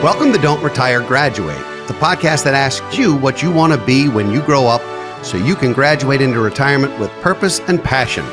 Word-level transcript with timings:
Welcome 0.00 0.32
to 0.32 0.38
Don't 0.40 0.62
Retire, 0.62 1.00
Graduate, 1.00 1.58
the 1.88 1.94
podcast 1.94 2.44
that 2.44 2.54
asks 2.54 2.96
you 2.96 3.16
what 3.16 3.42
you 3.42 3.50
want 3.50 3.72
to 3.72 3.84
be 3.84 4.08
when 4.08 4.30
you 4.30 4.40
grow 4.42 4.68
up 4.68 4.80
so 5.24 5.36
you 5.36 5.56
can 5.56 5.72
graduate 5.72 6.20
into 6.20 6.38
retirement 6.38 6.96
with 7.00 7.10
purpose 7.20 7.58
and 7.66 7.82
passion. 7.82 8.24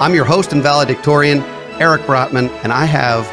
I'm 0.00 0.12
your 0.12 0.24
host 0.24 0.52
and 0.52 0.60
valedictorian, 0.60 1.38
Eric 1.80 2.02
Brotman, 2.02 2.48
and 2.64 2.72
I 2.72 2.84
have 2.84 3.28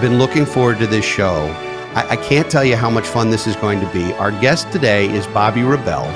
been 0.00 0.16
looking 0.18 0.46
forward 0.46 0.78
to 0.78 0.86
this 0.86 1.04
show. 1.04 1.54
I, 1.94 2.12
I 2.12 2.16
can't 2.16 2.50
tell 2.50 2.64
you 2.64 2.76
how 2.76 2.88
much 2.88 3.06
fun 3.06 3.28
this 3.28 3.46
is 3.46 3.56
going 3.56 3.80
to 3.80 3.92
be. 3.92 4.14
Our 4.14 4.30
guest 4.30 4.72
today 4.72 5.06
is 5.14 5.26
Bobbi 5.26 5.68
Rebell. 5.68 6.06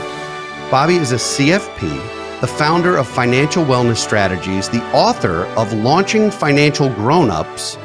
Bobbi 0.70 0.98
is 0.98 1.12
a 1.12 1.16
CFP, 1.16 2.40
the 2.40 2.46
founder 2.46 2.96
of 2.96 3.06
Financial 3.06 3.66
Wellness 3.66 3.98
Strategies, 3.98 4.70
the 4.70 4.82
author 4.94 5.44
of 5.58 5.74
Launching 5.74 6.30
Financial 6.30 6.88
Grownups 6.88 7.76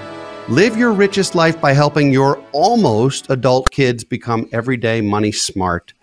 Live 0.47 0.77
your 0.77 0.93
richest 0.93 1.33
life 1.33 1.59
by 1.59 1.73
helping 1.73 2.13
your 2.13 2.37
almost 2.51 3.31
adult 3.31 3.71
kids 3.71 4.03
become 4.03 4.47
everyday 4.51 5.01
money 5.01 5.31
smart. 5.31 5.95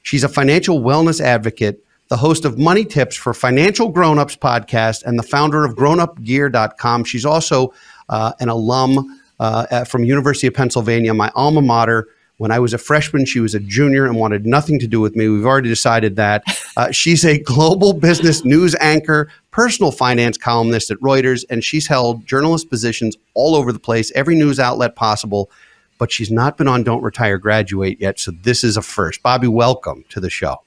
She's 0.00 0.24
a 0.24 0.28
financial 0.28 0.80
wellness 0.80 1.20
advocate, 1.20 1.84
the 2.08 2.16
host 2.16 2.46
of 2.46 2.58
Money 2.58 2.86
Tips 2.86 3.14
for 3.14 3.34
Financial 3.34 3.90
Grownups 3.90 4.36
podcast, 4.36 5.04
and 5.04 5.18
the 5.18 5.22
founder 5.22 5.66
of 5.66 5.74
grownupgear.com. 5.74 7.04
She's 7.04 7.26
also 7.26 7.74
uh, 8.08 8.32
an 8.40 8.48
alum 8.48 9.20
uh, 9.38 9.84
from 9.84 10.04
University 10.04 10.46
of 10.46 10.54
Pennsylvania, 10.54 11.12
my 11.12 11.30
alma 11.34 11.60
mater. 11.60 12.08
When 12.40 12.50
I 12.50 12.58
was 12.58 12.72
a 12.72 12.78
freshman, 12.78 13.26
she 13.26 13.38
was 13.38 13.54
a 13.54 13.60
junior 13.60 14.06
and 14.06 14.16
wanted 14.16 14.46
nothing 14.46 14.78
to 14.78 14.86
do 14.86 14.98
with 14.98 15.14
me. 15.14 15.28
We've 15.28 15.44
already 15.44 15.68
decided 15.68 16.16
that. 16.16 16.42
Uh, 16.76 16.90
she's 16.92 17.24
a 17.24 17.36
global 17.36 17.92
business 17.92 18.44
news 18.44 18.76
anchor, 18.76 19.28
personal 19.50 19.90
finance 19.90 20.38
columnist 20.38 20.90
at 20.90 20.98
Reuters, 21.00 21.44
and 21.50 21.64
she's 21.64 21.88
held 21.88 22.24
journalist 22.24 22.70
positions 22.70 23.16
all 23.34 23.56
over 23.56 23.72
the 23.72 23.78
place, 23.78 24.12
every 24.12 24.36
news 24.36 24.60
outlet 24.60 24.94
possible. 24.94 25.50
But 25.98 26.12
she's 26.12 26.30
not 26.30 26.56
been 26.56 26.68
on 26.68 26.84
Don't 26.84 27.02
Retire 27.02 27.38
Graduate 27.38 28.00
yet. 28.00 28.20
So 28.20 28.30
this 28.30 28.62
is 28.62 28.76
a 28.76 28.82
first. 28.82 29.22
Bobbi, 29.22 29.48
welcome 29.48 30.04
to 30.10 30.20
the 30.20 30.30
show. 30.30 30.62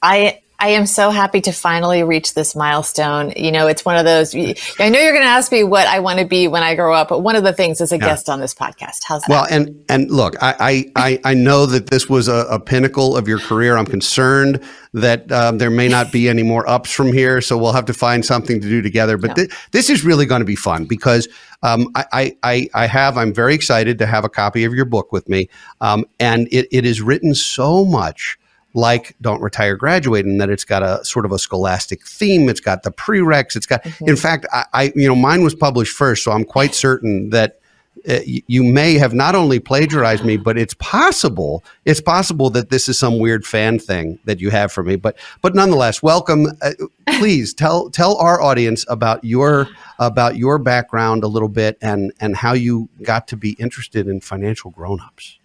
I 0.00 0.40
I 0.58 0.68
am 0.68 0.86
so 0.86 1.10
happy 1.10 1.40
to 1.42 1.52
finally 1.52 2.02
reach 2.02 2.34
this 2.34 2.56
milestone. 2.56 3.32
You 3.36 3.52
know, 3.52 3.66
it's 3.66 3.84
one 3.84 3.96
of 3.96 4.04
those. 4.04 4.34
I 4.34 4.88
know 4.88 4.98
you're 4.98 5.12
going 5.12 5.24
to 5.24 5.28
ask 5.28 5.52
me 5.52 5.64
what 5.64 5.86
I 5.86 6.00
want 6.00 6.18
to 6.18 6.24
be 6.24 6.48
when 6.48 6.62
I 6.62 6.74
grow 6.74 6.94
up, 6.94 7.08
but 7.08 7.20
one 7.20 7.36
of 7.36 7.44
the 7.44 7.52
things 7.52 7.80
is 7.80 7.92
a 7.92 7.96
yeah. 7.96 8.06
guest 8.06 8.28
on 8.28 8.40
this 8.40 8.54
podcast. 8.54 9.00
How's 9.04 9.22
that? 9.22 9.28
Well, 9.28 9.46
and 9.50 9.84
and 9.88 10.10
look, 10.10 10.34
I 10.40 10.90
I 10.96 11.20
I 11.24 11.34
know 11.34 11.66
that 11.66 11.88
this 11.88 12.08
was 12.08 12.28
a, 12.28 12.46
a 12.50 12.58
pinnacle 12.58 13.16
of 13.16 13.28
your 13.28 13.38
career. 13.38 13.76
I'm 13.76 13.86
concerned 13.86 14.62
that 14.94 15.30
um, 15.30 15.58
there 15.58 15.70
may 15.70 15.88
not 15.88 16.10
be 16.10 16.28
any 16.28 16.42
more 16.42 16.66
ups 16.68 16.90
from 16.90 17.12
here, 17.12 17.42
so 17.42 17.58
we'll 17.58 17.72
have 17.72 17.86
to 17.86 17.94
find 17.94 18.24
something 18.24 18.60
to 18.60 18.68
do 18.68 18.80
together. 18.80 19.18
But 19.18 19.36
th- 19.36 19.50
this 19.72 19.90
is 19.90 20.04
really 20.04 20.24
going 20.24 20.40
to 20.40 20.46
be 20.46 20.56
fun 20.56 20.86
because 20.86 21.28
um, 21.62 21.90
I, 21.94 22.34
I 22.42 22.68
I 22.72 22.86
have. 22.86 23.18
I'm 23.18 23.34
very 23.34 23.54
excited 23.54 23.98
to 23.98 24.06
have 24.06 24.24
a 24.24 24.30
copy 24.30 24.64
of 24.64 24.74
your 24.74 24.86
book 24.86 25.12
with 25.12 25.28
me, 25.28 25.50
um, 25.82 26.06
and 26.18 26.48
it, 26.50 26.66
it 26.70 26.86
is 26.86 27.02
written 27.02 27.34
so 27.34 27.84
much 27.84 28.38
like 28.76 29.16
Don't 29.20 29.40
Retire 29.40 29.74
Graduate 29.74 30.26
and 30.26 30.40
that 30.40 30.50
it's 30.50 30.64
got 30.64 30.82
a 30.82 31.04
sort 31.04 31.24
of 31.24 31.32
a 31.32 31.38
scholastic 31.38 32.06
theme. 32.06 32.48
It's 32.48 32.60
got 32.60 32.82
the 32.82 32.92
prereqs. 32.92 33.56
It's 33.56 33.66
got, 33.66 33.82
mm-hmm. 33.82 34.08
in 34.08 34.16
fact, 34.16 34.46
I, 34.52 34.64
I, 34.72 34.92
you 34.94 35.08
know, 35.08 35.16
mine 35.16 35.42
was 35.42 35.54
published 35.54 35.96
first, 35.96 36.22
so 36.22 36.30
I'm 36.30 36.44
quite 36.44 36.74
certain 36.74 37.30
that 37.30 37.58
uh, 38.06 38.18
you 38.24 38.62
may 38.62 38.94
have 38.98 39.14
not 39.14 39.34
only 39.34 39.58
plagiarized 39.58 40.24
me, 40.24 40.36
but 40.36 40.58
it's 40.58 40.74
possible, 40.74 41.64
it's 41.86 42.00
possible 42.00 42.50
that 42.50 42.68
this 42.68 42.88
is 42.88 42.98
some 42.98 43.18
weird 43.18 43.46
fan 43.46 43.78
thing 43.78 44.18
that 44.26 44.40
you 44.40 44.50
have 44.50 44.70
for 44.70 44.84
me. 44.84 44.94
But, 44.96 45.16
but 45.40 45.54
nonetheless, 45.54 46.02
welcome. 46.02 46.46
Uh, 46.60 46.72
please 47.18 47.54
tell, 47.54 47.88
tell 47.88 48.16
our 48.18 48.40
audience 48.42 48.84
about 48.88 49.24
your, 49.24 49.68
about 49.98 50.36
your 50.36 50.58
background 50.58 51.24
a 51.24 51.28
little 51.28 51.48
bit 51.48 51.78
and, 51.80 52.12
and 52.20 52.36
how 52.36 52.52
you 52.52 52.90
got 53.02 53.26
to 53.28 53.36
be 53.36 53.52
interested 53.52 54.06
in 54.06 54.20
financial 54.20 54.70
grownups. 54.70 55.38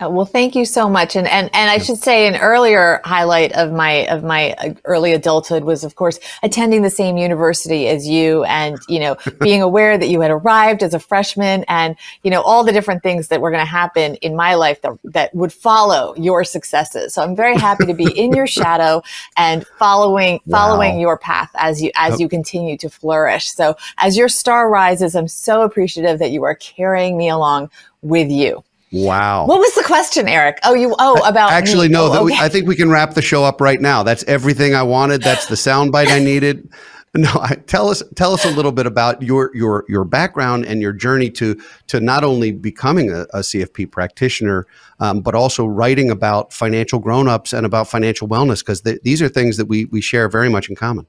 Uh, 0.00 0.08
well, 0.08 0.26
thank 0.26 0.54
you 0.54 0.64
so 0.64 0.88
much. 0.88 1.16
And, 1.16 1.26
and, 1.26 1.50
and 1.52 1.68
I 1.68 1.78
should 1.78 1.96
say 1.96 2.28
an 2.28 2.36
earlier 2.36 3.00
highlight 3.04 3.50
of 3.54 3.72
my, 3.72 4.06
of 4.06 4.22
my 4.22 4.52
uh, 4.52 4.74
early 4.84 5.12
adulthood 5.12 5.64
was, 5.64 5.82
of 5.82 5.96
course, 5.96 6.20
attending 6.44 6.82
the 6.82 6.90
same 6.90 7.16
university 7.16 7.88
as 7.88 8.06
you 8.06 8.44
and, 8.44 8.78
you 8.88 9.00
know, 9.00 9.16
being 9.40 9.60
aware 9.60 9.98
that 9.98 10.08
you 10.08 10.20
had 10.20 10.30
arrived 10.30 10.84
as 10.84 10.94
a 10.94 11.00
freshman 11.00 11.64
and, 11.66 11.96
you 12.22 12.30
know, 12.30 12.42
all 12.42 12.62
the 12.62 12.70
different 12.70 13.02
things 13.02 13.26
that 13.28 13.40
were 13.40 13.50
going 13.50 13.64
to 13.64 13.68
happen 13.70 14.14
in 14.16 14.36
my 14.36 14.54
life 14.54 14.80
that, 14.82 14.92
that 15.02 15.34
would 15.34 15.52
follow 15.52 16.14
your 16.16 16.44
successes. 16.44 17.14
So 17.14 17.22
I'm 17.22 17.34
very 17.34 17.56
happy 17.56 17.86
to 17.86 17.94
be 17.94 18.08
in 18.16 18.32
your 18.32 18.46
shadow 18.58 19.02
and 19.36 19.66
following, 19.80 20.38
following 20.48 20.94
wow. 20.94 21.00
your 21.00 21.18
path 21.18 21.50
as 21.56 21.82
you, 21.82 21.90
as 21.96 22.20
you 22.20 22.28
continue 22.28 22.76
to 22.78 22.88
flourish. 22.88 23.50
So 23.50 23.76
as 23.96 24.16
your 24.16 24.28
star 24.28 24.70
rises, 24.70 25.16
I'm 25.16 25.28
so 25.28 25.62
appreciative 25.62 26.20
that 26.20 26.30
you 26.30 26.44
are 26.44 26.54
carrying 26.54 27.18
me 27.18 27.28
along 27.28 27.70
with 28.00 28.30
you. 28.30 28.62
Wow. 28.90 29.46
What 29.46 29.58
was 29.58 29.74
the 29.74 29.84
question, 29.84 30.28
Eric? 30.28 30.58
Oh, 30.64 30.74
you 30.74 30.94
oh 30.98 31.16
about 31.26 31.50
actually 31.50 31.88
me. 31.88 31.92
no. 31.92 32.04
Oh, 32.06 32.14
okay. 32.16 32.24
we, 32.24 32.38
I 32.38 32.48
think 32.48 32.66
we 32.66 32.76
can 32.76 32.90
wrap 32.90 33.14
the 33.14 33.22
show 33.22 33.44
up 33.44 33.60
right 33.60 33.80
now. 33.80 34.02
That's 34.02 34.24
everything 34.24 34.74
I 34.74 34.82
wanted. 34.82 35.22
That's 35.22 35.46
the 35.46 35.56
soundbite 35.56 36.08
I 36.08 36.18
needed. 36.18 36.70
No, 37.16 37.30
I, 37.40 37.54
tell 37.54 37.88
us 37.88 38.02
tell 38.16 38.34
us 38.34 38.44
a 38.44 38.50
little 38.50 38.70
bit 38.70 38.84
about 38.84 39.22
your 39.22 39.50
your 39.54 39.84
your 39.88 40.04
background 40.04 40.66
and 40.66 40.82
your 40.82 40.92
journey 40.92 41.30
to 41.30 41.58
to 41.86 42.00
not 42.00 42.22
only 42.22 42.52
becoming 42.52 43.10
a, 43.10 43.22
a 43.32 43.38
CFP 43.38 43.90
practitioner, 43.90 44.66
um, 45.00 45.22
but 45.22 45.34
also 45.34 45.64
writing 45.64 46.10
about 46.10 46.52
financial 46.52 46.98
grown-ups 46.98 47.54
and 47.54 47.64
about 47.64 47.88
financial 47.88 48.28
wellness 48.28 48.60
because 48.60 48.82
th- 48.82 49.00
these 49.04 49.22
are 49.22 49.28
things 49.28 49.56
that 49.56 49.66
we 49.66 49.86
we 49.86 50.02
share 50.02 50.28
very 50.28 50.50
much 50.50 50.68
in 50.68 50.76
common. 50.76 51.06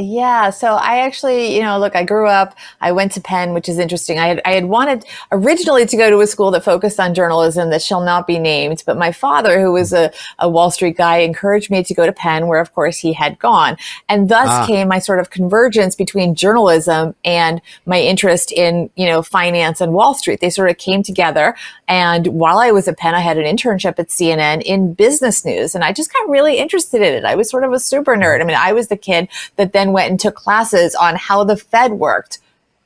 Yeah, 0.00 0.50
so 0.50 0.74
I 0.74 1.00
actually, 1.00 1.56
you 1.56 1.60
know, 1.60 1.76
look, 1.80 1.96
I 1.96 2.04
grew 2.04 2.28
up, 2.28 2.54
I 2.80 2.92
went 2.92 3.10
to 3.12 3.20
Penn, 3.20 3.52
which 3.52 3.68
is 3.68 3.78
interesting. 3.78 4.16
I 4.16 4.28
had, 4.28 4.40
I 4.44 4.52
had 4.52 4.66
wanted 4.66 5.04
originally 5.32 5.86
to 5.86 5.96
go 5.96 6.08
to 6.08 6.20
a 6.20 6.26
school 6.28 6.52
that 6.52 6.62
focused 6.62 7.00
on 7.00 7.14
journalism 7.14 7.70
that 7.70 7.82
shall 7.82 8.04
not 8.04 8.24
be 8.24 8.38
named, 8.38 8.84
but 8.86 8.96
my 8.96 9.10
father, 9.10 9.60
who 9.60 9.72
was 9.72 9.92
a, 9.92 10.12
a 10.38 10.48
Wall 10.48 10.70
Street 10.70 10.96
guy, 10.96 11.18
encouraged 11.18 11.68
me 11.68 11.82
to 11.82 11.94
go 11.94 12.06
to 12.06 12.12
Penn, 12.12 12.46
where 12.46 12.60
of 12.60 12.72
course 12.74 12.98
he 12.98 13.12
had 13.12 13.40
gone. 13.40 13.76
And 14.08 14.28
thus 14.28 14.46
ah. 14.48 14.66
came 14.68 14.86
my 14.86 15.00
sort 15.00 15.18
of 15.18 15.30
convergence 15.30 15.96
between 15.96 16.36
journalism 16.36 17.16
and 17.24 17.60
my 17.84 18.00
interest 18.00 18.52
in, 18.52 18.90
you 18.94 19.06
know, 19.06 19.20
finance 19.20 19.80
and 19.80 19.92
Wall 19.92 20.14
Street. 20.14 20.40
They 20.40 20.50
sort 20.50 20.70
of 20.70 20.78
came 20.78 21.02
together. 21.02 21.56
And 21.88 22.28
while 22.28 22.60
I 22.60 22.70
was 22.70 22.86
at 22.86 22.98
Penn, 22.98 23.16
I 23.16 23.20
had 23.20 23.36
an 23.36 23.44
internship 23.44 23.98
at 23.98 24.08
CNN 24.10 24.62
in 24.62 24.94
business 24.94 25.44
news, 25.44 25.74
and 25.74 25.82
I 25.82 25.92
just 25.92 26.12
got 26.12 26.28
really 26.28 26.58
interested 26.58 27.02
in 27.02 27.14
it. 27.14 27.24
I 27.24 27.34
was 27.34 27.50
sort 27.50 27.64
of 27.64 27.72
a 27.72 27.80
super 27.80 28.14
nerd. 28.14 28.40
I 28.40 28.44
mean, 28.44 28.56
I 28.56 28.72
was 28.72 28.86
the 28.86 28.96
kid 28.96 29.28
that 29.56 29.72
then 29.72 29.87
went 29.92 30.10
and 30.10 30.20
took 30.20 30.34
classes 30.34 30.94
on 30.94 31.16
how 31.16 31.44
the 31.44 31.56
Fed 31.56 31.92
worked 31.92 32.38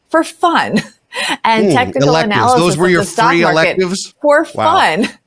for 0.08 0.24
fun 0.24 0.78
and 1.44 1.66
mm, 1.66 1.72
technical 1.72 2.10
electives. 2.10 2.34
analysis 2.34 2.60
Those 2.60 2.76
were 2.76 2.88
your 2.88 3.04
free 3.04 3.42
electives? 3.42 4.14
for 4.20 4.46
wow. 4.54 4.74
fun. 4.74 5.08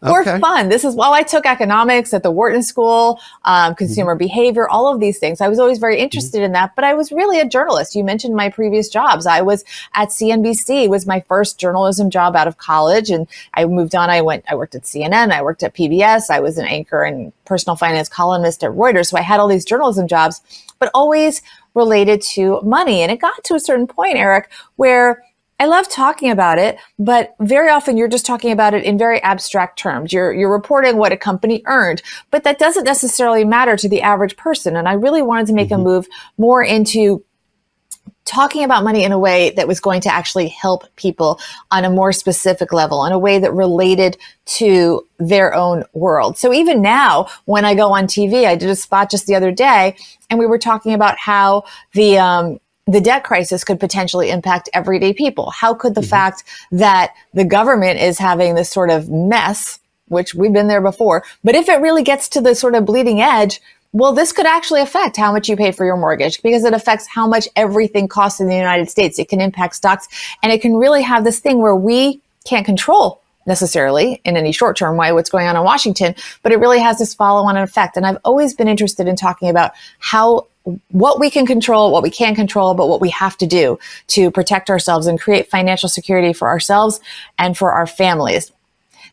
For 0.00 0.22
okay. 0.22 0.40
fun. 0.40 0.68
This 0.68 0.84
is 0.84 0.94
while 0.94 1.12
I 1.12 1.22
took 1.22 1.46
economics 1.46 2.12
at 2.12 2.22
the 2.24 2.30
Wharton 2.30 2.62
School, 2.62 3.20
um, 3.44 3.74
consumer 3.76 4.12
mm-hmm. 4.12 4.18
behavior, 4.18 4.68
all 4.68 4.92
of 4.92 4.98
these 4.98 5.18
things. 5.18 5.40
I 5.40 5.48
was 5.48 5.60
always 5.60 5.78
very 5.78 5.98
interested 5.98 6.38
mm-hmm. 6.38 6.46
in 6.46 6.52
that, 6.52 6.74
but 6.74 6.84
I 6.84 6.94
was 6.94 7.12
really 7.12 7.38
a 7.38 7.48
journalist. 7.48 7.94
You 7.94 8.02
mentioned 8.02 8.34
my 8.34 8.50
previous 8.50 8.88
jobs. 8.88 9.26
I 9.26 9.42
was 9.42 9.64
at 9.94 10.08
CNBC 10.08 10.88
was 10.88 11.06
my 11.06 11.20
first 11.28 11.58
journalism 11.58 12.10
job 12.10 12.34
out 12.34 12.48
of 12.48 12.58
college. 12.58 13.10
And 13.10 13.28
I 13.54 13.64
moved 13.64 13.94
on. 13.94 14.10
I 14.10 14.22
went, 14.22 14.44
I 14.48 14.56
worked 14.56 14.74
at 14.74 14.82
CNN. 14.82 15.30
I 15.30 15.42
worked 15.42 15.62
at 15.62 15.74
PBS. 15.74 16.30
I 16.30 16.40
was 16.40 16.58
an 16.58 16.66
anchor 16.66 17.02
and 17.02 17.32
personal 17.44 17.76
finance 17.76 18.08
columnist 18.08 18.64
at 18.64 18.72
Reuters. 18.72 19.06
So 19.06 19.18
I 19.18 19.22
had 19.22 19.38
all 19.38 19.48
these 19.48 19.64
journalism 19.64 20.08
jobs, 20.08 20.40
but 20.80 20.90
always 20.94 21.42
related 21.74 22.20
to 22.20 22.60
money. 22.62 23.02
And 23.02 23.12
it 23.12 23.20
got 23.20 23.44
to 23.44 23.54
a 23.54 23.60
certain 23.60 23.86
point, 23.86 24.16
Eric, 24.16 24.50
where 24.76 25.22
I 25.60 25.66
love 25.66 25.90
talking 25.90 26.30
about 26.30 26.58
it, 26.58 26.78
but 26.98 27.34
very 27.38 27.68
often 27.68 27.98
you're 27.98 28.08
just 28.08 28.24
talking 28.24 28.50
about 28.50 28.72
it 28.72 28.82
in 28.82 28.96
very 28.96 29.22
abstract 29.22 29.78
terms. 29.78 30.10
You're, 30.10 30.32
you're 30.32 30.50
reporting 30.50 30.96
what 30.96 31.12
a 31.12 31.18
company 31.18 31.62
earned, 31.66 32.00
but 32.30 32.44
that 32.44 32.58
doesn't 32.58 32.84
necessarily 32.84 33.44
matter 33.44 33.76
to 33.76 33.88
the 33.88 34.00
average 34.00 34.38
person. 34.38 34.74
And 34.74 34.88
I 34.88 34.94
really 34.94 35.20
wanted 35.20 35.48
to 35.48 35.52
make 35.52 35.68
mm-hmm. 35.68 35.82
a 35.82 35.84
move 35.84 36.08
more 36.38 36.64
into 36.64 37.22
talking 38.24 38.62
about 38.62 38.84
money 38.84 39.02
in 39.02 39.12
a 39.12 39.18
way 39.18 39.50
that 39.50 39.66
was 39.66 39.80
going 39.80 40.00
to 40.02 40.12
actually 40.12 40.48
help 40.48 40.84
people 40.96 41.40
on 41.70 41.84
a 41.84 41.90
more 41.90 42.12
specific 42.12 42.72
level, 42.72 43.04
in 43.04 43.12
a 43.12 43.18
way 43.18 43.38
that 43.38 43.52
related 43.52 44.16
to 44.44 45.04
their 45.18 45.52
own 45.54 45.84
world. 45.94 46.38
So 46.38 46.52
even 46.52 46.80
now, 46.80 47.28
when 47.46 47.64
I 47.64 47.74
go 47.74 47.92
on 47.92 48.06
TV, 48.06 48.46
I 48.46 48.54
did 48.54 48.70
a 48.70 48.76
spot 48.76 49.10
just 49.10 49.26
the 49.26 49.34
other 49.34 49.50
day 49.50 49.96
and 50.28 50.38
we 50.38 50.46
were 50.46 50.58
talking 50.58 50.92
about 50.92 51.18
how 51.18 51.64
the, 51.92 52.18
um, 52.18 52.60
the 52.86 53.00
debt 53.00 53.24
crisis 53.24 53.64
could 53.64 53.80
potentially 53.80 54.30
impact 54.30 54.68
everyday 54.74 55.12
people? 55.12 55.50
How 55.50 55.74
could 55.74 55.94
the 55.94 56.00
mm-hmm. 56.00 56.10
fact 56.10 56.44
that 56.72 57.14
the 57.34 57.44
government 57.44 58.00
is 58.00 58.18
having 58.18 58.54
this 58.54 58.70
sort 58.70 58.90
of 58.90 59.08
mess, 59.08 59.80
which 60.06 60.34
we've 60.34 60.52
been 60.52 60.68
there 60.68 60.80
before, 60.80 61.24
but 61.44 61.54
if 61.54 61.68
it 61.68 61.80
really 61.80 62.02
gets 62.02 62.28
to 62.30 62.40
the 62.40 62.54
sort 62.54 62.74
of 62.74 62.84
bleeding 62.84 63.20
edge, 63.20 63.60
well, 63.92 64.12
this 64.12 64.30
could 64.32 64.46
actually 64.46 64.80
affect 64.80 65.16
how 65.16 65.32
much 65.32 65.48
you 65.48 65.56
pay 65.56 65.72
for 65.72 65.84
your 65.84 65.96
mortgage 65.96 66.42
because 66.42 66.64
it 66.64 66.72
affects 66.72 67.08
how 67.08 67.26
much 67.26 67.48
everything 67.56 68.06
costs 68.06 68.40
in 68.40 68.48
the 68.48 68.56
United 68.56 68.88
States. 68.88 69.18
It 69.18 69.28
can 69.28 69.40
impact 69.40 69.74
stocks 69.74 70.06
and 70.42 70.52
it 70.52 70.62
can 70.62 70.76
really 70.76 71.02
have 71.02 71.24
this 71.24 71.40
thing 71.40 71.58
where 71.58 71.74
we 71.74 72.20
can't 72.44 72.64
control 72.64 73.20
necessarily 73.46 74.20
in 74.24 74.36
any 74.36 74.52
short 74.52 74.76
term 74.76 74.96
way 74.96 75.12
what's 75.12 75.30
going 75.30 75.48
on 75.48 75.56
in 75.56 75.64
Washington, 75.64 76.14
but 76.42 76.52
it 76.52 76.58
really 76.58 76.78
has 76.78 76.98
this 76.98 77.14
follow 77.14 77.46
on 77.48 77.56
effect. 77.56 77.96
And 77.96 78.06
I've 78.06 78.18
always 78.24 78.54
been 78.54 78.68
interested 78.68 79.08
in 79.08 79.16
talking 79.16 79.48
about 79.48 79.72
how 79.98 80.46
what 80.90 81.18
we 81.18 81.30
can 81.30 81.46
control, 81.46 81.90
what 81.90 82.02
we 82.02 82.10
can't 82.10 82.36
control, 82.36 82.74
but 82.74 82.86
what 82.86 83.00
we 83.00 83.10
have 83.10 83.36
to 83.38 83.46
do 83.46 83.78
to 84.08 84.30
protect 84.30 84.70
ourselves 84.70 85.06
and 85.06 85.20
create 85.20 85.50
financial 85.50 85.88
security 85.88 86.32
for 86.32 86.48
ourselves 86.48 87.00
and 87.38 87.56
for 87.56 87.72
our 87.72 87.86
families. 87.86 88.52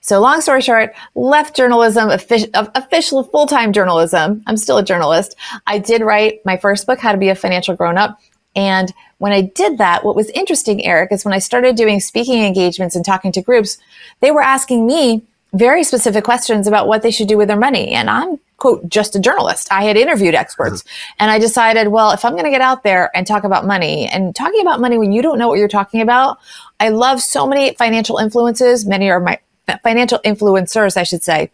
So 0.08 0.22
long 0.22 0.40
story 0.40 0.62
short, 0.62 0.96
left 1.16 1.54
journalism, 1.54 2.10
official, 2.10 2.50
official 2.54 3.24
full-time 3.26 3.74
journalism. 3.74 4.42
I'm 4.48 4.56
still 4.56 4.78
a 4.78 4.84
journalist. 4.84 5.36
I 5.68 5.80
did 5.80 6.02
write 6.02 6.40
my 6.46 6.56
first 6.56 6.88
book, 6.88 7.00
How 7.00 7.12
to 7.12 7.18
Be 7.18 7.28
a 7.28 7.36
Financial 7.36 7.76
Grown-Up. 7.76 8.18
And 8.56 8.94
when 9.18 9.34
I 9.34 9.42
did 9.42 9.80
that, 9.80 10.06
what 10.06 10.16
was 10.16 10.30
interesting, 10.30 10.86
Eric, 10.86 11.12
is 11.12 11.26
when 11.26 11.34
I 11.34 11.40
started 11.40 11.76
doing 11.76 12.00
speaking 12.00 12.42
engagements 12.42 12.96
and 12.96 13.04
talking 13.04 13.34
to 13.34 13.42
groups, 13.42 13.80
they 14.22 14.32
were 14.32 14.42
asking 14.42 14.88
me 14.88 15.24
very 15.52 15.84
specific 15.84 16.24
questions 16.24 16.68
about 16.68 16.88
what 16.88 17.02
they 17.02 17.12
should 17.12 17.28
do 17.28 17.38
with 17.38 17.50
their 17.50 17.60
money. 17.60 17.90
And 17.90 18.10
I'm, 18.10 18.40
quote, 18.56 18.88
just 18.88 19.14
a 19.18 19.20
journalist. 19.20 19.68
I 19.74 19.84
had 19.84 19.98
interviewed 19.98 20.36
experts 20.36 20.84
mm-hmm. 20.84 21.16
and 21.20 21.32
I 21.32 21.38
decided, 21.38 21.90
well, 21.90 22.12
if 22.12 22.24
I'm 22.24 22.32
going 22.32 22.46
to 22.46 22.50
get 22.50 22.62
out 22.62 22.84
there 22.84 23.12
and 23.14 23.28
talk 23.28 23.44
about 23.44 23.68
money 23.68 24.08
and 24.08 24.34
talking 24.34 24.62
about 24.62 24.80
money 24.80 24.98
when 24.98 25.12
you 25.12 25.22
don't 25.22 25.38
know 25.38 25.50
what 25.50 25.60
you're 25.60 25.68
talking 25.68 26.00
about, 26.00 26.38
I 26.80 26.90
love 26.90 27.22
so 27.22 27.46
many 27.46 27.74
financial 27.74 28.20
influences. 28.20 28.86
Many 28.86 29.10
are 29.10 29.20
my 29.20 29.40
financial 29.84 30.20
influencers, 30.20 30.98
I 30.98 31.04
should 31.04 31.24
say. 31.24 31.52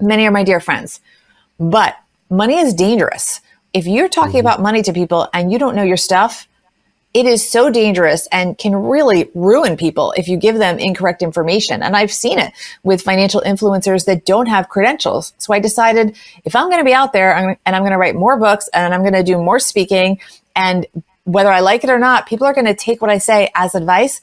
Many 0.00 0.26
are 0.26 0.30
my 0.30 0.44
dear 0.44 0.60
friends. 0.60 1.00
But 1.58 1.96
money 2.28 2.58
is 2.58 2.74
dangerous. 2.74 3.40
If 3.72 3.86
you're 3.86 4.08
talking 4.08 4.38
mm-hmm. 4.38 4.46
about 4.46 4.62
money 4.62 4.82
to 4.82 4.92
people 4.92 5.28
and 5.32 5.52
you 5.52 5.58
don't 5.58 5.76
know 5.76 5.82
your 5.82 5.96
stuff, 5.96 6.48
it 7.14 7.24
is 7.24 7.48
so 7.48 7.70
dangerous 7.70 8.28
and 8.30 8.58
can 8.58 8.76
really 8.76 9.30
ruin 9.34 9.78
people 9.78 10.12
if 10.18 10.28
you 10.28 10.36
give 10.36 10.58
them 10.58 10.78
incorrect 10.78 11.22
information. 11.22 11.82
And 11.82 11.96
I've 11.96 12.12
seen 12.12 12.38
it 12.38 12.52
with 12.82 13.00
financial 13.00 13.40
influencers 13.40 14.04
that 14.04 14.26
don't 14.26 14.46
have 14.46 14.68
credentials. 14.68 15.32
So 15.38 15.54
I 15.54 15.58
decided 15.58 16.14
if 16.44 16.54
I'm 16.54 16.68
going 16.68 16.80
to 16.80 16.84
be 16.84 16.92
out 16.92 17.14
there 17.14 17.34
and 17.34 17.56
I'm 17.64 17.82
going 17.82 17.92
to 17.92 17.98
write 17.98 18.16
more 18.16 18.38
books 18.38 18.68
and 18.74 18.92
I'm 18.92 19.00
going 19.00 19.14
to 19.14 19.22
do 19.22 19.38
more 19.38 19.58
speaking 19.58 20.20
and 20.54 20.86
whether 21.24 21.50
I 21.50 21.60
like 21.60 21.84
it 21.84 21.90
or 21.90 21.98
not, 21.98 22.26
people 22.26 22.46
are 22.46 22.54
going 22.54 22.66
to 22.66 22.74
take 22.74 23.00
what 23.00 23.10
I 23.10 23.18
say 23.18 23.50
as 23.54 23.74
advice. 23.74 24.20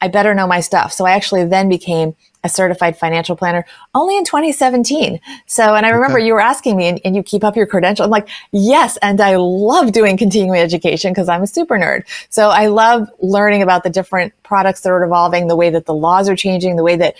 I 0.00 0.08
better 0.08 0.32
know 0.32 0.46
my 0.46 0.60
stuff. 0.60 0.92
So 0.92 1.04
I 1.04 1.12
actually 1.12 1.44
then 1.46 1.68
became 1.68 2.14
a 2.46 2.48
certified 2.48 2.96
financial 2.96 3.36
planner 3.36 3.66
only 3.94 4.16
in 4.16 4.24
2017. 4.24 5.20
So, 5.46 5.74
and 5.74 5.84
I 5.84 5.90
remember 5.90 6.18
okay. 6.18 6.26
you 6.26 6.32
were 6.32 6.40
asking 6.40 6.76
me, 6.76 6.86
and, 6.86 7.00
and, 7.04 7.14
you 7.14 7.22
keep 7.22 7.44
up 7.44 7.56
your 7.56 7.66
credential. 7.66 8.04
I'm 8.04 8.10
like, 8.10 8.28
yes. 8.52 8.96
And 8.98 9.20
I 9.20 9.36
love 9.36 9.92
doing 9.92 10.16
continuing 10.16 10.58
education 10.58 11.12
because 11.12 11.28
I'm 11.28 11.42
a 11.42 11.46
super 11.46 11.76
nerd. 11.76 12.04
So 12.30 12.48
I 12.48 12.66
love 12.66 13.08
learning 13.20 13.62
about 13.62 13.82
the 13.82 13.90
different 13.90 14.32
products 14.42 14.80
that 14.82 14.90
are 14.90 15.04
evolving, 15.04 15.48
the 15.48 15.56
way 15.56 15.70
that 15.70 15.86
the 15.86 15.94
laws 15.94 16.28
are 16.28 16.36
changing, 16.36 16.76
the 16.76 16.84
way 16.84 16.96
that 16.96 17.16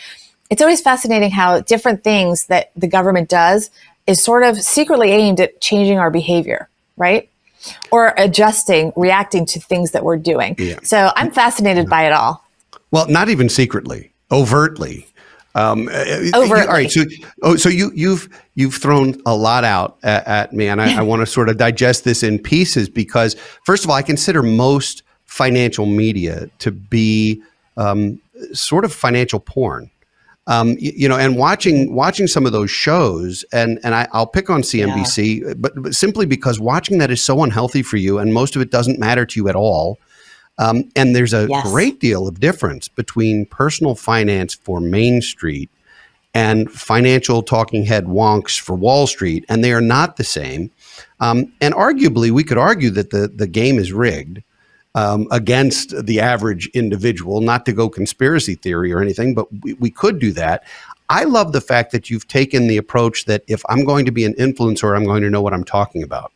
it's 0.48 0.62
always 0.62 0.80
fascinating 0.80 1.30
how 1.30 1.60
different 1.60 2.04
things 2.04 2.46
that 2.46 2.70
the 2.76 2.86
government 2.86 3.28
does 3.28 3.70
is 4.06 4.22
sort 4.22 4.44
of 4.44 4.56
secretly 4.60 5.10
aimed 5.10 5.40
at 5.40 5.60
changing 5.60 5.98
our 5.98 6.10
behavior, 6.10 6.68
right? 6.96 7.28
Or 7.90 8.14
adjusting, 8.16 8.92
reacting 8.94 9.44
to 9.46 9.60
things 9.60 9.90
that 9.90 10.04
we're 10.04 10.18
doing. 10.18 10.54
Yeah. 10.58 10.78
So 10.84 11.10
I'm 11.16 11.32
fascinated 11.32 11.90
by 11.90 12.06
it 12.06 12.12
all. 12.12 12.44
Well, 12.92 13.08
not 13.08 13.28
even 13.28 13.48
secretly, 13.48 14.12
overtly. 14.30 15.08
Um, 15.56 15.88
uh, 15.90 16.30
all 16.34 16.46
right. 16.48 16.90
So, 16.90 17.04
oh, 17.42 17.56
so 17.56 17.70
you 17.70 17.90
you've 17.94 18.28
you've 18.56 18.74
thrown 18.74 19.20
a 19.24 19.34
lot 19.34 19.64
out 19.64 19.96
at, 20.02 20.26
at 20.26 20.52
me, 20.52 20.68
and 20.68 20.82
I, 20.82 20.98
I 20.98 21.02
want 21.10 21.20
to 21.20 21.26
sort 21.26 21.48
of 21.48 21.56
digest 21.56 22.04
this 22.04 22.22
in 22.22 22.38
pieces 22.38 22.90
because, 22.90 23.36
first 23.64 23.82
of 23.82 23.90
all, 23.90 23.96
I 23.96 24.02
consider 24.02 24.42
most 24.42 25.02
financial 25.24 25.86
media 25.86 26.50
to 26.58 26.70
be 26.70 27.42
um, 27.78 28.20
sort 28.52 28.84
of 28.84 28.92
financial 28.92 29.40
porn. 29.40 29.90
Um, 30.46 30.76
you, 30.78 30.92
you, 30.94 31.08
know, 31.08 31.16
and 31.16 31.36
watching 31.36 31.94
watching 31.94 32.26
some 32.26 32.44
of 32.44 32.52
those 32.52 32.70
shows, 32.70 33.42
and 33.50 33.80
and 33.82 33.94
I, 33.94 34.06
will 34.12 34.26
pick 34.26 34.50
on 34.50 34.60
CNBC, 34.60 35.40
yeah. 35.40 35.54
but, 35.56 35.72
but 35.74 35.94
simply 35.94 36.26
because 36.26 36.60
watching 36.60 36.98
that 36.98 37.10
is 37.10 37.22
so 37.22 37.42
unhealthy 37.42 37.82
for 37.82 37.96
you, 37.96 38.18
and 38.18 38.34
most 38.34 38.56
of 38.56 38.62
it 38.62 38.70
doesn't 38.70 38.98
matter 38.98 39.24
to 39.24 39.40
you 39.40 39.48
at 39.48 39.56
all. 39.56 39.98
Um, 40.58 40.90
and 40.96 41.14
there's 41.14 41.34
a 41.34 41.46
yes. 41.48 41.70
great 41.70 42.00
deal 42.00 42.26
of 42.26 42.40
difference 42.40 42.88
between 42.88 43.46
personal 43.46 43.94
finance 43.94 44.54
for 44.54 44.80
Main 44.80 45.20
Street 45.20 45.70
and 46.34 46.70
financial 46.70 47.42
talking 47.42 47.84
head 47.84 48.04
wonks 48.04 48.60
for 48.60 48.74
Wall 48.74 49.06
Street, 49.06 49.44
and 49.48 49.64
they 49.64 49.72
are 49.72 49.80
not 49.80 50.16
the 50.16 50.24
same. 50.24 50.70
Um, 51.20 51.52
and 51.60 51.74
arguably, 51.74 52.30
we 52.30 52.44
could 52.44 52.58
argue 52.58 52.90
that 52.90 53.10
the, 53.10 53.28
the 53.28 53.46
game 53.46 53.78
is 53.78 53.92
rigged 53.92 54.42
um, 54.94 55.28
against 55.30 56.04
the 56.04 56.20
average 56.20 56.68
individual, 56.68 57.40
not 57.40 57.64
to 57.66 57.72
go 57.72 57.88
conspiracy 57.88 58.54
theory 58.54 58.92
or 58.92 59.00
anything, 59.00 59.34
but 59.34 59.46
we, 59.62 59.74
we 59.74 59.90
could 59.90 60.18
do 60.18 60.32
that. 60.32 60.64
I 61.08 61.24
love 61.24 61.52
the 61.52 61.60
fact 61.60 61.92
that 61.92 62.10
you've 62.10 62.28
taken 62.28 62.66
the 62.66 62.76
approach 62.76 63.26
that 63.26 63.42
if 63.46 63.62
I'm 63.68 63.84
going 63.84 64.04
to 64.06 64.10
be 64.10 64.24
an 64.24 64.34
influencer, 64.34 64.96
I'm 64.96 65.04
going 65.04 65.22
to 65.22 65.30
know 65.30 65.40
what 65.40 65.54
I'm 65.54 65.64
talking 65.64 66.02
about 66.02 66.32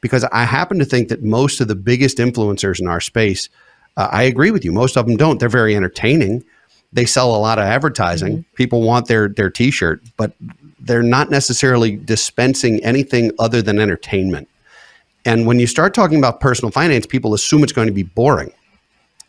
because 0.00 0.24
I 0.24 0.44
happen 0.44 0.78
to 0.78 0.84
think 0.84 1.08
that 1.08 1.22
most 1.22 1.60
of 1.60 1.68
the 1.68 1.74
biggest 1.74 2.18
influencers 2.18 2.80
in 2.80 2.88
our 2.88 3.00
space, 3.00 3.48
uh, 3.96 4.08
I 4.10 4.24
agree 4.24 4.50
with 4.50 4.64
you. 4.64 4.72
Most 4.72 4.96
of 4.96 5.06
them 5.06 5.16
don't. 5.16 5.40
They're 5.40 5.48
very 5.48 5.74
entertaining. 5.76 6.44
They 6.92 7.06
sell 7.06 7.34
a 7.34 7.38
lot 7.38 7.58
of 7.58 7.64
advertising. 7.64 8.38
Mm-hmm. 8.38 8.54
People 8.54 8.82
want 8.82 9.06
their 9.06 9.28
their 9.28 9.50
T-shirt, 9.50 10.02
but 10.16 10.32
they're 10.78 11.02
not 11.02 11.30
necessarily 11.30 11.96
dispensing 11.96 12.82
anything 12.84 13.32
other 13.38 13.60
than 13.62 13.80
entertainment. 13.80 14.48
And 15.24 15.46
when 15.46 15.58
you 15.58 15.66
start 15.66 15.92
talking 15.92 16.18
about 16.18 16.40
personal 16.40 16.70
finance, 16.70 17.06
people 17.06 17.34
assume 17.34 17.64
it's 17.64 17.72
going 17.72 17.88
to 17.88 17.94
be 17.94 18.04
boring. 18.04 18.52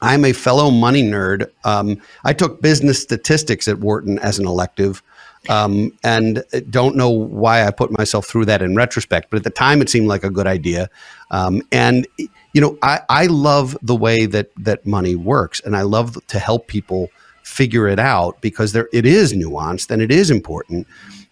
I'm 0.02 0.26
a 0.26 0.34
fellow 0.34 0.70
money 0.70 1.02
nerd. 1.02 1.50
Um, 1.64 2.00
I 2.24 2.34
took 2.34 2.62
business 2.62 3.02
statistics 3.02 3.68
at 3.68 3.80
Wharton 3.80 4.20
as 4.20 4.38
an 4.38 4.46
elective. 4.46 5.02
Um, 5.50 5.94
and 6.04 6.44
don't 6.70 6.96
know 6.96 7.10
why 7.10 7.66
I 7.66 7.72
put 7.72 7.92
myself 7.98 8.26
through 8.26 8.46
that 8.46 8.62
in 8.62 8.76
retrospect, 8.76 9.30
but 9.30 9.38
at 9.38 9.44
the 9.44 9.50
time 9.50 9.82
it 9.82 9.90
seemed 9.90 10.08
like 10.08 10.24
a 10.24 10.30
good 10.30 10.48
idea. 10.48 10.90
Um, 11.32 11.62
and 11.72 12.08
you 12.18 12.62
know, 12.62 12.78
I, 12.82 13.02
I 13.10 13.26
love 13.28 13.78
the 13.82 13.96
way 13.96 14.26
that 14.26 14.50
that 14.58 14.86
money 14.86 15.16
works, 15.16 15.60
and 15.62 15.76
I 15.76 15.84
love 15.84 16.18
to 16.28 16.40
help 16.40 16.68
people 16.68 17.10
figure 17.44 17.88
it 17.88 18.00
out 18.00 18.42
because 18.42 18.74
there 18.74 18.90
it 18.92 19.06
is 19.06 19.34
nuanced 19.34 19.90
and 19.90 20.02
it 20.02 20.12
is 20.12 20.30
important. 20.30 20.86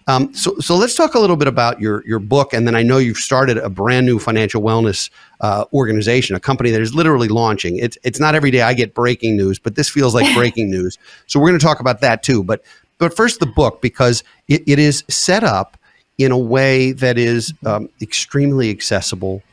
Um, 0.07 0.33
so, 0.35 0.55
so 0.59 0.75
let's 0.75 0.95
talk 0.95 1.15
a 1.15 1.19
little 1.19 1.35
bit 1.35 1.47
about 1.47 1.81
your 1.81 2.05
your 2.05 2.19
book, 2.19 2.53
and 2.53 2.67
then 2.67 2.75
I 2.75 2.83
know 2.83 2.99
you've 2.99 3.17
started 3.17 3.57
a 3.57 3.69
brand 3.69 4.05
new 4.05 4.19
financial 4.19 4.61
wellness 4.61 5.09
uh, 5.41 5.65
organization, 5.73 6.35
a 6.35 6.39
company 6.39 6.69
that 6.71 6.81
is 6.81 6.93
literally 6.93 7.27
launching. 7.27 7.77
It's 7.77 7.97
it's 8.03 8.19
not 8.19 8.35
every 8.35 8.51
day 8.51 8.61
I 8.61 8.75
get 8.75 8.93
breaking 8.93 9.35
news, 9.35 9.57
but 9.57 9.75
this 9.75 9.89
feels 9.89 10.13
like 10.13 10.31
breaking 10.37 10.69
news. 10.69 10.99
So 11.25 11.39
we're 11.39 11.49
going 11.49 11.59
to 11.59 11.65
talk 11.65 11.79
about 11.79 12.01
that 12.01 12.21
too. 12.21 12.43
But 12.43 12.63
but 12.97 13.15
first, 13.15 13.39
the 13.39 13.45
book, 13.45 13.81
because 13.81 14.23
it, 14.47 14.63
it 14.67 14.79
is 14.79 15.03
set 15.09 15.43
up 15.43 15.77
in 16.17 16.31
a 16.31 16.37
way 16.37 16.91
that 16.93 17.17
is 17.17 17.53
um, 17.65 17.89
extremely 18.01 18.69
accessible 18.69 19.43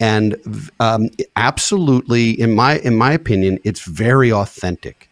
and 0.00 0.36
um, 0.80 1.08
absolutely, 1.36 2.38
in 2.38 2.54
my 2.54 2.78
in 2.78 2.96
my 2.96 3.12
opinion, 3.12 3.58
it's 3.64 3.82
very 3.82 4.32
authentic. 4.32 5.08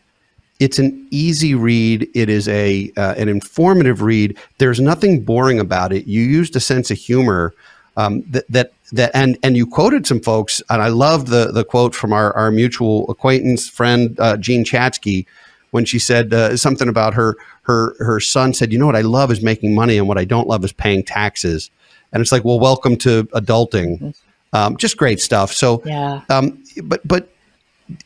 It's 0.60 0.78
an 0.78 1.06
easy 1.10 1.54
read. 1.54 2.08
It 2.14 2.28
is 2.28 2.48
a 2.48 2.92
uh, 2.96 3.14
an 3.16 3.28
informative 3.28 4.02
read. 4.02 4.36
There's 4.58 4.80
nothing 4.80 5.24
boring 5.24 5.60
about 5.60 5.92
it. 5.92 6.06
You 6.06 6.22
used 6.22 6.56
a 6.56 6.60
sense 6.60 6.90
of 6.90 6.98
humor 6.98 7.54
um, 7.96 8.22
that 8.30 8.44
that 8.48 8.72
that 8.92 9.12
and 9.14 9.38
and 9.42 9.56
you 9.56 9.66
quoted 9.66 10.06
some 10.06 10.20
folks, 10.20 10.62
and 10.68 10.82
I 10.82 10.88
love 10.88 11.26
the 11.26 11.52
the 11.52 11.64
quote 11.64 11.94
from 11.94 12.12
our 12.12 12.34
our 12.34 12.50
mutual 12.50 13.08
acquaintance 13.10 13.68
friend 13.68 14.18
uh, 14.18 14.36
Jean 14.36 14.64
Chatzky 14.64 15.26
when 15.72 15.84
she 15.84 15.98
said 15.98 16.32
uh, 16.32 16.56
something 16.56 16.88
about 16.88 17.14
her 17.14 17.36
her 17.62 17.96
her 17.98 18.20
son 18.20 18.54
said, 18.54 18.72
"You 18.72 18.78
know 18.78 18.86
what 18.86 18.96
I 18.96 19.00
love 19.00 19.32
is 19.32 19.42
making 19.42 19.74
money, 19.74 19.98
and 19.98 20.06
what 20.06 20.18
I 20.18 20.24
don't 20.24 20.46
love 20.46 20.64
is 20.64 20.72
paying 20.72 21.02
taxes." 21.02 21.70
And 22.12 22.20
it's 22.20 22.30
like, 22.30 22.44
well, 22.44 22.60
welcome 22.60 22.96
to 22.98 23.24
adulting. 23.34 23.98
Mm-hmm. 23.98 24.10
Um, 24.52 24.76
just 24.76 24.98
great 24.98 25.18
stuff. 25.18 25.50
So, 25.52 25.82
yeah. 25.84 26.22
Um, 26.28 26.62
but 26.84 27.06
but 27.08 27.30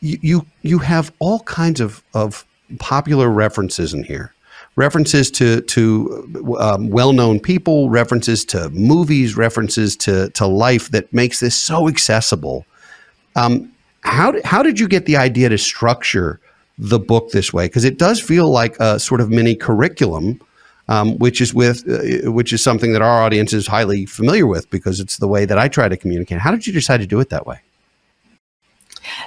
you 0.01 0.47
you 0.63 0.79
have 0.79 1.13
all 1.19 1.41
kinds 1.41 1.81
of 1.81 2.03
of 2.15 2.47
popular 2.79 3.29
references 3.29 3.93
in 3.93 4.05
here. 4.05 4.33
References 4.77 5.31
to 5.33 5.63
to 5.63 6.57
um, 6.61 6.91
well 6.91 7.13
known 7.13 7.41
people, 7.41 7.91
references 7.91 8.45
to 8.47 8.71
movies, 8.71 9.37
references 9.37 9.97
to 9.97 10.31
to 10.31 10.47
life 10.47 10.91
that 10.91 11.13
makes 11.13 11.41
this 11.41 11.57
so 11.57 11.89
accessible. 11.89 12.65
Um, 13.35 13.73
how 14.03 14.35
how 14.45 14.63
did 14.63 14.79
you 14.79 14.87
get 14.87 15.07
the 15.07 15.17
idea 15.17 15.49
to 15.49 15.59
structure 15.59 16.41
the 16.79 16.99
book 16.99 17.31
this 17.31 17.53
way 17.53 17.67
because 17.67 17.85
it 17.85 17.99
does 17.99 18.21
feel 18.21 18.51
like 18.51 18.77
a 18.81 18.99
sort 18.99 19.21
of 19.21 19.31
mini 19.31 19.55
curriculum, 19.55 20.41
um, 20.89 21.17
which 21.19 21.41
is 21.41 21.55
with 21.55 21.89
uh, 21.89 22.31
which 22.31 22.53
is 22.53 22.63
something 22.63 22.93
that 22.93 23.03
our 23.03 23.23
audience 23.23 23.53
is 23.53 23.67
highly 23.67 24.07
familiar 24.07 24.47
with 24.47 24.69
because 24.71 25.01
it's 25.01 25.17
the 25.17 25.29
way 25.29 25.45
that 25.45 25.59
I 25.59 25.69
try 25.69 25.89
to 25.89 25.97
communicate. 25.97 26.39
How 26.39 26.51
did 26.51 26.67
you 26.67 26.73
decide 26.73 26.99
to 26.99 27.07
do 27.07 27.21
it 27.21 27.31
that 27.31 27.47
way? 27.47 27.61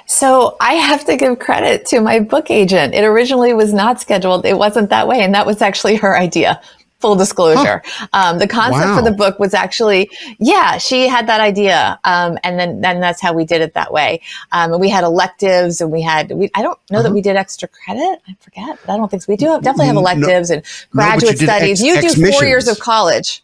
So 0.06 0.56
I 0.60 0.74
have 0.74 1.04
to 1.06 1.16
give 1.16 1.38
credit 1.38 1.86
to 1.86 2.00
my 2.00 2.20
book 2.20 2.50
agent. 2.50 2.94
It 2.94 3.04
originally 3.04 3.54
was 3.54 3.72
not 3.72 4.00
scheduled. 4.00 4.44
It 4.44 4.58
wasn't 4.58 4.90
that 4.90 5.08
way. 5.08 5.22
And 5.22 5.34
that 5.34 5.46
was 5.46 5.62
actually 5.62 5.96
her 5.96 6.16
idea. 6.16 6.60
Full 7.00 7.16
disclosure. 7.16 7.82
Huh. 7.84 8.06
Um, 8.12 8.38
the 8.38 8.46
concept 8.46 8.84
wow. 8.84 8.96
for 8.98 9.02
the 9.02 9.10
book 9.10 9.38
was 9.38 9.54
actually, 9.54 10.10
yeah, 10.38 10.76
she 10.76 11.08
had 11.08 11.26
that 11.28 11.40
idea. 11.40 11.98
Um, 12.04 12.38
and 12.44 12.58
then, 12.58 12.82
then 12.82 13.00
that's 13.00 13.22
how 13.22 13.32
we 13.32 13.44
did 13.46 13.62
it 13.62 13.72
that 13.72 13.90
way. 13.90 14.20
Um, 14.52 14.72
and 14.72 14.80
we 14.80 14.90
had 14.90 15.02
electives 15.02 15.80
and 15.80 15.90
we 15.90 16.02
had, 16.02 16.30
we, 16.30 16.50
I 16.54 16.60
don't 16.62 16.78
know 16.90 16.98
uh-huh. 16.98 17.08
that 17.08 17.14
we 17.14 17.22
did 17.22 17.36
extra 17.36 17.68
credit. 17.68 18.20
I 18.28 18.36
forget, 18.40 18.78
I 18.86 18.98
don't 18.98 19.10
think 19.10 19.22
so. 19.22 19.32
We 19.32 19.36
do 19.36 19.46
have, 19.46 19.62
definitely 19.62 19.86
have 19.86 19.96
electives 19.96 20.50
no, 20.50 20.56
and 20.56 20.64
graduate 20.90 21.40
no, 21.40 21.46
studies. 21.46 21.82
Ex- 21.82 21.82
you 21.82 22.00
do 22.00 22.30
four 22.32 22.44
years 22.44 22.68
of 22.68 22.78
college. 22.80 23.42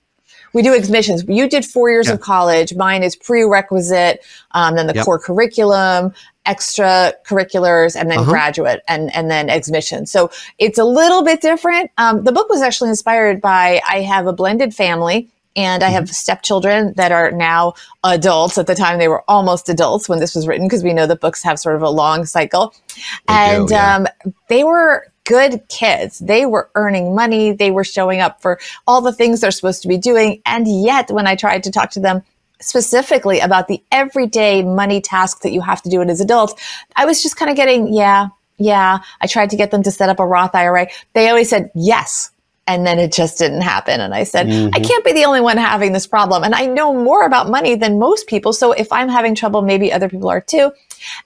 We 0.53 0.63
do 0.63 0.75
admissions. 0.75 1.25
You 1.29 1.49
did 1.49 1.65
four 1.65 1.91
years 1.91 2.09
yeah. 2.09 2.15
of 2.15 2.21
college. 2.21 2.75
Mine 2.75 3.03
is 3.03 3.15
prerequisite, 3.15 4.25
um, 4.53 4.75
then 4.77 4.87
the 4.87 4.95
yep. 4.95 5.05
core 5.05 5.19
curriculum, 5.19 6.15
extracurriculars, 6.47 7.97
and 7.99 8.11
then 8.11 8.19
uh-huh. 8.21 8.31
graduate, 8.31 8.83
and 8.89 9.15
and 9.15 9.31
then 9.31 9.51
exhibition. 9.51 10.07
So 10.07 10.31
it's 10.59 10.79
a 10.79 10.85
little 10.85 11.23
bit 11.23 11.41
different. 11.41 11.91
Um, 11.99 12.25
the 12.25 12.33
book 12.33 12.49
was 12.49 12.63
actually 12.63 12.91
inspired 12.91 13.41
by 13.41 13.81
I 13.89 14.03
have 14.03 14.27
a 14.27 14.33
blended 14.33 14.75
family. 14.75 15.29
And 15.59 15.83
I 15.83 15.89
have 15.89 16.05
mm-hmm. 16.05 16.13
stepchildren 16.13 16.93
that 16.97 17.13
are 17.13 17.31
now 17.31 17.73
adults. 18.05 18.59
At 18.59 18.67
the 18.67 18.75
time, 18.75 18.99
they 18.99 19.09
were 19.09 19.25
almost 19.27 19.71
adults 19.71 20.07
when 20.07 20.19
this 20.19 20.35
was 20.35 20.47
written, 20.47 20.67
because 20.67 20.85
we 20.85 20.93
know 20.93 21.07
that 21.07 21.23
books 21.23 21.43
have 21.45 21.59
sort 21.59 21.77
of 21.77 21.83
a 21.83 21.89
long 21.89 22.27
cycle. 22.27 22.75
They 23.27 23.33
and 23.33 23.69
do, 23.69 23.73
yeah. 23.73 23.97
um, 23.97 24.07
they 24.51 24.65
were 24.65 25.07
good 25.25 25.67
kids. 25.71 26.19
They 26.19 26.45
were 26.45 26.69
earning 26.75 27.15
money. 27.15 27.53
They 27.53 27.71
were 27.71 27.85
showing 27.85 28.21
up 28.21 28.43
for 28.43 28.61
all 28.87 29.01
the 29.01 29.15
things 29.15 29.41
they're 29.41 29.51
supposed 29.51 29.81
to 29.81 29.89
be 29.89 29.97
doing. 29.97 30.43
And 30.45 30.69
yet, 30.69 31.11
when 31.11 31.27
I 31.27 31.37
tried 31.37 31.63
to 31.63 31.71
talk 31.71 31.91
to 31.93 32.01
them 32.01 32.21
specifically 32.61 33.41
about 33.41 33.69
the 33.69 33.83
everyday 33.93 34.63
money 34.63 35.01
task 35.01 35.43
that 35.43 35.53
you 35.53 35.61
have 35.61 35.83
to 35.83 35.91
do 35.91 36.03
as 36.03 36.21
adults, 36.21 36.55
I 36.95 37.05
was 37.05 37.23
just 37.23 37.37
kind 37.37 37.51
of 37.51 37.57
getting, 37.57 37.93
yeah, 37.93 38.29
yeah. 38.59 39.01
I 39.21 39.27
tried 39.27 39.51
to 39.51 39.57
get 39.57 39.71
them 39.71 39.83
to 39.83 39.91
set 39.91 40.09
up 40.09 40.21
a 40.21 40.27
Roth 40.27 40.55
IRA. 40.55 40.89
They 41.13 41.29
always 41.29 41.51
said, 41.51 41.71
yes, 41.75 42.31
and 42.67 42.87
then 42.87 42.99
it 42.99 43.13
just 43.13 43.39
didn't 43.39 43.61
happen. 43.61 44.01
And 44.01 44.15
I 44.15 44.25
said, 44.25 44.47
mm-hmm. 44.47 44.75
I 44.75 44.81
can't 44.81 45.05
be 45.05 45.13
the 45.13 45.25
only 45.25 45.41
one 45.41 45.57
having 45.57 45.93
this 45.93 46.07
problem. 46.07 46.43
And 46.43 46.55
I 46.55 46.67
know 46.67 46.93
more 46.93 47.25
about 47.25 47.49
money 47.49 47.77
than 47.77 47.99
most 47.99 48.27
people. 48.27 48.53
So 48.53 48.73
if 48.73 48.91
I'm 48.93 49.09
having 49.09 49.35
trouble, 49.35 49.63
maybe 49.63 49.93
other 49.93 50.09
people 50.09 50.29
are 50.29 50.41
too. 50.41 50.73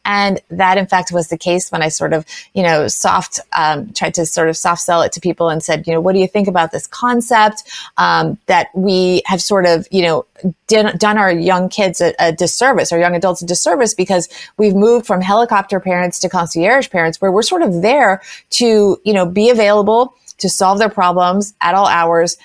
And 0.04 0.40
that, 0.50 0.78
in 0.78 0.86
fact, 0.86 1.12
was 1.12 1.28
the 1.28 1.38
case 1.38 1.70
when 1.70 1.82
I 1.82 1.88
sort 1.88 2.12
of, 2.12 2.24
you 2.54 2.62
know, 2.62 2.88
soft, 2.88 3.40
um, 3.56 3.92
tried 3.92 4.14
to 4.14 4.26
sort 4.26 4.48
of 4.48 4.56
soft 4.56 4.82
sell 4.82 5.02
it 5.02 5.12
to 5.12 5.20
people 5.20 5.48
and 5.48 5.62
said, 5.62 5.86
you 5.86 5.92
know, 5.92 6.00
what 6.00 6.12
do 6.12 6.18
you 6.18 6.28
think 6.28 6.48
about 6.48 6.72
this 6.72 6.86
concept 6.86 7.62
um, 7.96 8.38
that 8.46 8.68
we 8.74 9.22
have 9.26 9.40
sort 9.40 9.66
of, 9.66 9.86
you 9.90 10.02
know, 10.02 10.26
did, 10.66 10.98
done 10.98 11.18
our 11.18 11.32
young 11.32 11.68
kids 11.68 12.00
a, 12.00 12.14
a 12.18 12.32
disservice, 12.32 12.92
our 12.92 12.98
young 12.98 13.14
adults 13.14 13.42
a 13.42 13.46
disservice 13.46 13.94
because 13.94 14.28
we've 14.56 14.74
moved 14.74 15.06
from 15.06 15.20
helicopter 15.20 15.80
parents 15.80 16.18
to 16.20 16.28
concierge 16.28 16.88
parents 16.90 17.20
where 17.20 17.32
we're 17.32 17.42
sort 17.42 17.62
of 17.62 17.82
there 17.82 18.22
to, 18.50 19.00
you 19.04 19.12
know, 19.12 19.26
be 19.26 19.50
available 19.50 20.14
to 20.38 20.48
solve 20.48 20.78
their 20.78 20.88
problems 20.88 21.54
at 21.60 21.74
all 21.74 21.86
hours, 21.86 22.36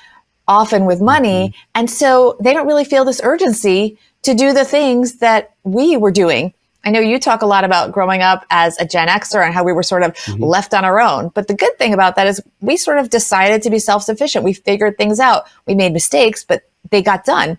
often 0.48 0.86
with 0.86 1.02
money. 1.02 1.50
Mm-hmm. 1.50 1.62
And 1.76 1.90
so 1.90 2.38
they 2.40 2.54
don't 2.54 2.68
really 2.68 2.86
feel 2.86 3.06
this 3.06 3.22
urgency 3.24 3.98
to 4.24 4.34
do 4.34 4.54
the 4.54 4.66
things 4.66 5.20
that 5.20 5.54
we 5.64 5.98
were 5.98 6.12
doing. 6.12 6.54
I 6.86 6.92
know 6.92 7.00
you 7.00 7.20
talk 7.20 7.42
a 7.42 7.48
lot 7.48 7.64
about 7.64 7.92
growing 7.92 8.22
up 8.22 8.46
as 8.52 8.80
a 8.80 8.86
Gen 8.86 9.08
Xer 9.08 9.44
and 9.44 9.54
how 9.54 9.64
we 9.64 9.74
were 9.74 9.84
sort 9.84 10.04
of 10.04 10.14
mm-hmm. 10.14 10.44
left 10.44 10.74
on 10.74 10.86
our 10.86 11.00
own. 11.00 11.30
But 11.30 11.48
the 11.48 11.56
good 11.56 11.76
thing 11.80 11.94
about 11.94 12.16
that 12.16 12.28
is 12.28 12.42
we 12.62 12.78
sort 12.78 13.00
of 13.00 13.10
decided 13.10 13.64
to 13.64 13.70
be 13.72 13.80
self 13.80 14.04
sufficient. 14.04 14.46
We 14.46 14.54
figured 14.54 14.98
things 14.98 15.20
out. 15.20 15.46
We 15.66 15.74
made 15.74 15.94
mistakes, 15.94 16.44
but 16.44 16.64
they 16.92 17.02
got 17.02 17.26
done. 17.26 17.58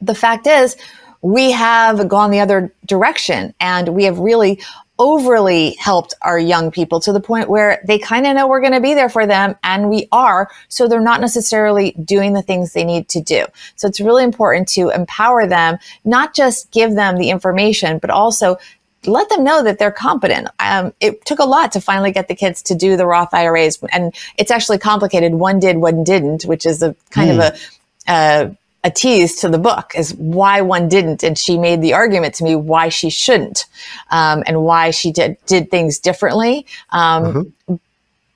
The 0.00 0.14
fact 0.14 0.48
is, 0.48 0.76
we 1.22 1.52
have 1.52 2.08
gone 2.08 2.32
the 2.32 2.40
other 2.40 2.72
direction 2.84 3.54
and 3.60 3.90
we 3.90 4.04
have 4.04 4.18
really 4.18 4.60
overly 4.98 5.72
helped 5.72 6.14
our 6.22 6.38
young 6.38 6.70
people 6.70 7.00
to 7.00 7.12
the 7.12 7.20
point 7.20 7.48
where 7.48 7.82
they 7.86 7.98
kind 7.98 8.26
of 8.26 8.34
know 8.34 8.46
we're 8.46 8.60
going 8.60 8.72
to 8.72 8.80
be 8.80 8.94
there 8.94 9.08
for 9.08 9.26
them 9.26 9.56
and 9.64 9.88
we 9.88 10.06
are. 10.12 10.50
So 10.68 10.86
they're 10.86 11.00
not 11.00 11.20
necessarily 11.20 11.92
doing 11.92 12.34
the 12.34 12.42
things 12.42 12.72
they 12.72 12.84
need 12.84 13.08
to 13.10 13.20
do. 13.20 13.46
So 13.76 13.88
it's 13.88 14.00
really 14.00 14.24
important 14.24 14.68
to 14.70 14.90
empower 14.90 15.46
them, 15.46 15.78
not 16.04 16.34
just 16.34 16.70
give 16.70 16.94
them 16.94 17.16
the 17.16 17.30
information, 17.30 17.98
but 17.98 18.10
also 18.10 18.58
let 19.06 19.28
them 19.28 19.42
know 19.42 19.62
that 19.62 19.78
they're 19.78 19.90
competent. 19.90 20.48
Um, 20.60 20.92
it 21.00 21.24
took 21.24 21.40
a 21.40 21.44
lot 21.44 21.72
to 21.72 21.80
finally 21.80 22.12
get 22.12 22.28
the 22.28 22.34
kids 22.34 22.62
to 22.62 22.74
do 22.74 22.96
the 22.96 23.06
Roth 23.06 23.34
IRAs, 23.34 23.82
and 23.92 24.14
it's 24.38 24.50
actually 24.50 24.78
complicated. 24.78 25.34
One 25.34 25.58
did, 25.58 25.78
one 25.78 26.04
didn't, 26.04 26.44
which 26.44 26.64
is 26.66 26.82
a 26.82 26.94
kind 27.10 27.30
mm. 27.30 27.48
of 27.48 27.58
hmm. 27.58 27.64
a, 28.08 28.12
a 28.12 28.56
a 28.84 28.90
tease 28.90 29.40
to 29.40 29.48
the 29.48 29.58
book 29.58 29.92
is 29.94 30.14
why 30.14 30.60
one 30.60 30.88
didn't. 30.88 31.22
And 31.22 31.38
she 31.38 31.58
made 31.58 31.82
the 31.82 31.94
argument 31.94 32.34
to 32.36 32.44
me 32.44 32.56
why 32.56 32.88
she 32.88 33.10
shouldn't, 33.10 33.66
um, 34.10 34.42
and 34.46 34.62
why 34.62 34.90
she 34.90 35.12
did, 35.12 35.36
did 35.46 35.70
things 35.70 35.98
differently. 35.98 36.66
Um, 36.90 37.24
mm-hmm. 37.24 37.74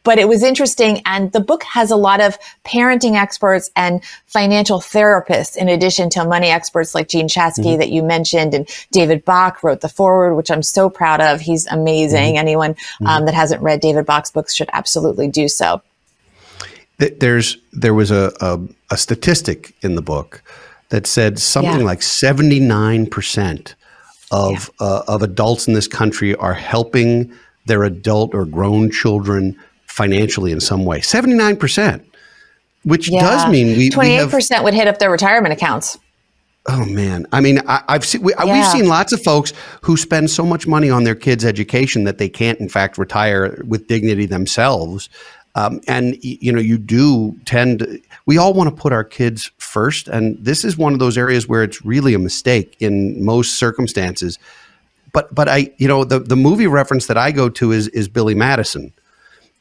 But 0.05 0.21
it 0.21 0.29
was 0.29 0.45
interesting. 0.45 1.03
And 1.05 1.33
the 1.33 1.41
book 1.41 1.65
has 1.65 1.91
a 1.91 1.97
lot 1.97 2.21
of 2.21 2.39
parenting 2.65 3.21
experts 3.21 3.73
and 3.75 4.05
financial 4.27 4.79
therapists, 4.79 5.57
in 5.57 5.69
addition 5.69 6.11
to 6.11 6.25
money 6.25 6.47
experts 6.47 6.95
like 6.95 7.09
Jean 7.09 7.27
Chatzky 7.27 7.65
mm-hmm. 7.65 7.79
that 7.81 7.89
you 7.89 8.05
mentioned. 8.05 8.55
And 8.55 8.69
David 8.93 9.25
Bach 9.25 9.65
wrote 9.65 9.81
the 9.81 9.89
foreword, 9.89 10.37
which 10.37 10.49
I'm 10.49 10.63
so 10.63 10.89
proud 10.89 11.21
of. 11.21 11.41
He's 11.41 11.67
amazing. 11.67 12.35
Mm-hmm. 12.35 12.39
Anyone 12.39 12.71
um, 12.71 12.77
mm-hmm. 13.07 13.25
that 13.27 13.35
hasn't 13.35 13.63
read 13.63 13.81
David 13.81 14.07
Bach's 14.07 14.31
books 14.31 14.55
should 14.55 14.71
absolutely 14.73 15.27
do 15.27 15.49
so. 15.49 15.83
There's 16.99 17.59
there 17.73 17.95
was 17.95 18.11
a, 18.11 18.33
a, 18.41 18.59
a 18.91 18.97
statistic 18.97 19.75
in 19.83 19.95
the 19.97 20.03
book 20.03 20.43
that 20.89 21.07
said 21.07 21.39
something 21.39 21.81
yeah. 21.81 21.85
like 21.85 22.03
seventy 22.03 22.61
nine 22.61 23.07
percent 23.07 23.75
of 24.31 24.71
yeah. 24.81 24.87
uh, 24.87 25.03
of 25.09 25.23
adults 25.23 25.69
in 25.69 25.75
this 25.75 25.89
country 25.89 26.35
are 26.37 26.55
helping 26.55 27.33
their 27.67 27.85
adult 27.85 28.35
or 28.35 28.45
grown 28.45 28.91
children 28.91 29.59
financially 29.87 30.53
in 30.53 30.61
some 30.61 30.85
way. 30.85 31.01
Seventy 31.01 31.35
nine 31.35 31.57
percent, 31.57 32.05
which 32.85 33.11
yeah. 33.11 33.21
does 33.21 33.51
mean 33.51 33.77
we 33.77 33.91
twenty 33.91 34.17
eight 34.17 34.31
percent 34.31 34.65
would 34.65 34.75
hit 34.75 34.89
up 34.89 34.99
their 34.99 35.11
retirement 35.11 35.53
accounts. 35.53 35.99
Oh 36.69 36.85
man, 36.85 37.27
I 37.31 37.41
mean, 37.41 37.61
I, 37.69 37.85
have 37.89 38.05
seen 38.05 38.23
we, 38.23 38.33
have 38.37 38.73
seen 38.73 38.89
lots 38.89 39.13
of 39.13 39.23
folks 39.23 39.53
who 39.83 39.97
spend 39.97 40.31
so 40.31 40.45
much 40.45 40.67
money 40.67 40.91
on 40.91 41.05
their 41.05 41.15
kids' 41.15 41.45
education 41.45 42.03
that 42.05 42.19
they 42.19 42.29
can't, 42.29 42.59
in 42.59 42.69
fact, 42.69 42.99
retire 42.99 43.63
with 43.69 43.87
dignity 43.87 44.27
themselves. 44.27 45.09
Um, 45.57 45.81
and 45.89 46.23
you 46.23 46.53
know, 46.53 46.61
you 46.61 46.77
do 46.77 47.35
tend. 47.47 48.03
we 48.27 48.37
all 48.37 48.53
want 48.53 48.69
to 48.69 48.77
put 48.77 48.93
our 48.93 49.03
kids 49.03 49.51
first, 49.57 50.07
and 50.07 50.37
this 50.39 50.67
is 50.67 50.77
one 50.77 50.93
of 50.93 50.99
those 50.99 51.17
areas 51.17 51.49
where 51.49 51.63
it's 51.63 51.83
really 51.83 52.13
a 52.13 52.19
mistake 52.19 52.77
in 52.79 53.25
most 53.25 53.59
circumstances. 53.59 54.39
But 55.15 55.35
but 55.35 55.49
I 55.49 55.73
you 55.79 55.89
know 55.89 56.05
the 56.05 56.19
the 56.21 56.37
movie 56.37 56.67
reference 56.67 57.07
that 57.07 57.17
I 57.17 57.33
go 57.33 57.49
to 57.49 57.73
is 57.73 57.89
is 57.89 58.07
Billy 58.07 58.35
Madison. 58.35 58.93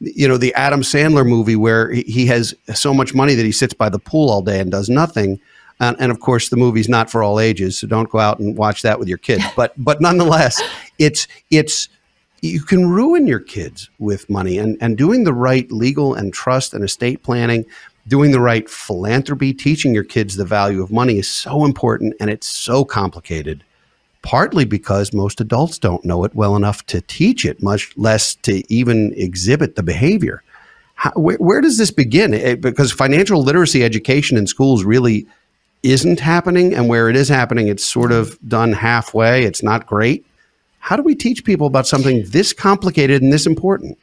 You 0.01 0.27
know 0.27 0.35
the 0.35 0.53
Adam 0.55 0.81
Sandler 0.81 1.25
movie 1.25 1.55
where 1.55 1.89
he 1.93 2.25
has 2.25 2.53
so 2.73 2.93
much 2.93 3.13
money 3.13 3.33
that 3.33 3.45
he 3.45 3.53
sits 3.53 3.73
by 3.73 3.87
the 3.87 3.99
pool 3.99 4.29
all 4.29 4.41
day 4.41 4.59
and 4.59 4.69
does 4.69 4.89
nothing. 4.89 5.39
And, 5.79 5.97
and, 5.99 6.09
of 6.09 6.21
course, 6.21 6.47
the 6.47 6.55
movie's 6.55 6.87
not 6.87 7.09
for 7.09 7.21
all 7.21 7.37
ages, 7.37 7.77
so 7.77 7.85
don't 7.87 8.09
go 8.09 8.17
out 8.17 8.39
and 8.39 8.57
watch 8.57 8.81
that 8.83 8.97
with 8.97 9.07
your 9.09 9.17
kids. 9.17 9.43
But 9.55 9.73
but 9.77 10.01
nonetheless, 10.01 10.61
it's 10.99 11.27
it's 11.51 11.87
you 12.47 12.61
can 12.61 12.89
ruin 12.89 13.27
your 13.27 13.39
kids 13.39 13.89
with 13.99 14.29
money 14.29 14.57
and, 14.57 14.77
and 14.81 14.97
doing 14.97 15.23
the 15.23 15.33
right 15.33 15.71
legal 15.71 16.13
and 16.13 16.33
trust 16.33 16.73
and 16.73 16.83
estate 16.83 17.23
planning 17.23 17.65
doing 18.07 18.31
the 18.31 18.39
right 18.39 18.69
philanthropy 18.69 19.53
teaching 19.53 19.93
your 19.93 20.03
kids 20.03 20.35
the 20.35 20.45
value 20.45 20.81
of 20.81 20.91
money 20.91 21.17
is 21.17 21.27
so 21.27 21.65
important 21.65 22.13
and 22.19 22.29
it's 22.29 22.47
so 22.47 22.85
complicated 22.85 23.63
partly 24.25 24.65
because 24.65 25.13
most 25.13 25.39
adults 25.39 25.77
don't 25.77 26.03
know 26.03 26.23
it 26.23 26.35
well 26.35 26.55
enough 26.55 26.85
to 26.87 26.99
teach 27.01 27.45
it 27.45 27.61
much 27.61 27.95
less 27.95 28.33
to 28.35 28.63
even 28.73 29.13
exhibit 29.15 29.75
the 29.75 29.83
behavior. 29.83 30.41
How, 30.95 31.11
where, 31.11 31.37
where, 31.37 31.61
does 31.61 31.77
this 31.77 31.91
begin? 31.91 32.33
It, 32.33 32.59
because 32.59 32.91
financial 32.91 33.43
literacy 33.43 33.83
education 33.83 34.35
in 34.35 34.47
schools 34.47 34.83
really 34.83 35.27
isn't 35.83 36.19
happening 36.19 36.73
and 36.73 36.89
where 36.89 37.09
it 37.09 37.15
is 37.15 37.29
happening 37.29 37.67
it's 37.67 37.85
sort 37.85 38.11
of 38.11 38.39
done 38.49 38.73
halfway 38.73 39.43
it's 39.43 39.61
not 39.61 39.85
great 39.85 40.25
how 40.85 40.95
do 40.95 41.01
we 41.01 41.15
teach 41.15 41.43
people 41.43 41.65
about 41.65 41.87
something 41.87 42.23
this 42.27 42.53
complicated 42.53 43.23
and 43.23 43.33
this 43.33 43.47
important? 43.47 43.97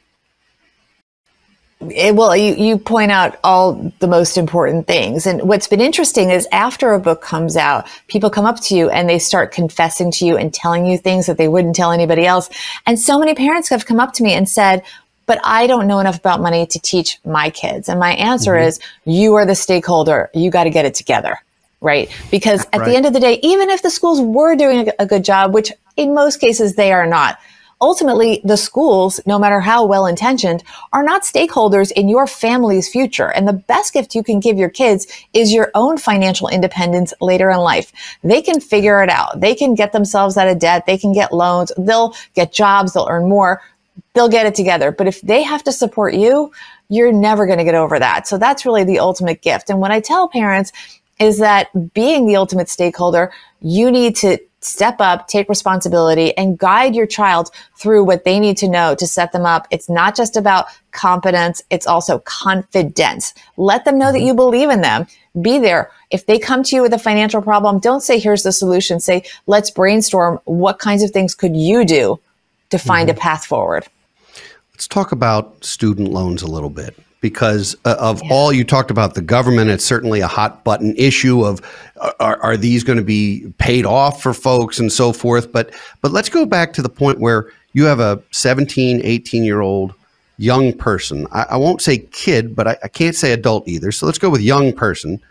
It, 1.79 2.13
well, 2.13 2.35
you, 2.35 2.55
you 2.55 2.77
point 2.77 3.09
out 3.09 3.39
all 3.41 3.93
the 3.99 4.07
most 4.07 4.37
important 4.37 4.85
things. 4.85 5.25
And 5.25 5.43
what's 5.43 5.69
been 5.69 5.79
interesting 5.79 6.29
is 6.29 6.45
after 6.51 6.91
a 6.91 6.99
book 6.99 7.21
comes 7.21 7.55
out, 7.55 7.87
people 8.09 8.29
come 8.29 8.45
up 8.45 8.59
to 8.63 8.75
you 8.75 8.89
and 8.89 9.07
they 9.07 9.17
start 9.17 9.53
confessing 9.53 10.11
to 10.11 10.25
you 10.25 10.35
and 10.35 10.53
telling 10.53 10.85
you 10.85 10.97
things 10.97 11.25
that 11.27 11.37
they 11.37 11.47
wouldn't 11.47 11.77
tell 11.77 11.93
anybody 11.93 12.25
else. 12.25 12.49
And 12.85 12.99
so 12.99 13.17
many 13.17 13.33
parents 13.33 13.69
have 13.69 13.85
come 13.85 14.01
up 14.01 14.11
to 14.15 14.23
me 14.23 14.33
and 14.33 14.49
said, 14.49 14.83
but 15.25 15.39
I 15.41 15.67
don't 15.67 15.87
know 15.87 15.99
enough 15.99 16.19
about 16.19 16.41
money 16.41 16.67
to 16.67 16.79
teach 16.81 17.17
my 17.23 17.49
kids. 17.49 17.87
And 17.87 17.97
my 17.97 18.11
answer 18.15 18.55
mm-hmm. 18.55 18.67
is, 18.67 18.81
you 19.05 19.35
are 19.35 19.45
the 19.45 19.55
stakeholder. 19.55 20.29
You 20.33 20.51
got 20.51 20.65
to 20.65 20.69
get 20.69 20.83
it 20.83 20.95
together 20.95 21.39
right? 21.83 22.09
Because 22.31 22.65
at 22.71 22.79
right. 22.79 22.89
the 22.89 22.95
end 22.95 23.05
of 23.05 23.11
the 23.11 23.19
day, 23.19 23.39
even 23.43 23.69
if 23.69 23.81
the 23.81 23.89
schools 23.89 24.21
were 24.21 24.55
doing 24.55 24.89
a, 24.97 25.05
good 25.05 25.25
job, 25.25 25.53
which 25.53 25.69
in 25.95 26.13
most 26.13 26.37
cases 26.37 26.75
they 26.75 26.91
are 26.91 27.07
not, 27.07 27.37
ultimately, 27.81 28.39
the 28.45 28.55
schools, 28.55 29.19
no 29.25 29.37
matter 29.37 29.59
how 29.59 29.85
well 29.85 30.05
intentioned, 30.05 30.63
are 30.93 31.03
not 31.03 31.23
stakeholders 31.23 31.91
in 31.91 32.07
your 32.07 32.25
family's 32.25 32.87
future. 32.87 33.29
And 33.33 33.45
the 33.45 33.53
best 33.53 33.91
gift 33.91 34.15
you 34.15 34.23
can 34.23 34.39
give 34.39 34.57
your 34.57 34.69
kids 34.69 35.05
is 35.33 35.51
your 35.51 35.69
own 35.75 35.97
financial 35.97 36.47
independence 36.47 37.13
later 37.19 37.51
in 37.51 37.57
life. 37.57 37.91
They 38.23 38.41
can 38.41 38.61
figure 38.61 39.03
it 39.03 39.09
out. 39.09 39.41
They 39.41 39.53
can 39.53 39.75
get 39.75 39.91
themselves 39.91 40.37
out 40.37 40.47
of 40.47 40.59
debt. 40.59 40.85
They 40.85 40.97
can 40.97 41.11
get 41.11 41.33
loans. 41.33 41.73
They'll 41.77 42.15
get 42.35 42.53
jobs. 42.53 42.93
They'll 42.93 43.07
earn 43.09 43.27
more. 43.27 43.61
They'll 44.13 44.29
get 44.29 44.45
it 44.45 44.55
together. 44.55 44.91
But 44.91 45.07
if 45.07 45.19
they 45.21 45.43
have 45.43 45.63
to 45.63 45.73
support 45.73 46.13
you, 46.13 46.53
you're 46.87 47.11
never 47.11 47.45
going 47.45 47.57
to 47.57 47.65
get 47.65 47.75
over 47.75 47.99
that. 47.99 48.27
So 48.27 48.37
that's 48.37 48.65
really 48.65 48.85
the 48.85 48.99
ultimate 48.99 49.41
gift. 49.41 49.69
And 49.69 49.79
what 49.79 49.91
I 49.91 49.99
tell 49.99 50.29
parents 50.29 50.71
is 51.19 51.39
that 51.39 51.67
being 51.93 52.27
the 52.27 52.37
ultimate 52.37 52.69
stakeholder, 52.69 53.33
you 53.61 53.91
need 53.91 54.15
to 54.17 54.37
step 54.65 54.95
up, 54.99 55.27
take 55.27 55.49
responsibility 55.49 56.35
and 56.37 56.57
guide 56.57 56.95
your 56.95 57.05
child 57.05 57.49
through 57.77 58.03
what 58.03 58.23
they 58.23 58.39
need 58.39 58.57
to 58.57 58.67
know 58.67 58.95
to 58.95 59.07
set 59.07 59.31
them 59.31 59.45
up. 59.45 59.67
It's 59.71 59.89
not 59.89 60.15
just 60.15 60.37
about 60.37 60.67
competence. 60.91 61.61
It's 61.69 61.87
also 61.87 62.19
confidence. 62.19 63.33
Let 63.57 63.85
them 63.85 63.97
know 63.97 64.11
that 64.11 64.19
mm-hmm. 64.19 64.27
you 64.27 64.33
believe 64.33 64.69
in 64.69 64.81
them. 64.81 65.07
Be 65.41 65.59
there. 65.59 65.91
If 66.11 66.25
they 66.25 66.37
come 66.37 66.63
to 66.63 66.75
you 66.75 66.81
with 66.81 66.93
a 66.93 66.99
financial 66.99 67.41
problem, 67.41 67.79
don't 67.79 68.01
say, 68.01 68.19
here's 68.19 68.43
the 68.43 68.51
solution. 68.51 68.99
Say, 68.99 69.23
let's 69.47 69.71
brainstorm. 69.71 70.39
What 70.45 70.79
kinds 70.79 71.03
of 71.03 71.11
things 71.11 71.33
could 71.33 71.55
you 71.55 71.85
do 71.85 72.19
to 72.69 72.77
find 72.77 73.09
mm-hmm. 73.09 73.17
a 73.17 73.21
path 73.21 73.45
forward? 73.45 73.87
Let's 74.73 74.87
talk 74.87 75.11
about 75.11 75.63
student 75.63 76.09
loans 76.09 76.41
a 76.41 76.47
little 76.47 76.69
bit 76.69 76.95
because 77.23 77.73
uh, 77.85 77.95
of 77.99 78.21
yeah. 78.21 78.33
all 78.33 78.51
you 78.51 78.65
talked 78.65 78.91
about 78.91 79.13
the 79.13 79.21
government 79.21 79.69
it's 79.69 79.85
certainly 79.85 80.19
a 80.19 80.27
hot 80.27 80.61
button 80.65 80.93
issue 80.97 81.43
of 81.45 81.61
are, 82.19 82.37
are 82.41 82.57
these 82.57 82.83
going 82.83 82.97
to 82.97 83.03
be 83.03 83.49
paid 83.57 83.85
off 83.85 84.21
for 84.21 84.33
folks 84.33 84.77
and 84.77 84.91
so 84.91 85.13
forth 85.13 85.49
but 85.51 85.73
but 86.01 86.11
let's 86.11 86.27
go 86.27 86.45
back 86.45 86.73
to 86.73 86.81
the 86.81 86.89
point 86.89 87.19
where 87.19 87.49
you 87.71 87.85
have 87.85 88.01
a 88.01 88.21
17 88.31 88.99
18 89.05 89.43
year 89.45 89.61
old 89.61 89.93
young 90.37 90.73
person 90.73 91.25
I, 91.31 91.45
I 91.51 91.57
won't 91.57 91.81
say 91.81 91.99
kid 91.99 92.57
but 92.57 92.67
I, 92.67 92.77
I, 92.83 92.89
can't 92.89 93.15
say 93.15 93.31
adult 93.31 93.69
either 93.69 93.93
so 93.93 94.05
let's 94.05 94.19
go 94.19 94.29
with 94.29 94.41
young 94.41 94.73
person 94.73 95.21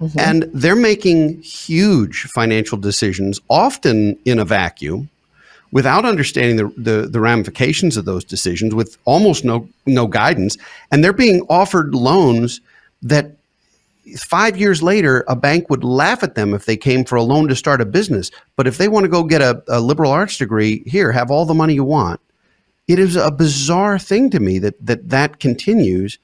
mm-hmm. 0.00 0.18
and 0.18 0.50
they're 0.52 0.74
making 0.74 1.40
huge 1.40 2.22
financial 2.24 2.76
decisions 2.76 3.38
often 3.48 4.18
in 4.24 4.40
a 4.40 4.44
vacuum 4.44 5.08
without 5.70 6.04
understanding 6.04 6.56
the, 6.56 6.68
the, 6.80 7.08
the, 7.08 7.20
ramifications 7.20 7.96
of 7.96 8.04
those 8.04 8.24
decisions 8.24 8.74
with 8.74 8.96
almost 9.04 9.44
no, 9.44 9.68
no 9.86 10.06
guidance. 10.06 10.56
And 10.90 11.04
they're 11.04 11.12
being 11.12 11.42
offered 11.48 11.94
loans 11.94 12.60
that 13.02 13.36
five 14.16 14.56
years 14.56 14.82
later, 14.82 15.24
a 15.28 15.36
bank 15.36 15.68
would 15.68 15.84
laugh 15.84 16.22
at 16.22 16.34
them 16.34 16.54
if 16.54 16.64
they 16.64 16.76
came 16.76 17.04
for 17.04 17.16
a 17.16 17.22
loan 17.22 17.48
to 17.48 17.56
start 17.56 17.80
a 17.80 17.86
business. 17.86 18.30
But 18.56 18.66
if 18.66 18.78
they 18.78 18.88
want 18.88 19.04
to 19.04 19.10
go 19.10 19.22
get 19.22 19.42
a, 19.42 19.62
a 19.68 19.80
liberal 19.80 20.10
arts 20.10 20.38
degree, 20.38 20.82
here, 20.86 21.12
have 21.12 21.30
all 21.30 21.44
the 21.44 21.54
money 21.54 21.74
you 21.74 21.84
want. 21.84 22.20
It 22.86 22.98
is 22.98 23.16
a 23.16 23.30
bizarre 23.30 23.98
thing 23.98 24.30
to 24.30 24.40
me 24.40 24.58
that 24.60 24.86
that, 24.86 25.10
that 25.10 25.40
continues. 25.40 26.18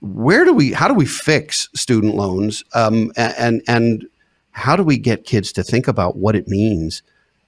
Where 0.00 0.44
do 0.44 0.52
we, 0.52 0.72
how 0.72 0.88
do 0.88 0.94
we 0.94 1.06
fix 1.06 1.68
student 1.76 2.16
loans? 2.16 2.64
Um, 2.74 3.12
and, 3.16 3.62
and 3.68 4.08
how 4.50 4.74
do 4.74 4.82
we 4.82 4.98
get 4.98 5.24
kids 5.24 5.52
to 5.52 5.62
think 5.62 5.86
about 5.86 6.16
what 6.16 6.34
it 6.34 6.48
means 6.48 7.02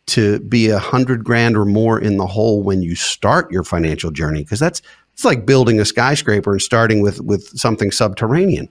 to 0.07 0.41
be 0.41 0.69
a 0.69 0.79
hundred 0.79 1.25
grand 1.25 1.57
or 1.57 1.65
more 1.65 1.99
in 1.99 2.17
the 2.19 2.27
hole 2.27 2.63
when 2.63 2.83
you 2.83 2.95
start 2.95 3.51
your 3.51 3.65
financial 3.65 4.11
journey 4.11 4.43
because 4.43 4.61
that's 4.61 4.83
it's 5.13 5.25
like 5.25 5.47
building 5.47 5.81
a 5.81 5.85
skyscraper 5.85 6.53
and 6.53 6.63
starting 6.63 7.01
with 7.01 7.21
with 7.21 7.47
something 7.59 7.91
subterranean. 7.91 8.69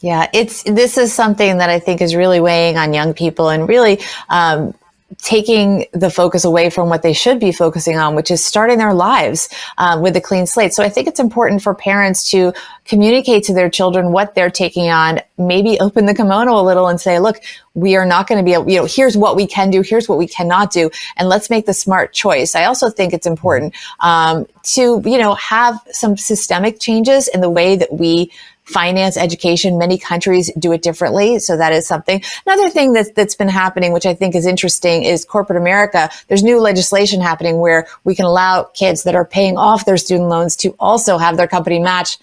Yeah 0.00 0.28
it's 0.32 0.62
this 0.64 0.98
is 0.98 1.12
something 1.12 1.58
that 1.58 1.70
i 1.70 1.78
think 1.78 2.00
is 2.00 2.14
really 2.14 2.38
weighing 2.38 2.76
on 2.76 2.92
young 2.92 3.14
people 3.14 3.48
and 3.48 3.68
really 3.68 4.00
um, 4.28 4.74
taking 5.18 5.86
the 5.92 6.10
focus 6.10 6.44
away 6.44 6.68
from 6.68 6.88
what 6.88 7.02
they 7.02 7.12
should 7.12 7.38
be 7.38 7.52
focusing 7.52 7.96
on, 7.96 8.16
which 8.16 8.30
is 8.30 8.44
starting 8.44 8.78
their 8.78 8.92
lives 8.92 9.48
um, 9.78 10.02
with 10.02 10.16
a 10.16 10.20
clean 10.20 10.46
slate. 10.46 10.74
So 10.74 10.82
I 10.82 10.88
think 10.88 11.06
it's 11.06 11.20
important 11.20 11.62
for 11.62 11.74
parents 11.74 12.28
to 12.30 12.52
communicate 12.84 13.44
to 13.44 13.54
their 13.54 13.70
children 13.70 14.10
what 14.10 14.34
they're 14.34 14.50
taking 14.50 14.90
on, 14.90 15.20
maybe 15.38 15.78
open 15.78 16.06
the 16.06 16.14
kimono 16.14 16.60
a 16.60 16.62
little 16.62 16.88
and 16.88 17.00
say, 17.00 17.20
look, 17.20 17.40
we 17.74 17.94
are 17.94 18.06
not 18.06 18.26
going 18.26 18.38
to 18.38 18.44
be 18.44 18.54
able, 18.54 18.68
you 18.68 18.78
know, 18.78 18.86
here's 18.86 19.16
what 19.16 19.36
we 19.36 19.46
can 19.46 19.70
do, 19.70 19.82
here's 19.82 20.08
what 20.08 20.18
we 20.18 20.26
cannot 20.26 20.72
do, 20.72 20.90
and 21.16 21.28
let's 21.28 21.50
make 21.50 21.66
the 21.66 21.74
smart 21.74 22.12
choice. 22.12 22.56
I 22.56 22.64
also 22.64 22.90
think 22.90 23.12
it's 23.12 23.26
important 23.26 23.74
um, 24.00 24.46
to, 24.74 25.02
you 25.04 25.18
know, 25.18 25.34
have 25.34 25.80
some 25.92 26.16
systemic 26.16 26.80
changes 26.80 27.28
in 27.28 27.40
the 27.40 27.50
way 27.50 27.76
that 27.76 27.92
we 27.92 28.32
finance 28.66 29.16
education. 29.16 29.78
Many 29.78 29.96
countries 29.96 30.50
do 30.58 30.72
it 30.72 30.82
differently. 30.82 31.38
So 31.38 31.56
that 31.56 31.72
is 31.72 31.86
something. 31.86 32.22
Another 32.46 32.68
thing 32.68 32.92
that's, 32.92 33.10
that's 33.12 33.36
been 33.36 33.48
happening, 33.48 33.92
which 33.92 34.06
I 34.06 34.14
think 34.14 34.34
is 34.34 34.44
interesting 34.44 35.04
is 35.04 35.24
corporate 35.24 35.60
America. 35.60 36.10
There's 36.28 36.42
new 36.42 36.60
legislation 36.60 37.20
happening 37.20 37.58
where 37.58 37.86
we 38.04 38.14
can 38.14 38.24
allow 38.24 38.64
kids 38.64 39.04
that 39.04 39.14
are 39.14 39.24
paying 39.24 39.56
off 39.56 39.86
their 39.86 39.96
student 39.96 40.28
loans 40.28 40.56
to 40.56 40.74
also 40.80 41.16
have 41.16 41.36
their 41.36 41.48
company 41.48 41.78
match 41.78 42.18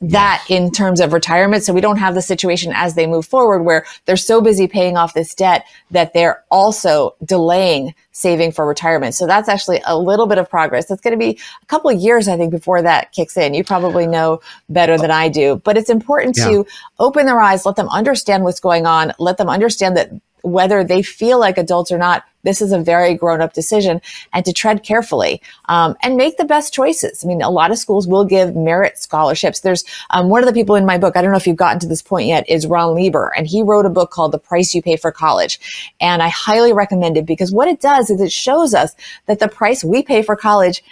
that 0.00 0.44
yes. 0.48 0.60
in 0.60 0.70
terms 0.70 1.00
of 1.00 1.12
retirement. 1.12 1.64
So 1.64 1.72
we 1.72 1.80
don't 1.80 1.96
have 1.96 2.14
the 2.14 2.22
situation 2.22 2.72
as 2.74 2.94
they 2.94 3.06
move 3.06 3.26
forward 3.26 3.62
where 3.62 3.84
they're 4.04 4.16
so 4.16 4.40
busy 4.40 4.68
paying 4.68 4.96
off 4.96 5.14
this 5.14 5.34
debt 5.34 5.64
that 5.90 6.12
they're 6.14 6.44
also 6.50 7.16
delaying 7.24 7.94
saving 8.12 8.52
for 8.52 8.66
retirement. 8.66 9.14
So 9.14 9.26
that's 9.26 9.48
actually 9.48 9.80
a 9.86 9.96
little 9.96 10.26
bit 10.26 10.38
of 10.38 10.50
progress. 10.50 10.90
It's 10.90 11.00
going 11.00 11.12
to 11.12 11.24
be 11.24 11.38
a 11.62 11.66
couple 11.66 11.90
of 11.90 11.98
years, 11.98 12.26
I 12.28 12.36
think, 12.36 12.50
before 12.50 12.82
that 12.82 13.12
kicks 13.12 13.36
in. 13.36 13.54
You 13.54 13.64
probably 13.64 14.06
know 14.06 14.40
better 14.68 14.98
than 14.98 15.10
I 15.10 15.28
do, 15.28 15.60
but 15.64 15.76
it's 15.76 15.90
important 15.90 16.36
yeah. 16.36 16.48
to 16.48 16.66
open 16.98 17.26
their 17.26 17.40
eyes, 17.40 17.64
let 17.64 17.76
them 17.76 17.88
understand 17.88 18.44
what's 18.44 18.60
going 18.60 18.86
on, 18.86 19.12
let 19.18 19.36
them 19.36 19.48
understand 19.48 19.96
that 19.96 20.10
whether 20.42 20.84
they 20.84 21.02
feel 21.02 21.38
like 21.38 21.58
adults 21.58 21.92
or 21.92 21.98
not, 21.98 22.24
this 22.44 22.62
is 22.62 22.72
a 22.72 22.78
very 22.78 23.14
grown 23.14 23.40
up 23.40 23.52
decision 23.52 24.00
and 24.32 24.44
to 24.44 24.52
tread 24.52 24.82
carefully 24.82 25.42
um, 25.68 25.96
and 26.02 26.16
make 26.16 26.36
the 26.36 26.44
best 26.44 26.72
choices. 26.72 27.24
I 27.24 27.26
mean, 27.26 27.42
a 27.42 27.50
lot 27.50 27.70
of 27.70 27.78
schools 27.78 28.06
will 28.06 28.24
give 28.24 28.54
merit 28.54 28.96
scholarships. 28.96 29.60
There's 29.60 29.84
um, 30.10 30.28
one 30.28 30.42
of 30.42 30.46
the 30.46 30.52
people 30.52 30.76
in 30.76 30.86
my 30.86 30.98
book, 30.98 31.16
I 31.16 31.22
don't 31.22 31.30
know 31.30 31.36
if 31.36 31.46
you've 31.46 31.56
gotten 31.56 31.80
to 31.80 31.88
this 31.88 32.02
point 32.02 32.28
yet, 32.28 32.48
is 32.48 32.66
Ron 32.66 32.94
Lieber, 32.94 33.32
and 33.36 33.46
he 33.46 33.62
wrote 33.62 33.86
a 33.86 33.90
book 33.90 34.10
called 34.10 34.32
The 34.32 34.38
Price 34.38 34.74
You 34.74 34.82
Pay 34.82 34.96
for 34.96 35.12
College. 35.12 35.92
And 36.00 36.22
I 36.22 36.28
highly 36.28 36.72
recommend 36.72 37.16
it 37.16 37.26
because 37.26 37.52
what 37.52 37.68
it 37.68 37.80
does 37.80 38.10
is 38.10 38.20
it 38.20 38.32
shows 38.32 38.72
us 38.72 38.94
that 39.26 39.40
the 39.40 39.48
price 39.48 39.82
we 39.82 40.02
pay 40.02 40.22
for 40.22 40.36
college 40.36 40.82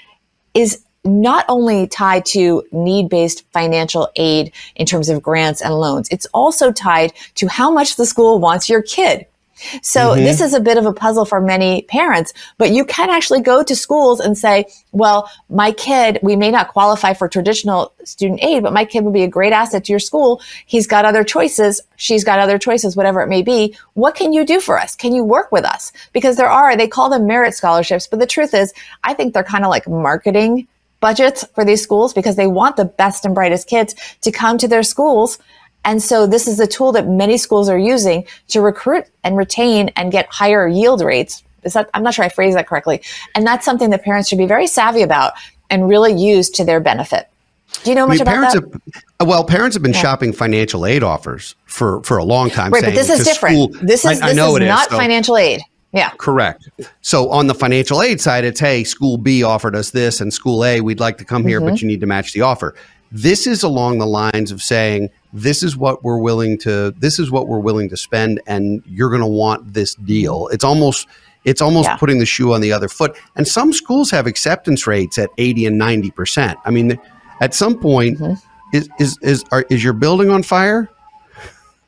is 0.52 0.82
not 1.04 1.44
only 1.48 1.86
tied 1.86 2.26
to 2.26 2.64
need 2.72 3.08
based 3.08 3.44
financial 3.52 4.10
aid 4.16 4.52
in 4.74 4.86
terms 4.86 5.08
of 5.08 5.22
grants 5.22 5.62
and 5.62 5.74
loans, 5.74 6.08
it's 6.10 6.26
also 6.34 6.72
tied 6.72 7.12
to 7.36 7.46
how 7.46 7.70
much 7.70 7.96
the 7.96 8.06
school 8.06 8.38
wants 8.38 8.68
your 8.68 8.82
kid. 8.82 9.26
So 9.82 10.10
mm-hmm. 10.10 10.24
this 10.24 10.40
is 10.40 10.54
a 10.54 10.60
bit 10.60 10.76
of 10.76 10.86
a 10.86 10.92
puzzle 10.92 11.24
for 11.24 11.40
many 11.40 11.82
parents, 11.82 12.32
but 12.58 12.70
you 12.70 12.84
can 12.84 13.10
actually 13.10 13.40
go 13.40 13.62
to 13.62 13.74
schools 13.74 14.20
and 14.20 14.36
say, 14.36 14.66
well, 14.92 15.30
my 15.48 15.72
kid, 15.72 16.18
we 16.22 16.36
may 16.36 16.50
not 16.50 16.68
qualify 16.68 17.14
for 17.14 17.28
traditional 17.28 17.92
student 18.04 18.42
aid, 18.42 18.62
but 18.62 18.72
my 18.72 18.84
kid 18.84 19.04
would 19.04 19.14
be 19.14 19.22
a 19.22 19.28
great 19.28 19.52
asset 19.52 19.84
to 19.84 19.92
your 19.92 19.98
school. 19.98 20.40
He's 20.66 20.86
got 20.86 21.04
other 21.04 21.24
choices. 21.24 21.80
She's 21.96 22.24
got 22.24 22.38
other 22.38 22.58
choices, 22.58 22.96
whatever 22.96 23.20
it 23.20 23.28
may 23.28 23.42
be. 23.42 23.76
What 23.94 24.14
can 24.14 24.32
you 24.32 24.44
do 24.44 24.60
for 24.60 24.78
us? 24.78 24.94
Can 24.94 25.14
you 25.14 25.24
work 25.24 25.50
with 25.52 25.64
us? 25.64 25.92
Because 26.12 26.36
there 26.36 26.50
are, 26.50 26.76
they 26.76 26.88
call 26.88 27.08
them 27.08 27.26
merit 27.26 27.54
scholarships, 27.54 28.06
but 28.06 28.20
the 28.20 28.26
truth 28.26 28.54
is, 28.54 28.72
I 29.04 29.14
think 29.14 29.32
they're 29.32 29.42
kind 29.44 29.64
of 29.64 29.70
like 29.70 29.88
marketing 29.88 30.68
budgets 31.00 31.44
for 31.54 31.64
these 31.64 31.82
schools 31.82 32.14
because 32.14 32.36
they 32.36 32.46
want 32.46 32.76
the 32.76 32.84
best 32.84 33.24
and 33.24 33.34
brightest 33.34 33.68
kids 33.68 33.94
to 34.22 34.32
come 34.32 34.58
to 34.58 34.68
their 34.68 34.82
schools 34.82 35.38
and 35.86 36.02
so 36.02 36.26
this 36.26 36.46
is 36.46 36.60
a 36.60 36.66
tool 36.66 36.92
that 36.92 37.08
many 37.08 37.38
schools 37.38 37.70
are 37.70 37.78
using 37.78 38.26
to 38.48 38.60
recruit 38.60 39.06
and 39.24 39.38
retain 39.38 39.88
and 39.96 40.12
get 40.12 40.26
higher 40.26 40.68
yield 40.68 41.00
rates. 41.00 41.42
Is 41.62 41.72
that, 41.72 41.88
I'm 41.94 42.02
not 42.02 42.14
sure 42.14 42.24
I 42.24 42.28
phrased 42.28 42.56
that 42.56 42.68
correctly. 42.68 43.00
And 43.34 43.46
that's 43.46 43.64
something 43.64 43.90
that 43.90 44.04
parents 44.04 44.28
should 44.28 44.38
be 44.38 44.46
very 44.46 44.66
savvy 44.66 45.02
about 45.02 45.32
and 45.70 45.88
really 45.88 46.12
use 46.12 46.50
to 46.50 46.64
their 46.64 46.78
benefit. 46.78 47.28
Do 47.82 47.90
you 47.90 47.96
know 47.96 48.06
much 48.06 48.20
I 48.20 48.24
mean, 48.24 48.38
about 48.38 48.52
that? 48.52 48.80
Have, 49.18 49.28
well, 49.28 49.42
parents 49.42 49.74
have 49.74 49.82
been 49.82 49.92
yeah. 49.92 50.00
shopping 50.00 50.32
financial 50.32 50.86
aid 50.86 51.02
offers 51.02 51.56
for, 51.64 52.02
for 52.04 52.18
a 52.18 52.24
long 52.24 52.50
time. 52.50 52.72
Right, 52.72 52.84
but 52.84 52.94
this 52.94 53.10
is 53.10 53.24
different. 53.24 53.56
School, 53.56 53.86
this 53.86 54.04
is, 54.04 54.22
I, 54.22 54.28
this 54.32 54.38
I 54.38 54.48
is 54.48 54.60
not 54.60 54.90
so. 54.90 54.96
financial 54.96 55.36
aid. 55.36 55.60
Yeah. 55.92 56.10
Correct. 56.18 56.68
So 57.00 57.30
on 57.30 57.46
the 57.46 57.54
financial 57.54 58.02
aid 58.02 58.20
side, 58.20 58.44
it's 58.44 58.60
hey, 58.60 58.84
school 58.84 59.16
B 59.16 59.42
offered 59.42 59.74
us 59.74 59.90
this, 59.90 60.20
and 60.20 60.32
school 60.32 60.64
A, 60.64 60.80
we'd 60.80 61.00
like 61.00 61.18
to 61.18 61.24
come 61.24 61.46
here, 61.46 61.58
mm-hmm. 61.58 61.70
but 61.70 61.82
you 61.82 61.88
need 61.88 62.00
to 62.00 62.06
match 62.06 62.32
the 62.32 62.42
offer. 62.42 62.74
This 63.10 63.46
is 63.46 63.62
along 63.62 63.98
the 63.98 64.06
lines 64.06 64.50
of 64.50 64.62
saying, 64.62 65.10
this 65.36 65.62
is 65.62 65.76
what 65.76 66.02
we're 66.02 66.18
willing 66.18 66.56
to 66.56 66.92
this 66.92 67.18
is 67.18 67.30
what 67.30 67.46
we're 67.46 67.58
willing 67.58 67.90
to 67.90 67.96
spend 67.96 68.40
and 68.46 68.82
you're 68.86 69.10
going 69.10 69.20
to 69.20 69.26
want 69.26 69.74
this 69.74 69.94
deal 69.96 70.48
it's 70.48 70.64
almost 70.64 71.06
it's 71.44 71.60
almost 71.60 71.88
yeah. 71.88 71.96
putting 71.96 72.18
the 72.18 72.26
shoe 72.26 72.54
on 72.54 72.62
the 72.62 72.72
other 72.72 72.88
foot 72.88 73.16
and 73.36 73.46
some 73.46 73.72
schools 73.72 74.10
have 74.10 74.26
acceptance 74.26 74.86
rates 74.86 75.18
at 75.18 75.28
80 75.36 75.66
and 75.66 75.80
90% 75.80 76.56
i 76.64 76.70
mean 76.70 76.98
at 77.40 77.54
some 77.54 77.78
point 77.78 78.18
mm-hmm. 78.18 78.76
is 78.76 78.88
is 78.98 79.18
is 79.20 79.44
are, 79.52 79.66
is 79.68 79.84
your 79.84 79.92
building 79.92 80.30
on 80.30 80.42
fire 80.42 80.88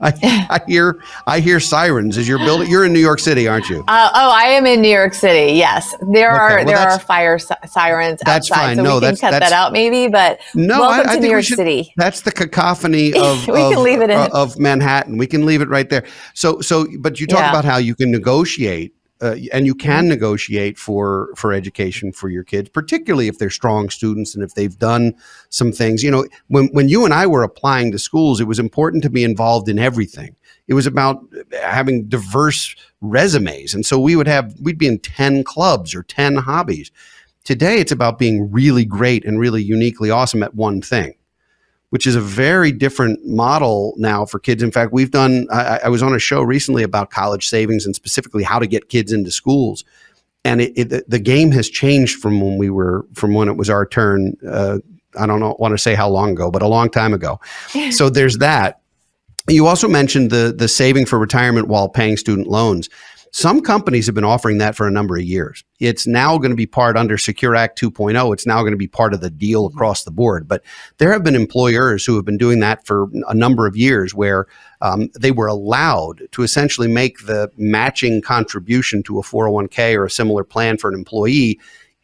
I, 0.00 0.12
I, 0.50 0.60
hear 0.66 1.02
I 1.26 1.40
hear 1.40 1.60
sirens. 1.60 2.16
Is 2.16 2.28
your 2.28 2.38
building? 2.38 2.70
You're 2.70 2.84
in 2.84 2.92
New 2.92 3.00
York 3.00 3.18
City, 3.18 3.48
aren't 3.48 3.68
you? 3.68 3.80
Uh, 3.88 4.10
oh, 4.14 4.30
I 4.30 4.44
am 4.44 4.66
in 4.66 4.80
New 4.80 4.90
York 4.90 5.14
City. 5.14 5.54
Yes, 5.54 5.94
there 6.12 6.32
okay, 6.32 6.40
are 6.40 6.56
well, 6.56 6.66
there 6.66 6.78
are 6.78 6.98
fire 6.98 7.38
sirens 7.38 8.20
that's 8.24 8.50
outside, 8.50 8.56
fine. 8.56 8.76
so 8.76 8.82
no, 8.82 8.94
we 8.94 9.00
can 9.00 9.08
that's, 9.08 9.20
cut 9.20 9.30
that's, 9.32 9.50
that 9.50 9.56
out 9.56 9.72
maybe. 9.72 10.08
But 10.08 10.40
no, 10.54 10.80
welcome 10.80 11.08
I, 11.08 11.12
I 11.12 11.16
to 11.16 11.22
New 11.22 11.30
York 11.30 11.44
should, 11.44 11.56
City. 11.56 11.92
That's 11.96 12.20
the 12.20 12.32
cacophony 12.32 13.12
of 13.14 13.46
we 13.48 13.60
of, 13.60 13.72
can 13.72 13.82
leave 13.82 14.00
it 14.00 14.10
in. 14.10 14.30
of 14.32 14.58
Manhattan. 14.58 15.18
We 15.18 15.26
can 15.26 15.44
leave 15.44 15.62
it 15.62 15.68
right 15.68 15.88
there. 15.88 16.04
So 16.34 16.60
so, 16.60 16.86
but 17.00 17.20
you 17.20 17.26
talk 17.26 17.40
yeah. 17.40 17.50
about 17.50 17.64
how 17.64 17.78
you 17.78 17.94
can 17.94 18.10
negotiate 18.10 18.94
uh, 19.20 19.36
and 19.52 19.66
you 19.66 19.74
can 19.74 20.04
mm-hmm. 20.04 20.10
negotiate 20.10 20.78
for 20.78 21.30
for 21.34 21.52
education 21.52 22.12
for 22.12 22.28
your 22.28 22.44
kids, 22.44 22.68
particularly 22.68 23.28
if 23.28 23.38
they're 23.38 23.50
strong 23.50 23.90
students 23.90 24.34
and 24.34 24.44
if 24.44 24.54
they've 24.54 24.78
done 24.78 25.14
some 25.48 25.72
things. 25.72 26.02
You 26.02 26.10
know, 26.10 26.26
when 26.48 26.68
when 26.68 26.88
you 26.88 27.04
and 27.04 27.12
I 27.12 27.26
were 27.26 27.42
applying 27.42 27.92
to 27.92 27.98
schools, 27.98 28.40
it 28.40 28.46
was 28.46 28.58
important 28.58 29.02
to 29.04 29.10
be 29.10 29.24
involved 29.24 29.68
in 29.68 29.78
everything. 29.78 30.36
It 30.68 30.74
was 30.74 30.86
about 30.86 31.20
having 31.62 32.08
diverse 32.08 32.76
resumes, 33.00 33.74
and 33.74 33.84
so 33.84 33.98
we 33.98 34.14
would 34.14 34.28
have 34.28 34.54
we'd 34.60 34.78
be 34.78 34.86
in 34.86 34.98
ten 35.00 35.42
clubs 35.42 35.94
or 35.94 36.02
ten 36.04 36.36
hobbies. 36.36 36.90
Today, 37.44 37.78
it's 37.78 37.92
about 37.92 38.18
being 38.18 38.52
really 38.52 38.84
great 38.84 39.24
and 39.24 39.40
really 39.40 39.62
uniquely 39.62 40.10
awesome 40.10 40.42
at 40.42 40.54
one 40.54 40.82
thing 40.82 41.14
which 41.90 42.06
is 42.06 42.14
a 42.14 42.20
very 42.20 42.70
different 42.70 43.24
model 43.24 43.94
now 43.96 44.26
for 44.26 44.38
kids. 44.38 44.62
In 44.62 44.70
fact, 44.70 44.92
we've 44.92 45.10
done, 45.10 45.46
I, 45.50 45.80
I, 45.84 45.88
was 45.88 46.02
on 46.02 46.14
a 46.14 46.18
show 46.18 46.42
recently 46.42 46.82
about 46.82 47.10
college 47.10 47.48
savings 47.48 47.86
and 47.86 47.94
specifically 47.94 48.42
how 48.42 48.58
to 48.58 48.66
get 48.66 48.88
kids 48.88 49.10
into 49.10 49.30
schools. 49.30 49.84
And 50.44 50.60
it, 50.60 50.92
it, 50.92 51.08
the 51.08 51.18
game 51.18 51.50
has 51.52 51.68
changed 51.68 52.20
from 52.20 52.40
when 52.40 52.58
we 52.58 52.68
were, 52.70 53.06
from 53.14 53.32
when 53.32 53.48
it 53.48 53.56
was 53.56 53.70
our 53.70 53.86
turn. 53.86 54.36
Uh, 54.46 54.78
I 55.18 55.26
don't 55.26 55.40
know, 55.40 55.56
want 55.58 55.72
to 55.72 55.78
say 55.78 55.94
how 55.94 56.08
long 56.08 56.32
ago, 56.32 56.50
but 56.50 56.62
a 56.62 56.68
long 56.68 56.90
time 56.90 57.14
ago. 57.14 57.40
so 57.90 58.10
there's 58.10 58.38
that. 58.38 58.80
You 59.48 59.66
also 59.66 59.88
mentioned 59.88 60.30
the 60.30 60.54
the 60.56 60.68
saving 60.68 61.06
for 61.06 61.18
retirement 61.18 61.68
while 61.68 61.88
paying 61.88 62.18
student 62.18 62.48
loans. 62.48 62.90
Some 63.32 63.60
companies 63.60 64.06
have 64.06 64.14
been 64.14 64.24
offering 64.24 64.58
that 64.58 64.74
for 64.74 64.86
a 64.86 64.90
number 64.90 65.16
of 65.16 65.22
years. 65.22 65.64
It's 65.80 66.06
now 66.06 66.38
going 66.38 66.50
to 66.50 66.56
be 66.56 66.66
part 66.66 66.96
under 66.96 67.18
Secure 67.18 67.54
Act 67.54 67.80
2.0. 67.80 68.32
It's 68.32 68.46
now 68.46 68.60
going 68.60 68.72
to 68.72 68.78
be 68.78 68.88
part 68.88 69.14
of 69.14 69.20
the 69.20 69.30
deal 69.30 69.68
mm-hmm. 69.68 69.76
across 69.76 70.04
the 70.04 70.10
board. 70.10 70.48
But 70.48 70.64
there 70.98 71.12
have 71.12 71.24
been 71.24 71.34
employers 71.34 72.04
who 72.04 72.16
have 72.16 72.24
been 72.24 72.38
doing 72.38 72.60
that 72.60 72.86
for 72.86 73.08
a 73.28 73.34
number 73.34 73.66
of 73.66 73.76
years 73.76 74.14
where 74.14 74.46
um, 74.80 75.10
they 75.18 75.30
were 75.30 75.46
allowed 75.46 76.22
to 76.32 76.42
essentially 76.42 76.88
make 76.88 77.26
the 77.26 77.50
matching 77.56 78.22
contribution 78.22 79.02
to 79.04 79.18
a 79.18 79.22
401k 79.22 79.94
or 79.94 80.04
a 80.04 80.10
similar 80.10 80.44
plan 80.44 80.78
for 80.78 80.88
an 80.88 80.94
employee 80.94 81.58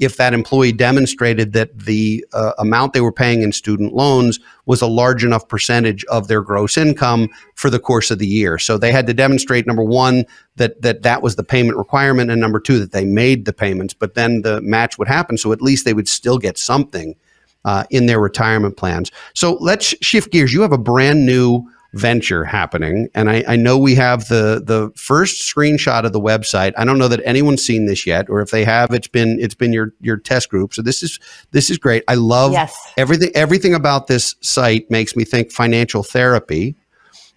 if 0.05 0.17
that 0.17 0.35
employee 0.35 0.73
demonstrated 0.73 1.53
that 1.53 1.79
the 1.79 2.25
uh, 2.33 2.53
amount 2.59 2.93
they 2.93 3.01
were 3.01 3.13
paying 3.13 3.43
in 3.43 3.53
student 3.53 3.93
loans 3.93 4.39
was 4.67 4.81
a 4.81 4.87
large 4.87 5.25
enough 5.25 5.49
percentage 5.49 6.05
of 6.05 6.29
their 6.29 6.43
gross 6.43 6.77
income 6.77 7.29
for 7.55 7.71
the 7.71 7.79
course 7.79 8.11
of 8.11 8.19
the 8.19 8.27
year. 8.27 8.59
So 8.59 8.79
they 8.79 8.93
had 8.93 9.07
to 9.07 9.15
demonstrate 9.15 9.67
number 9.67 9.85
one 9.85 10.25
that 10.57 10.81
that 10.83 11.03
that 11.03 11.23
was 11.23 11.37
the 11.37 11.45
payment 11.45 11.77
requirement, 11.77 12.31
and 12.31 12.41
number 12.41 12.61
two 12.61 12.79
that 12.79 12.93
they 12.93 13.05
made 13.05 13.45
the 13.45 13.53
payments. 13.53 13.95
But 13.95 14.15
then 14.15 14.43
the 14.43 14.61
match 14.61 14.99
would 14.99 15.09
happen, 15.09 15.37
so 15.37 15.53
at 15.53 15.63
least 15.63 15.85
they 15.85 15.95
would 15.95 16.09
still 16.09 16.39
get 16.39 16.59
something 16.59 17.17
uh, 17.65 17.85
in 17.91 18.07
their 18.07 18.21
retirement 18.21 18.77
plans. 18.77 19.11
So 19.35 19.55
let's 19.61 19.95
shift 20.01 20.31
gears. 20.31 20.53
You 20.53 20.63
have 20.63 20.73
a 20.73 20.79
brand 20.79 21.27
new 21.27 21.69
venture 21.95 22.45
happening. 22.45 23.09
And 23.15 23.31
I, 23.31 23.45
I, 23.47 23.57
know 23.57 23.79
we 23.79 23.95
have 23.95 24.29
the 24.29 24.61
the 24.65 24.91
first 24.97 25.43
screenshot 25.43 26.05
of 26.05 26.13
the 26.13 26.21
website. 26.21 26.73
I 26.77 26.85
don't 26.85 26.99
know 26.99 27.09
that 27.09 27.21
anyone's 27.25 27.65
seen 27.65 27.87
this 27.87 28.07
yet, 28.07 28.29
or 28.29 28.41
if 28.41 28.51
they 28.51 28.65
have, 28.65 28.93
it's 28.93 29.07
been 29.07 29.39
it's 29.41 29.55
been 29.55 29.73
your 29.73 29.93
your 30.01 30.17
test 30.17 30.49
group. 30.51 30.75
So 30.75 30.83
this 30.83 31.03
is 31.03 31.21
this 31.53 31.71
is 31.71 31.79
great. 31.79 32.03
I 32.09 32.15
love 32.17 32.53
yes. 32.53 32.77
everything 32.97 33.31
everything 33.35 33.75
about 33.75 34.09
this 34.09 34.35
site 34.41 34.91
makes 34.91 35.15
me 35.15 35.25
think 35.25 35.53
financial 35.53 36.03
therapy. 36.03 36.75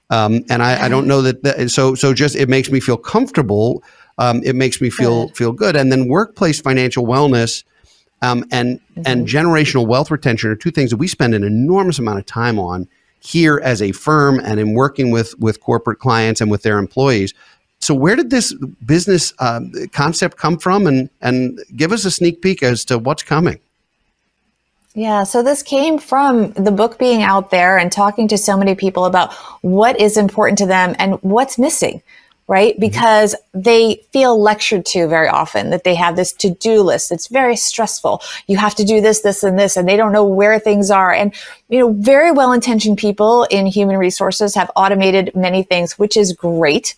Um, 0.09 0.43
and 0.49 0.63
I, 0.63 0.85
I, 0.85 0.89
don't 0.89 1.05
know 1.05 1.21
that, 1.21 1.43
that, 1.43 1.69
so 1.69 1.93
so 1.93 2.13
just 2.13 2.35
it 2.35 2.47
makes 2.47 2.71
me 2.71 2.79
feel 2.79 2.97
comfortable. 2.97 3.83
Um, 4.17 4.41
it 4.43 4.55
makes 4.55 4.79
me 4.79 4.89
feel 4.89 5.27
good. 5.27 5.37
feel 5.37 5.51
good. 5.51 5.75
And 5.75 5.91
then 5.91 6.07
workplace 6.07 6.59
financial 6.61 7.05
wellness. 7.05 7.63
Um, 8.21 8.45
and 8.51 8.79
mm-hmm. 8.79 9.01
and 9.05 9.27
generational 9.27 9.85
wealth 9.85 10.09
retention 10.09 10.49
are 10.49 10.55
two 10.55 10.71
things 10.71 10.89
that 10.89 10.97
we 10.97 11.07
spend 11.07 11.35
an 11.35 11.43
enormous 11.43 11.99
amount 11.99 12.17
of 12.17 12.25
time 12.25 12.57
on 12.57 12.87
here 13.19 13.59
as 13.63 13.81
a 13.81 13.91
firm 13.91 14.39
and 14.39 14.59
in 14.59 14.73
working 14.73 15.11
with 15.11 15.37
with 15.39 15.59
corporate 15.61 15.99
clients 15.99 16.41
and 16.41 16.49
with 16.49 16.63
their 16.63 16.77
employees. 16.77 17.33
So, 17.79 17.93
where 17.93 18.15
did 18.15 18.29
this 18.29 18.53
business 18.85 19.33
uh, 19.39 19.61
concept 19.91 20.37
come 20.37 20.57
from, 20.57 20.87
and 20.87 21.09
and 21.21 21.59
give 21.75 21.91
us 21.91 22.05
a 22.05 22.11
sneak 22.11 22.41
peek 22.41 22.63
as 22.63 22.85
to 22.85 22.97
what's 22.97 23.23
coming? 23.23 23.59
Yeah, 24.93 25.25
so 25.25 25.43
this 25.43 25.61
came 25.61 25.99
from 25.99 26.53
the 26.53 26.71
book 26.71 26.97
being 26.97 27.21
out 27.21 27.51
there 27.51 27.77
and 27.77 27.91
talking 27.91 28.27
to 28.29 28.37
so 28.37 28.57
many 28.57 28.73
people 28.73 29.05
about 29.05 29.31
what 29.61 29.99
is 29.99 30.17
important 30.17 30.57
to 30.57 30.65
them 30.65 30.95
and 30.97 31.21
what's 31.21 31.59
missing 31.59 32.01
right? 32.47 32.73
Mm-hmm. 32.73 32.81
Because 32.81 33.35
they 33.53 34.01
feel 34.11 34.41
lectured 34.41 34.85
to 34.87 35.07
very 35.07 35.27
often 35.27 35.69
that 35.69 35.83
they 35.83 35.95
have 35.95 36.15
this 36.15 36.33
to 36.33 36.49
do 36.49 36.81
list. 36.81 37.11
It's 37.11 37.27
very 37.27 37.55
stressful. 37.55 38.21
You 38.47 38.57
have 38.57 38.75
to 38.75 38.85
do 38.85 39.01
this, 39.01 39.21
this, 39.21 39.43
and 39.43 39.59
this, 39.59 39.77
and 39.77 39.87
they 39.87 39.97
don't 39.97 40.13
know 40.13 40.25
where 40.25 40.59
things 40.59 40.89
are. 40.89 41.13
And, 41.13 41.33
you 41.69 41.79
know, 41.79 41.93
very 41.93 42.31
well 42.31 42.53
intentioned 42.53 42.97
people 42.97 43.43
in 43.45 43.65
human 43.65 43.97
resources 43.97 44.55
have 44.55 44.71
automated 44.75 45.31
many 45.35 45.63
things, 45.63 45.99
which 45.99 46.17
is 46.17 46.33
great. 46.33 46.95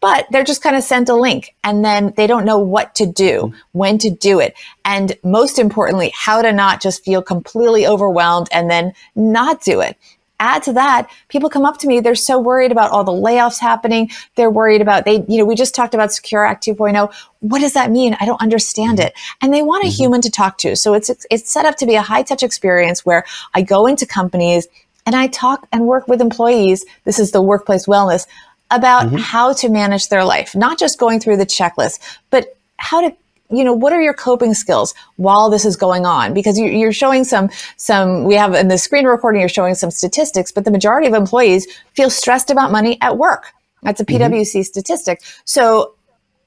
But 0.00 0.26
they're 0.30 0.44
just 0.44 0.62
kind 0.62 0.76
of 0.76 0.84
sent 0.84 1.08
a 1.08 1.14
link 1.14 1.56
and 1.64 1.84
then 1.84 2.12
they 2.16 2.28
don't 2.28 2.44
know 2.44 2.58
what 2.58 2.94
to 2.96 3.06
do, 3.06 3.42
mm-hmm. 3.42 3.56
when 3.72 3.98
to 3.98 4.10
do 4.10 4.38
it. 4.38 4.54
And 4.84 5.16
most 5.24 5.58
importantly, 5.58 6.12
how 6.14 6.40
to 6.40 6.52
not 6.52 6.80
just 6.80 7.04
feel 7.04 7.20
completely 7.20 7.84
overwhelmed 7.84 8.48
and 8.52 8.70
then 8.70 8.92
not 9.16 9.62
do 9.62 9.80
it 9.80 9.96
add 10.40 10.62
to 10.64 10.72
that, 10.74 11.10
people 11.28 11.50
come 11.50 11.64
up 11.64 11.78
to 11.78 11.86
me. 11.86 12.00
They're 12.00 12.14
so 12.14 12.38
worried 12.38 12.72
about 12.72 12.90
all 12.90 13.04
the 13.04 13.12
layoffs 13.12 13.58
happening. 13.58 14.10
They're 14.36 14.50
worried 14.50 14.80
about 14.80 15.04
they, 15.04 15.24
you 15.28 15.38
know, 15.38 15.44
we 15.44 15.54
just 15.54 15.74
talked 15.74 15.94
about 15.94 16.12
Secure 16.12 16.44
Act 16.44 16.64
2.0. 16.64 17.12
What 17.40 17.60
does 17.60 17.74
that 17.74 17.90
mean? 17.90 18.16
I 18.20 18.26
don't 18.26 18.40
understand 18.40 19.00
it. 19.00 19.14
And 19.40 19.52
they 19.52 19.62
want 19.62 19.84
a 19.84 19.88
mm-hmm. 19.88 20.02
human 20.02 20.20
to 20.22 20.30
talk 20.30 20.58
to. 20.58 20.76
So 20.76 20.94
it's, 20.94 21.10
it's 21.30 21.50
set 21.50 21.64
up 21.64 21.76
to 21.76 21.86
be 21.86 21.94
a 21.94 22.02
high 22.02 22.22
touch 22.22 22.42
experience 22.42 23.04
where 23.04 23.24
I 23.54 23.62
go 23.62 23.86
into 23.86 24.06
companies 24.06 24.68
and 25.06 25.16
I 25.16 25.28
talk 25.28 25.66
and 25.72 25.86
work 25.86 26.06
with 26.06 26.20
employees. 26.20 26.84
This 27.04 27.18
is 27.18 27.32
the 27.32 27.42
workplace 27.42 27.86
wellness 27.86 28.26
about 28.70 29.06
mm-hmm. 29.06 29.16
how 29.16 29.54
to 29.54 29.68
manage 29.68 30.08
their 30.08 30.24
life, 30.24 30.54
not 30.54 30.78
just 30.78 30.98
going 30.98 31.20
through 31.20 31.38
the 31.38 31.46
checklist, 31.46 32.00
but 32.30 32.56
how 32.76 33.00
to 33.00 33.16
you 33.50 33.64
know, 33.64 33.72
what 33.72 33.92
are 33.92 34.02
your 34.02 34.14
coping 34.14 34.54
skills 34.54 34.94
while 35.16 35.48
this 35.50 35.64
is 35.64 35.76
going 35.76 36.04
on? 36.04 36.34
Because 36.34 36.58
you, 36.58 36.86
are 36.86 36.92
showing 36.92 37.24
some, 37.24 37.50
some, 37.76 38.24
we 38.24 38.34
have 38.34 38.54
in 38.54 38.68
the 38.68 38.78
screen 38.78 39.06
recording, 39.06 39.40
you're 39.40 39.48
showing 39.48 39.74
some 39.74 39.90
statistics, 39.90 40.52
but 40.52 40.64
the 40.64 40.70
majority 40.70 41.06
of 41.06 41.14
employees 41.14 41.66
feel 41.94 42.10
stressed 42.10 42.50
about 42.50 42.70
money 42.70 42.98
at 43.00 43.16
work. 43.16 43.52
That's 43.82 44.00
a 44.00 44.04
PwC 44.04 44.20
mm-hmm. 44.20 44.62
statistic. 44.62 45.22
So 45.44 45.94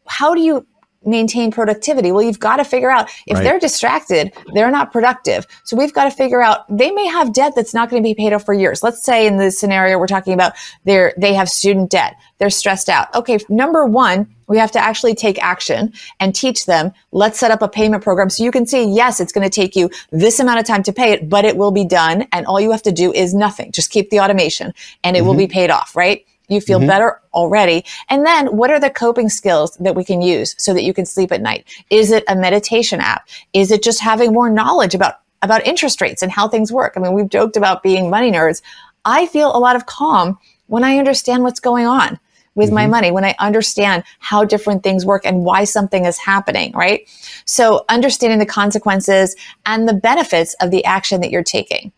how 0.08 0.36
do 0.36 0.42
you 0.42 0.66
maintain 1.06 1.52
productivity? 1.52 2.12
Well, 2.12 2.24
you've 2.24 2.40
got 2.40 2.58
to 2.58 2.64
figure 2.64 2.90
out 2.90 3.10
if 3.28 3.36
right. 3.36 3.44
they're 3.44 3.60
distracted, 3.60 4.34
they're 4.54 4.72
not 4.72 4.92
productive. 4.92 5.48
So 5.64 5.76
we've 5.76 5.94
got 5.94 6.06
to 6.06 6.12
figure 6.12 6.42
out 6.42 6.66
they 6.70 6.92
may 6.92 7.08
have 7.08 7.34
debt 7.34 7.54
that's 7.56 7.74
not 7.74 7.90
going 7.90 8.02
to 8.02 8.08
be 8.08 8.16
paid 8.16 8.34
off 8.34 8.46
for 8.46 8.54
years. 8.54 8.84
Let's 8.84 9.04
say 9.04 9.28
in 9.28 9.38
the 9.38 9.52
scenario 9.52 9.98
we're 9.98 10.08
talking 10.08 10.34
about 10.34 10.54
they 10.86 11.12
they 11.18 11.34
have 11.34 11.50
student 11.50 11.90
debt. 11.90 12.16
They're 12.38 12.50
stressed 12.50 12.90
out. 12.90 13.14
Okay, 13.14 13.40
number 13.50 13.86
1, 13.86 14.28
we 14.48 14.58
have 14.58 14.72
to 14.72 14.80
actually 14.80 15.16
take 15.16 15.42
action 15.42 15.94
and 16.20 16.36
teach 16.36 16.66
them. 16.66 16.92
Let's 17.12 17.40
set 17.40 17.52
up 17.52 17.62
a 17.62 17.70
payment 17.70 18.04
program 18.04 18.30
so 18.30 18.44
you 18.44 18.52
can 18.52 18.66
see, 18.66 18.84
yes, 18.84 19.20
it's 19.20 19.32
going 19.32 19.48
to 19.48 19.50
take 19.50 19.76
you 19.76 19.90
this 20.12 20.40
amount 20.40 20.60
of 20.60 20.66
time 20.66 20.84
to 20.84 20.92
pay 20.92 21.12
it, 21.14 21.30
but 21.30 21.46
it 21.46 21.56
will 21.56 21.72
be 21.72 21.86
done 21.86 22.28
and 22.34 22.46
all 22.46 22.60
you 22.60 22.72
have 22.72 22.84
to 22.84 22.92
do 22.92 23.14
is 23.14 23.34
nothing. 23.34 23.72
Just 23.72 23.92
keep 23.92 24.10
the 24.10 24.20
automation 24.20 24.74
and 25.04 25.16
it 25.16 25.20
mm-hmm. 25.20 25.28
will 25.28 25.36
be 25.36 25.48
paid 25.48 25.70
off, 25.70 25.96
right? 25.96 26.26
You 26.52 26.60
feel 26.60 26.80
mm-hmm. 26.80 26.88
better 26.88 27.22
already. 27.34 27.86
And 28.10 28.26
then 28.26 28.58
what 28.58 28.70
are 28.72 28.80
the 28.80 28.90
coping 28.90 29.30
skills 29.30 29.78
that 29.78 29.96
we 29.96 30.04
can 30.04 30.22
use 30.22 30.54
so 30.58 30.74
that 30.74 30.84
you 30.84 30.94
can 30.94 31.06
sleep 31.06 31.32
at 31.32 31.42
night? 31.42 31.66
Is 31.90 32.12
it 32.12 32.26
a 32.28 32.36
meditation 32.36 33.00
app? 33.00 33.30
Is 33.54 33.72
it 33.72 33.82
just 33.82 34.02
having 34.02 34.34
more 34.34 34.50
knowledge 34.50 34.94
about, 34.94 35.22
about 35.42 35.66
interest 35.66 36.02
rates 36.02 36.22
and 36.22 36.30
how 36.30 36.50
things 36.50 36.70
work? 36.70 36.94
I 36.98 37.00
mean, 37.00 37.14
we've 37.14 37.30
joked 37.30 37.56
about 37.56 37.84
being 37.84 38.10
money 38.10 38.32
nerds. 38.32 38.62
I 39.06 39.28
feel 39.28 39.56
a 39.56 39.60
lot 39.60 39.78
of 39.78 39.86
calm 39.86 40.38
when 40.68 40.84
I 40.84 40.98
understand 40.98 41.44
what's 41.44 41.62
going 41.62 41.88
on 41.88 42.20
with 42.54 42.68
mm-hmm. 42.68 42.76
my 42.76 42.88
money, 42.88 43.12
when 43.12 43.24
I 43.24 43.34
understand 43.40 44.04
how 44.20 44.44
different 44.44 44.84
things 44.84 45.06
work 45.06 45.26
and 45.26 45.46
why 45.46 45.64
something 45.64 46.04
is 46.04 46.18
happening, 46.18 46.74
right? 46.74 47.10
So 47.46 47.86
understanding 47.88 48.40
the 48.40 48.46
consequences 48.46 49.38
and 49.66 49.88
the 49.88 49.94
benefits 49.94 50.54
of 50.56 50.70
the 50.70 50.84
action 50.84 51.22
that 51.22 51.32
you're 51.32 51.44
taking. 51.44 51.94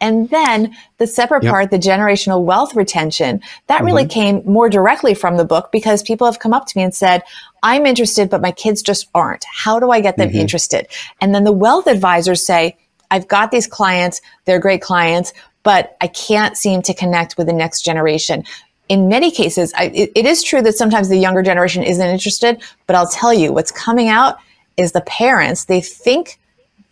And 0.00 0.28
then 0.28 0.76
the 0.98 1.06
separate 1.06 1.42
yep. 1.42 1.52
part, 1.52 1.70
the 1.70 1.78
generational 1.78 2.44
wealth 2.44 2.76
retention, 2.76 3.40
that 3.66 3.78
mm-hmm. 3.78 3.86
really 3.86 4.06
came 4.06 4.42
more 4.44 4.68
directly 4.68 5.14
from 5.14 5.36
the 5.36 5.44
book 5.44 5.70
because 5.72 6.02
people 6.02 6.26
have 6.26 6.38
come 6.38 6.52
up 6.52 6.66
to 6.66 6.78
me 6.78 6.82
and 6.82 6.94
said, 6.94 7.22
I'm 7.62 7.86
interested, 7.86 8.28
but 8.28 8.42
my 8.42 8.52
kids 8.52 8.82
just 8.82 9.08
aren't. 9.14 9.44
How 9.50 9.80
do 9.80 9.90
I 9.90 10.00
get 10.00 10.16
them 10.16 10.28
mm-hmm. 10.28 10.38
interested? 10.38 10.86
And 11.20 11.34
then 11.34 11.44
the 11.44 11.52
wealth 11.52 11.86
advisors 11.86 12.44
say, 12.44 12.76
I've 13.10 13.28
got 13.28 13.50
these 13.50 13.66
clients. 13.66 14.20
They're 14.44 14.58
great 14.58 14.82
clients, 14.82 15.32
but 15.62 15.96
I 16.00 16.08
can't 16.08 16.56
seem 16.56 16.82
to 16.82 16.94
connect 16.94 17.38
with 17.38 17.46
the 17.46 17.52
next 17.52 17.82
generation. 17.82 18.44
In 18.88 19.08
many 19.08 19.30
cases, 19.30 19.72
I, 19.76 19.86
it, 19.86 20.12
it 20.14 20.26
is 20.26 20.42
true 20.42 20.62
that 20.62 20.74
sometimes 20.74 21.08
the 21.08 21.16
younger 21.16 21.42
generation 21.42 21.82
isn't 21.82 22.06
interested, 22.06 22.62
but 22.86 22.96
I'll 22.96 23.08
tell 23.08 23.32
you 23.32 23.52
what's 23.52 23.72
coming 23.72 24.08
out 24.08 24.36
is 24.76 24.92
the 24.92 25.00
parents, 25.02 25.64
they 25.64 25.80
think 25.80 26.38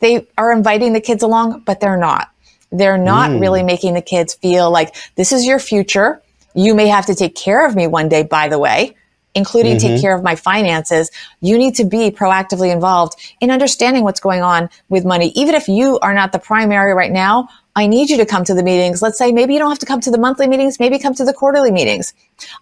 they 0.01 0.27
are 0.39 0.53
inviting 0.53 0.93
the 0.93 1.01
kids 1.01 1.23
along, 1.23 1.61
but 1.61 1.81
they're 1.81 1.97
not 1.97 2.31
they're 2.75 2.99
not 2.99 3.31
mm. 3.31 3.41
really 3.41 3.63
making 3.63 3.95
the 3.95 4.03
kids 4.03 4.35
feel 4.35 4.71
like 4.71 4.95
this 5.15 5.33
is 5.33 5.47
your 5.47 5.59
future. 5.59 6.21
You 6.55 6.75
may 6.75 6.89
have 6.89 7.07
to 7.07 7.15
take 7.15 7.35
care 7.35 7.67
of 7.67 7.75
me 7.75 7.87
one 7.87 8.09
day, 8.09 8.23
by 8.23 8.49
the 8.49 8.59
way, 8.59 8.97
including 9.35 9.77
mm-hmm. 9.77 9.95
take 9.95 10.01
care 10.01 10.15
of 10.15 10.23
my 10.23 10.35
finances. 10.35 11.11
You 11.41 11.59
need 11.59 11.77
to 11.77 11.85
be 11.85 12.11
proactively 12.11 12.73
involved 12.73 13.15
in 13.41 13.51
understanding 13.51 14.03
what's 14.05 14.21
going 14.21 14.43
on 14.43 14.71
with 14.89 15.05
money. 15.05 15.33
Even 15.35 15.55
if 15.55 15.69
you 15.69 15.99
are 16.01 16.15
not 16.15 16.33
the 16.33 16.39
primary 16.39 16.95
right 16.95 17.13
now, 17.13 17.49
I 17.77 17.87
need 17.87 18.09
you 18.09 18.17
to 18.19 18.27
come 18.27 18.45
to 18.45 18.55
the 18.55 18.63
meetings. 18.63 19.03
Let's 19.03 19.19
say 19.19 19.33
maybe 19.33 19.53
you 19.53 19.59
don't 19.59 19.71
have 19.71 19.81
to 19.81 19.87
come 19.87 20.01
to 20.03 20.11
the 20.11 20.19
monthly 20.19 20.47
meetings, 20.47 20.79
maybe 20.79 20.99
come 20.99 21.15
to 21.15 21.25
the 21.25 21.33
quarterly 21.33 21.73
meetings. 21.73 22.15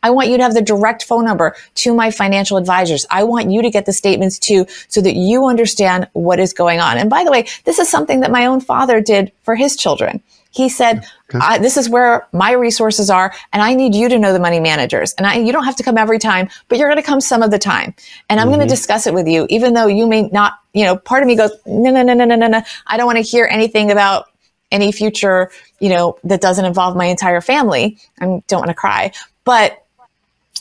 I 0.03 0.11
want 0.11 0.29
you 0.29 0.37
to 0.38 0.42
have 0.42 0.55
the 0.55 0.62
direct 0.62 1.05
phone 1.05 1.25
number 1.25 1.55
to 1.77 1.94
my 1.94 2.11
financial 2.11 2.57
advisors. 2.57 3.05
I 3.11 3.25
want 3.25 3.51
you 3.51 3.62
to 3.62 3.70
get 3.70 3.85
the 3.87 3.92
statements 3.92 4.38
too 4.38 4.66
so 4.88 5.01
that 5.03 5.14
you 5.14 5.46
understand 5.46 6.09
what 6.14 6.40
is 6.40 6.53
going 6.53 6.81
on. 6.81 6.96
And 6.96 7.11
by 7.11 7.25
the 7.25 7.31
way, 7.31 7.46
this 7.64 7.79
is 7.79 7.90
something 7.90 8.20
that 8.20 8.31
my 8.31 8.46
own 8.46 8.61
father 8.61 9.01
did 9.01 9.33
for 9.42 9.55
his 9.55 9.77
children. 9.77 10.22
He 10.51 10.68
said, 10.68 11.07
okay. 11.35 11.59
"This 11.59 11.79
is 11.79 11.88
where 11.88 12.27
my 12.33 12.53
resources 12.53 13.09
are, 13.09 13.33
and 13.55 13.62
I 13.62 13.72
need 13.72 13.94
you 13.94 14.11
to 14.11 14.18
know 14.18 14.35
the 14.35 14.38
money 14.38 14.61
managers. 14.61 15.14
And 15.16 15.27
I, 15.27 15.37
you 15.37 15.51
don't 15.51 15.64
have 15.64 15.77
to 15.77 15.83
come 15.83 15.96
every 15.96 16.18
time, 16.18 16.51
but 16.68 16.77
you're 16.77 16.88
going 16.88 17.01
to 17.01 17.03
come 17.03 17.22
some 17.22 17.42
of 17.42 17.51
the 17.51 17.59
time, 17.59 17.94
and 18.29 18.38
I'm 18.38 18.48
mm-hmm. 18.48 18.57
going 18.57 18.68
to 18.68 18.75
discuss 18.75 19.07
it 19.07 19.14
with 19.14 19.27
you, 19.27 19.46
even 19.48 19.72
though 19.72 19.87
you 19.87 20.07
may 20.07 20.29
not. 20.29 20.59
You 20.75 20.85
know, 20.85 20.96
part 20.96 21.22
of 21.22 21.27
me 21.27 21.37
goes, 21.37 21.53
no, 21.66 21.90
no, 21.90 22.03
no, 22.03 22.12
no, 22.12 22.27
no, 22.27 22.35
no, 22.35 22.48
no. 22.48 22.62
I 22.87 22.98
don't 22.98 23.07
want 23.07 23.16
to 23.16 23.22
hear 23.22 23.46
anything 23.51 23.90
about 23.90 24.27
any 24.72 24.90
future, 24.90 25.50
you 25.78 25.88
know, 25.88 26.18
that 26.24 26.40
doesn't 26.40 26.64
involve 26.64 26.96
my 26.96 27.06
entire 27.06 27.40
family. 27.40 27.98
I 28.20 28.24
don't 28.46 28.52
want 28.61 28.68
to 28.68 28.74
cry, 28.74 29.12
but 29.44 29.78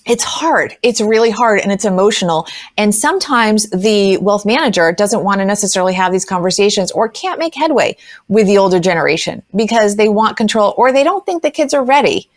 it's 0.06 0.24
hard. 0.24 0.76
It's 0.82 1.00
really 1.00 1.30
hard 1.30 1.60
and 1.60 1.72
it's 1.72 1.86
emotional. 1.86 2.48
And 2.78 2.94
sometimes 2.94 3.70
the 3.70 4.18
wealth 4.18 4.46
manager 4.46 4.92
doesn't 4.92 5.24
want 5.24 5.40
to 5.40 5.46
necessarily 5.46 5.94
have 5.94 6.12
these 6.12 6.26
conversations 6.26 6.92
or 6.92 7.08
can't 7.08 7.40
make 7.40 7.54
headway 7.54 7.98
with 8.28 8.48
the 8.48 8.58
older 8.58 8.80
generation 8.80 9.44
because 9.56 9.96
they 9.96 10.10
want 10.10 10.38
control 10.38 10.74
or 10.78 10.92
they 10.92 11.04
don't 11.04 11.26
think 11.26 11.44
the 11.44 11.52
kids 11.52 11.74
are 11.74 11.84
ready. 11.84 12.30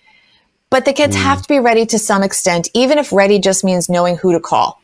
But 0.68 0.84
the 0.84 0.92
kids 0.92 1.16
mm. 1.16 1.22
have 1.22 1.40
to 1.42 1.48
be 1.48 1.58
ready 1.58 1.86
to 1.86 1.98
some 1.98 2.22
extent, 2.22 2.68
even 2.74 2.98
if 2.98 3.12
ready 3.12 3.38
just 3.38 3.64
means 3.64 3.88
knowing 3.88 4.16
who 4.16 4.32
to 4.32 4.40
call 4.40 4.80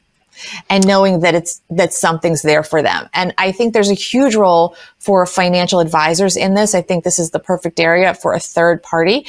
and 0.68 0.86
knowing 0.86 1.20
that 1.20 1.34
it's 1.34 1.60
that 1.70 1.92
something's 1.92 2.42
there 2.42 2.62
for 2.62 2.82
them. 2.82 3.08
And 3.14 3.34
I 3.38 3.52
think 3.52 3.72
there's 3.72 3.90
a 3.90 3.94
huge 3.94 4.34
role 4.34 4.76
for 4.98 5.26
financial 5.26 5.80
advisors 5.80 6.36
in 6.36 6.54
this. 6.54 6.74
I 6.74 6.82
think 6.82 7.04
this 7.04 7.18
is 7.18 7.30
the 7.30 7.38
perfect 7.38 7.80
area 7.80 8.14
for 8.14 8.32
a 8.32 8.40
third 8.40 8.82
party. 8.82 9.26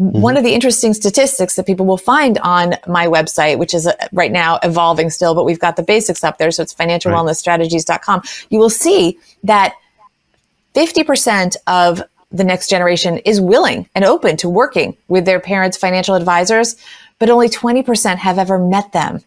Mm-hmm. 0.00 0.20
One 0.20 0.36
of 0.38 0.44
the 0.44 0.54
interesting 0.54 0.94
statistics 0.94 1.56
that 1.56 1.66
people 1.66 1.84
will 1.84 1.98
find 1.98 2.38
on 2.38 2.76
my 2.86 3.06
website, 3.06 3.58
which 3.58 3.74
is 3.74 3.86
uh, 3.86 3.94
right 4.12 4.32
now 4.32 4.58
evolving 4.62 5.10
still, 5.10 5.34
but 5.34 5.44
we've 5.44 5.58
got 5.58 5.76
the 5.76 5.82
basics 5.82 6.24
up 6.24 6.38
there. 6.38 6.50
So 6.50 6.62
it's 6.62 6.74
financialwellnessstrategies.com. 6.74 8.22
You 8.48 8.58
will 8.58 8.70
see 8.70 9.18
that 9.44 9.74
50% 10.74 11.56
of 11.66 12.02
the 12.32 12.44
next 12.44 12.70
generation 12.70 13.18
is 13.18 13.40
willing 13.40 13.88
and 13.94 14.04
open 14.04 14.36
to 14.38 14.48
working 14.48 14.96
with 15.08 15.24
their 15.24 15.40
parents' 15.40 15.76
financial 15.76 16.14
advisors, 16.14 16.76
but 17.18 17.28
only 17.28 17.48
20% 17.48 18.16
have 18.16 18.38
ever 18.38 18.58
met 18.58 18.92
them. 18.92 19.22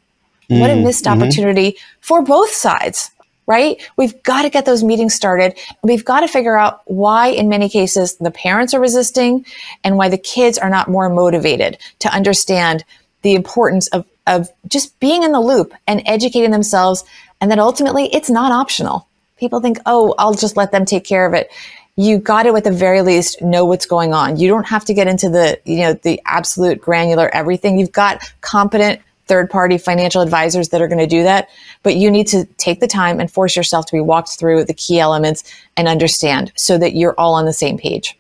What 0.47 0.69
a 0.69 0.73
mm, 0.73 0.83
missed 0.83 1.05
mm-hmm. 1.05 1.21
opportunity 1.21 1.77
for 1.99 2.21
both 2.21 2.51
sides, 2.51 3.11
right? 3.47 3.81
We've 3.97 4.21
got 4.23 4.43
to 4.43 4.49
get 4.49 4.65
those 4.65 4.83
meetings 4.83 5.13
started. 5.13 5.57
We've 5.83 6.05
got 6.05 6.21
to 6.21 6.27
figure 6.27 6.57
out 6.57 6.81
why, 6.85 7.27
in 7.27 7.49
many 7.49 7.69
cases, 7.69 8.15
the 8.17 8.31
parents 8.31 8.73
are 8.73 8.81
resisting 8.81 9.45
and 9.83 9.97
why 9.97 10.09
the 10.09 10.17
kids 10.17 10.57
are 10.57 10.69
not 10.69 10.89
more 10.89 11.09
motivated 11.09 11.77
to 11.99 12.09
understand 12.13 12.83
the 13.21 13.35
importance 13.35 13.87
of, 13.87 14.05
of 14.27 14.49
just 14.67 14.99
being 14.99 15.23
in 15.23 15.31
the 15.31 15.41
loop 15.41 15.73
and 15.87 16.01
educating 16.05 16.51
themselves. 16.51 17.03
And 17.41 17.51
that 17.51 17.59
ultimately 17.59 18.13
it's 18.13 18.29
not 18.29 18.51
optional. 18.51 19.07
People 19.37 19.59
think, 19.59 19.79
oh, 19.85 20.13
I'll 20.17 20.33
just 20.33 20.55
let 20.55 20.71
them 20.71 20.85
take 20.85 21.03
care 21.03 21.25
of 21.25 21.33
it 21.33 21.49
you 21.95 22.17
got 22.17 22.43
to 22.43 22.55
at 22.55 22.63
the 22.63 22.71
very 22.71 23.01
least 23.01 23.41
know 23.41 23.65
what's 23.65 23.85
going 23.85 24.13
on. 24.13 24.37
You 24.37 24.47
don't 24.47 24.65
have 24.65 24.85
to 24.85 24.93
get 24.93 25.07
into 25.07 25.29
the, 25.29 25.59
you 25.65 25.77
know, 25.77 25.93
the 25.93 26.19
absolute 26.25 26.81
granular 26.81 27.29
everything. 27.33 27.77
You've 27.77 27.91
got 27.91 28.33
competent 28.41 29.01
third 29.27 29.49
party 29.49 29.77
financial 29.77 30.21
advisors 30.21 30.69
that 30.69 30.81
are 30.81 30.87
going 30.87 30.99
to 30.99 31.07
do 31.07 31.23
that. 31.23 31.49
But 31.81 31.95
you 31.95 32.11
need 32.11 32.27
to 32.27 32.45
take 32.57 32.79
the 32.79 32.87
time 32.87 33.19
and 33.19 33.31
force 33.31 33.55
yourself 33.55 33.85
to 33.87 33.93
be 33.93 34.01
walked 34.01 34.37
through 34.37 34.65
the 34.65 34.73
key 34.73 34.99
elements 34.99 35.43
and 35.77 35.87
understand 35.87 36.51
so 36.55 36.77
that 36.77 36.95
you're 36.95 37.15
all 37.17 37.33
on 37.33 37.45
the 37.45 37.53
same 37.53 37.77
page. 37.77 38.17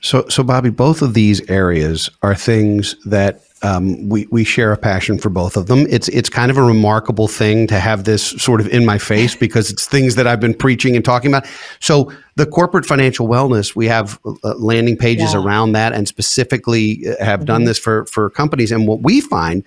So, 0.00 0.28
so 0.28 0.44
Bobbi, 0.44 0.74
both 0.74 1.02
of 1.02 1.14
these 1.14 1.48
areas 1.50 2.10
are 2.22 2.34
things 2.34 2.94
that 3.06 3.40
um, 3.62 4.08
we 4.08 4.26
we 4.30 4.44
share 4.44 4.72
a 4.72 4.76
passion 4.76 5.18
for 5.18 5.30
both 5.30 5.56
of 5.56 5.66
them. 5.66 5.86
It's 5.88 6.08
it's 6.08 6.28
kind 6.28 6.50
of 6.50 6.58
a 6.58 6.62
remarkable 6.62 7.26
thing 7.26 7.66
to 7.68 7.80
have 7.80 8.04
this 8.04 8.22
sort 8.22 8.60
of 8.60 8.68
in 8.68 8.84
my 8.84 8.98
face 8.98 9.34
because 9.46 9.70
it's 9.70 9.86
things 9.86 10.14
that 10.16 10.26
I've 10.26 10.40
been 10.40 10.54
preaching 10.54 10.94
and 10.94 11.04
talking 11.04 11.30
about. 11.30 11.46
So 11.80 12.12
the 12.36 12.46
corporate 12.46 12.84
financial 12.84 13.26
wellness, 13.26 13.74
we 13.74 13.86
have 13.86 14.20
uh, 14.26 14.54
landing 14.56 14.96
pages 14.96 15.32
yeah. 15.32 15.40
around 15.40 15.72
that, 15.72 15.92
and 15.92 16.06
specifically 16.06 17.06
uh, 17.08 17.24
have 17.24 17.40
mm-hmm. 17.40 17.46
done 17.46 17.64
this 17.64 17.78
for 17.78 18.04
for 18.06 18.28
companies. 18.30 18.70
And 18.70 18.86
what 18.86 19.00
we 19.00 19.20
find 19.20 19.64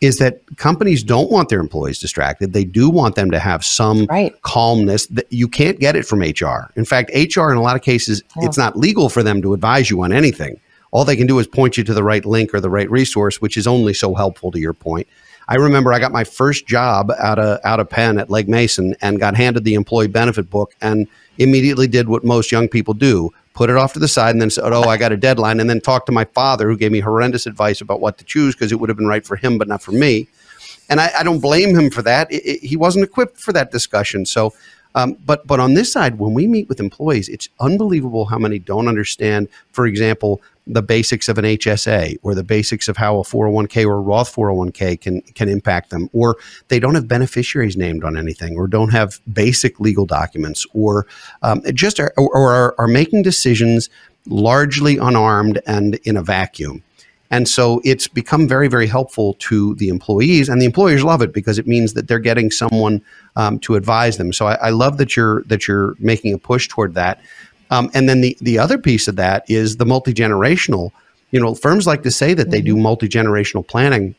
is 0.00 0.18
that 0.18 0.40
companies 0.56 1.02
don't 1.02 1.30
want 1.30 1.48
their 1.48 1.60
employees 1.60 1.98
distracted. 1.98 2.52
They 2.52 2.64
do 2.64 2.90
want 2.90 3.14
them 3.14 3.30
to 3.30 3.38
have 3.38 3.64
some 3.64 4.06
right. 4.06 4.40
calmness. 4.42 5.06
That 5.06 5.30
you 5.32 5.48
can't 5.48 5.80
get 5.80 5.96
it 5.96 6.06
from 6.06 6.20
HR. 6.20 6.70
In 6.76 6.84
fact, 6.84 7.10
HR 7.14 7.50
in 7.50 7.56
a 7.56 7.62
lot 7.62 7.76
of 7.76 7.82
cases, 7.82 8.22
yeah. 8.36 8.46
it's 8.46 8.58
not 8.58 8.76
legal 8.76 9.08
for 9.08 9.22
them 9.22 9.40
to 9.42 9.54
advise 9.54 9.88
you 9.90 10.02
on 10.02 10.12
anything. 10.12 10.60
All 10.90 11.04
they 11.04 11.16
can 11.16 11.26
do 11.26 11.38
is 11.38 11.46
point 11.46 11.76
you 11.76 11.84
to 11.84 11.94
the 11.94 12.02
right 12.02 12.24
link 12.24 12.54
or 12.54 12.60
the 12.60 12.70
right 12.70 12.90
resource, 12.90 13.40
which 13.40 13.56
is 13.56 13.66
only 13.66 13.94
so 13.94 14.14
helpful 14.14 14.52
to 14.52 14.58
your 14.58 14.72
point. 14.72 15.06
I 15.48 15.56
remember 15.56 15.92
I 15.92 15.98
got 15.98 16.12
my 16.12 16.24
first 16.24 16.66
job 16.66 17.12
out 17.18 17.38
of 17.38 17.60
out 17.64 17.80
of 17.80 17.88
Penn 17.88 18.18
at 18.18 18.30
Legg 18.30 18.48
Mason 18.48 18.96
and 19.00 19.20
got 19.20 19.36
handed 19.36 19.64
the 19.64 19.74
employee 19.74 20.08
benefit 20.08 20.50
book 20.50 20.74
and 20.80 21.06
immediately 21.38 21.86
did 21.86 22.08
what 22.08 22.24
most 22.24 22.50
young 22.50 22.68
people 22.68 22.94
do 22.94 23.32
put 23.56 23.70
it 23.70 23.76
off 23.76 23.94
to 23.94 23.98
the 23.98 24.06
side, 24.06 24.30
and 24.34 24.40
then 24.40 24.50
said, 24.50 24.72
"Oh, 24.72 24.82
I 24.82 24.96
got 24.96 25.10
a 25.10 25.16
deadline," 25.16 25.58
and 25.58 25.68
then 25.68 25.80
talked 25.80 26.06
to 26.06 26.12
my 26.12 26.26
father, 26.26 26.68
who 26.68 26.76
gave 26.76 26.92
me 26.92 27.00
horrendous 27.00 27.46
advice 27.46 27.80
about 27.80 28.00
what 28.00 28.18
to 28.18 28.24
choose 28.24 28.54
because 28.54 28.70
it 28.70 28.76
would 28.78 28.88
have 28.88 28.98
been 28.98 29.08
right 29.08 29.26
for 29.26 29.34
him, 29.34 29.58
but 29.58 29.66
not 29.66 29.82
for 29.82 29.92
me. 29.92 30.28
And 30.88 31.00
I, 31.00 31.10
I 31.18 31.22
don't 31.24 31.40
blame 31.40 31.74
him 31.74 31.90
for 31.90 32.02
that. 32.02 32.30
It, 32.30 32.42
it, 32.44 32.62
he 32.62 32.76
wasn't 32.76 33.04
equipped 33.04 33.38
for 33.38 33.52
that 33.52 33.72
discussion. 33.72 34.24
So, 34.26 34.54
um, 34.96 35.16
but 35.24 35.46
but 35.46 35.60
on 35.60 35.74
this 35.74 35.92
side, 35.92 36.18
when 36.18 36.34
we 36.34 36.46
meet 36.46 36.68
with 36.68 36.80
employees, 36.80 37.28
it's 37.28 37.50
unbelievable 37.60 38.24
how 38.24 38.38
many 38.38 38.58
don't 38.58 38.88
understand. 38.88 39.48
For 39.70 39.86
example, 39.86 40.40
the 40.66 40.82
basics 40.82 41.28
of 41.28 41.36
an 41.36 41.44
HSA 41.44 42.18
or 42.22 42.34
the 42.34 42.42
basics 42.42 42.88
of 42.88 42.96
how 42.96 43.18
a 43.18 43.22
401k 43.22 43.86
or 43.86 43.98
a 43.98 44.00
Roth 44.00 44.34
401k 44.34 45.00
can 45.00 45.20
can 45.20 45.48
impact 45.48 45.90
them 45.90 46.08
or 46.12 46.36
they 46.68 46.80
don't 46.80 46.94
have 46.94 47.06
beneficiaries 47.06 47.76
named 47.76 48.02
on 48.02 48.16
anything 48.16 48.56
or 48.56 48.66
don't 48.66 48.88
have 48.88 49.20
basic 49.32 49.78
legal 49.78 50.06
documents 50.06 50.66
or 50.72 51.06
um, 51.42 51.62
just 51.74 52.00
are, 52.00 52.12
or 52.16 52.50
are, 52.52 52.74
are 52.78 52.88
making 52.88 53.22
decisions 53.22 53.88
largely 54.26 54.96
unarmed 54.96 55.60
and 55.66 55.96
in 56.04 56.16
a 56.16 56.22
vacuum. 56.22 56.82
And 57.30 57.48
so 57.48 57.80
it's 57.84 58.06
become 58.06 58.46
very, 58.46 58.68
very 58.68 58.86
helpful 58.86 59.34
to 59.40 59.74
the 59.76 59.88
employees, 59.88 60.48
and 60.48 60.60
the 60.60 60.66
employers 60.66 61.02
love 61.02 61.22
it 61.22 61.32
because 61.32 61.58
it 61.58 61.66
means 61.66 61.94
that 61.94 62.06
they're 62.06 62.18
getting 62.18 62.50
someone 62.50 63.02
um, 63.34 63.58
to 63.60 63.74
advise 63.74 64.16
them. 64.16 64.32
So 64.32 64.46
I, 64.46 64.54
I, 64.54 64.70
love 64.70 64.98
that 64.98 65.16
you're 65.16 65.42
that 65.44 65.66
you're 65.66 65.94
making 65.98 66.32
a 66.34 66.38
push 66.38 66.68
toward 66.68 66.94
that. 66.94 67.20
Um, 67.70 67.90
and 67.94 68.08
then 68.08 68.20
the 68.20 68.36
the 68.40 68.58
other 68.58 68.78
piece 68.78 69.08
of 69.08 69.16
that 69.16 69.48
is 69.50 69.76
the 69.76 69.86
multi 69.86 70.14
generational. 70.14 70.92
You 71.32 71.40
know, 71.40 71.54
firms 71.54 71.86
like 71.86 72.04
to 72.04 72.10
say 72.12 72.32
that 72.34 72.50
they 72.50 72.60
do 72.60 72.74
mm-hmm. 72.74 72.82
multi 72.82 73.08
generational 73.08 73.66
planning. 73.66 74.14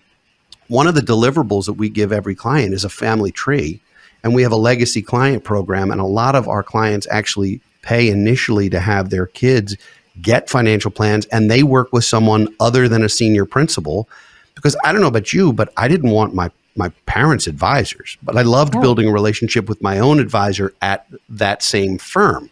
One 0.68 0.88
of 0.88 0.96
the 0.96 1.02
deliverables 1.02 1.66
that 1.68 1.74
we 1.74 1.88
give 1.88 2.12
every 2.12 2.36
client 2.36 2.74
is 2.74 2.84
a 2.84 2.90
family 2.90 3.32
tree, 3.32 3.80
and 4.22 4.36
we 4.36 4.44
have 4.44 4.52
a 4.52 4.58
legacy 4.58 5.02
client 5.02 5.46
program, 5.46 5.92
and 5.92 6.02
a 6.02 6.06
lot 6.06 6.36
of 6.36 6.50
our 6.50 6.62
clients 6.62 7.08
actually 7.10 7.62
pay 7.82 8.10
initially 8.10 8.70
to 8.70 8.82
have 8.82 9.10
their 9.10 9.28
kids 9.28 9.78
get 10.22 10.50
financial 10.50 10.92
plans, 10.92 11.26
and 11.28 11.50
they 11.50 11.64
work 11.64 11.92
with 11.94 12.06
someone 12.06 12.48
other 12.60 12.88
than 12.88 13.04
a 13.04 13.10
senior 13.10 13.46
principal. 13.46 14.08
Because 14.56 14.76
I 14.84 14.92
don't 14.92 15.02
know 15.02 15.08
about 15.08 15.34
you, 15.34 15.54
but 15.54 15.72
I 15.78 15.88
didn't 15.88 16.12
want 16.12 16.34
my 16.34 16.52
my 16.76 16.90
parents' 17.08 17.48
advisors, 17.48 18.18
but 18.22 18.38
I 18.38 18.44
loved 18.44 18.76
oh. 18.76 18.82
building 18.82 19.08
a 19.08 19.12
relationship 19.12 19.68
with 19.68 19.82
my 19.82 19.98
own 19.98 20.20
advisor 20.20 20.74
at 20.82 21.08
that 21.28 21.64
same 21.64 21.98
firm 21.98 22.52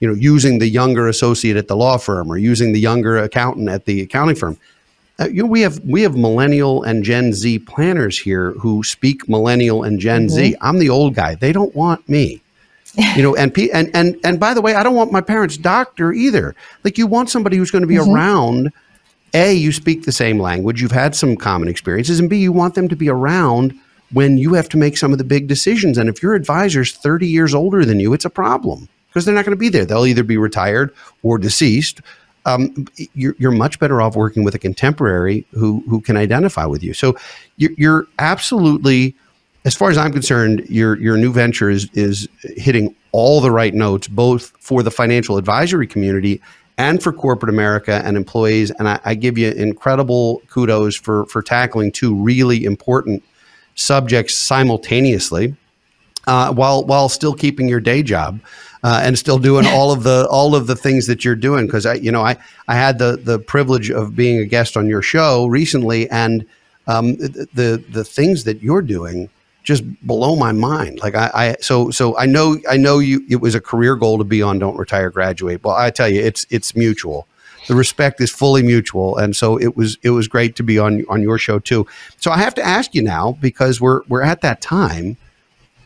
you 0.00 0.08
know, 0.08 0.14
using 0.14 0.58
the 0.58 0.68
younger 0.68 1.08
associate 1.08 1.56
at 1.56 1.68
the 1.68 1.76
law 1.76 1.96
firm 1.96 2.30
or 2.30 2.36
using 2.36 2.72
the 2.72 2.80
younger 2.80 3.18
accountant 3.18 3.68
at 3.68 3.86
the 3.86 4.02
accounting 4.02 4.36
firm. 4.36 4.58
Uh, 5.18 5.28
you 5.28 5.42
know, 5.42 5.48
we 5.48 5.62
have 5.62 5.78
we 5.80 6.02
have 6.02 6.14
millennial 6.14 6.82
and 6.82 7.02
Gen 7.02 7.32
Z 7.32 7.60
planners 7.60 8.18
here 8.18 8.52
who 8.52 8.84
speak 8.84 9.28
millennial 9.28 9.82
and 9.82 9.98
Gen 9.98 10.26
mm-hmm. 10.26 10.36
Z. 10.36 10.56
I'm 10.60 10.78
the 10.78 10.90
old 10.90 11.14
guy. 11.14 11.34
They 11.34 11.52
don't 11.52 11.74
want 11.74 12.06
me. 12.08 12.42
You 12.96 13.22
know, 13.22 13.36
and 13.36 13.56
and 13.72 13.90
and 13.94 14.16
and 14.24 14.40
by 14.40 14.54
the 14.54 14.60
way, 14.60 14.74
I 14.74 14.82
don't 14.82 14.94
want 14.94 15.12
my 15.12 15.20
parents' 15.20 15.56
doctor 15.56 16.12
either. 16.12 16.54
Like 16.84 16.98
you 16.98 17.06
want 17.06 17.30
somebody 17.30 17.56
who's 17.56 17.70
going 17.70 17.82
to 17.82 17.88
be 17.88 17.96
mm-hmm. 17.96 18.12
around. 18.12 18.72
A, 19.34 19.52
you 19.52 19.70
speak 19.70 20.04
the 20.04 20.12
same 20.12 20.38
language, 20.38 20.80
you've 20.80 20.92
had 20.92 21.14
some 21.14 21.36
common 21.36 21.68
experiences, 21.68 22.20
and 22.20 22.30
B, 22.30 22.38
you 22.38 22.52
want 22.52 22.74
them 22.74 22.88
to 22.88 22.96
be 22.96 23.10
around 23.10 23.78
when 24.12 24.38
you 24.38 24.54
have 24.54 24.68
to 24.70 24.76
make 24.76 24.96
some 24.96 25.12
of 25.12 25.18
the 25.18 25.24
big 25.24 25.46
decisions. 25.46 25.98
And 25.98 26.08
if 26.08 26.22
your 26.22 26.34
advisor's 26.34 26.92
30 26.92 27.26
years 27.26 27.54
older 27.54 27.84
than 27.84 28.00
you, 28.00 28.14
it's 28.14 28.24
a 28.24 28.30
problem 28.30 28.88
because 29.08 29.24
they're 29.24 29.34
not 29.34 29.44
going 29.44 29.56
to 29.56 29.60
be 29.60 29.68
there. 29.68 29.84
They'll 29.84 30.06
either 30.06 30.22
be 30.22 30.36
retired 30.36 30.94
or 31.22 31.38
deceased. 31.38 32.00
Um, 32.44 32.86
you're, 33.14 33.34
you're, 33.38 33.50
much 33.50 33.80
better 33.80 34.00
off 34.00 34.14
working 34.14 34.44
with 34.44 34.54
a 34.54 34.58
contemporary 34.58 35.44
who 35.50 35.82
who 35.88 36.00
can 36.00 36.16
identify 36.16 36.64
with 36.64 36.82
you. 36.82 36.94
So 36.94 37.16
you're, 37.56 37.72
you're, 37.76 38.06
absolutely, 38.20 39.16
as 39.66 39.74
far 39.74 39.90
as 39.90 39.98
I'm 39.98 40.12
concerned, 40.12 40.64
your 40.70 40.96
your 40.98 41.16
new 41.18 41.32
venture 41.32 41.68
is 41.68 41.90
is 41.92 42.28
hitting 42.42 42.94
all 43.12 43.40
the 43.40 43.50
right 43.50 43.74
notes, 43.74 44.08
both 44.08 44.52
for 44.60 44.82
the 44.82 44.90
financial 44.90 45.36
advisory 45.36 45.86
community 45.86 46.40
and 46.78 47.02
for 47.02 47.12
corporate 47.12 47.50
America 47.50 48.02
and 48.04 48.16
employees. 48.16 48.70
And 48.70 48.88
I, 48.88 49.00
I 49.04 49.14
give 49.14 49.36
you 49.36 49.50
incredible 49.50 50.40
kudos 50.48 50.96
for 50.96 51.26
for 51.26 51.42
tackling 51.42 51.92
two 51.92 52.14
really 52.14 52.64
important 52.64 53.24
subjects 53.74 54.36
simultaneously, 54.36 55.56
uh, 56.26 56.52
while 56.54 56.84
while 56.84 57.08
still 57.08 57.34
keeping 57.34 57.68
your 57.68 57.80
day 57.80 58.02
job. 58.02 58.40
uh, 58.86 59.00
and 59.02 59.18
still 59.18 59.38
doing 59.38 59.66
all 59.66 59.90
of 59.90 60.04
the 60.04 60.28
all 60.30 60.54
of 60.54 60.68
the 60.68 60.76
things 60.76 61.08
that 61.08 61.24
you're 61.24 61.34
doing. 61.34 61.66
Because 61.66 61.86
I, 61.86 61.94
you 61.94 62.12
know, 62.12 62.22
I 62.22 62.36
I 62.68 62.76
had 62.76 62.98
the 62.98 63.16
the 63.16 63.40
privilege 63.40 63.90
of 63.90 64.14
being 64.14 64.38
a 64.38 64.44
guest 64.44 64.76
on 64.76 64.86
your 64.86 65.02
show 65.02 65.46
recently, 65.46 66.08
and 66.10 66.46
um, 66.86 67.16
the 67.16 67.82
the 67.90 68.04
things 68.04 68.44
that 68.44 68.62
you're 68.62 68.82
doing 68.82 69.28
just 69.66 69.82
blow 70.06 70.36
my 70.36 70.52
mind. 70.52 71.00
Like 71.00 71.16
I, 71.16 71.30
I, 71.34 71.56
so 71.60 71.90
so 71.90 72.16
I 72.16 72.24
know 72.24 72.56
I 72.70 72.76
know 72.76 73.00
you. 73.00 73.26
It 73.28 73.36
was 73.36 73.54
a 73.54 73.60
career 73.60 73.96
goal 73.96 74.16
to 74.16 74.24
be 74.24 74.40
on 74.40 74.58
Don't 74.58 74.76
Retire 74.76 75.10
Graduate. 75.10 75.62
Well, 75.62 75.74
I 75.74 75.90
tell 75.90 76.08
you, 76.08 76.22
it's 76.22 76.46
it's 76.50 76.76
mutual. 76.76 77.26
The 77.66 77.74
respect 77.74 78.20
is 78.20 78.30
fully 78.30 78.62
mutual, 78.62 79.16
and 79.18 79.34
so 79.34 79.58
it 79.58 79.76
was 79.76 79.98
it 80.02 80.10
was 80.10 80.28
great 80.28 80.54
to 80.56 80.62
be 80.62 80.78
on 80.78 81.04
on 81.08 81.20
your 81.20 81.36
show 81.36 81.58
too. 81.58 81.84
So 82.18 82.30
I 82.30 82.38
have 82.38 82.54
to 82.54 82.62
ask 82.62 82.94
you 82.94 83.02
now 83.02 83.36
because 83.40 83.80
we're 83.80 84.02
we're 84.08 84.22
at 84.22 84.40
that 84.42 84.60
time 84.60 85.16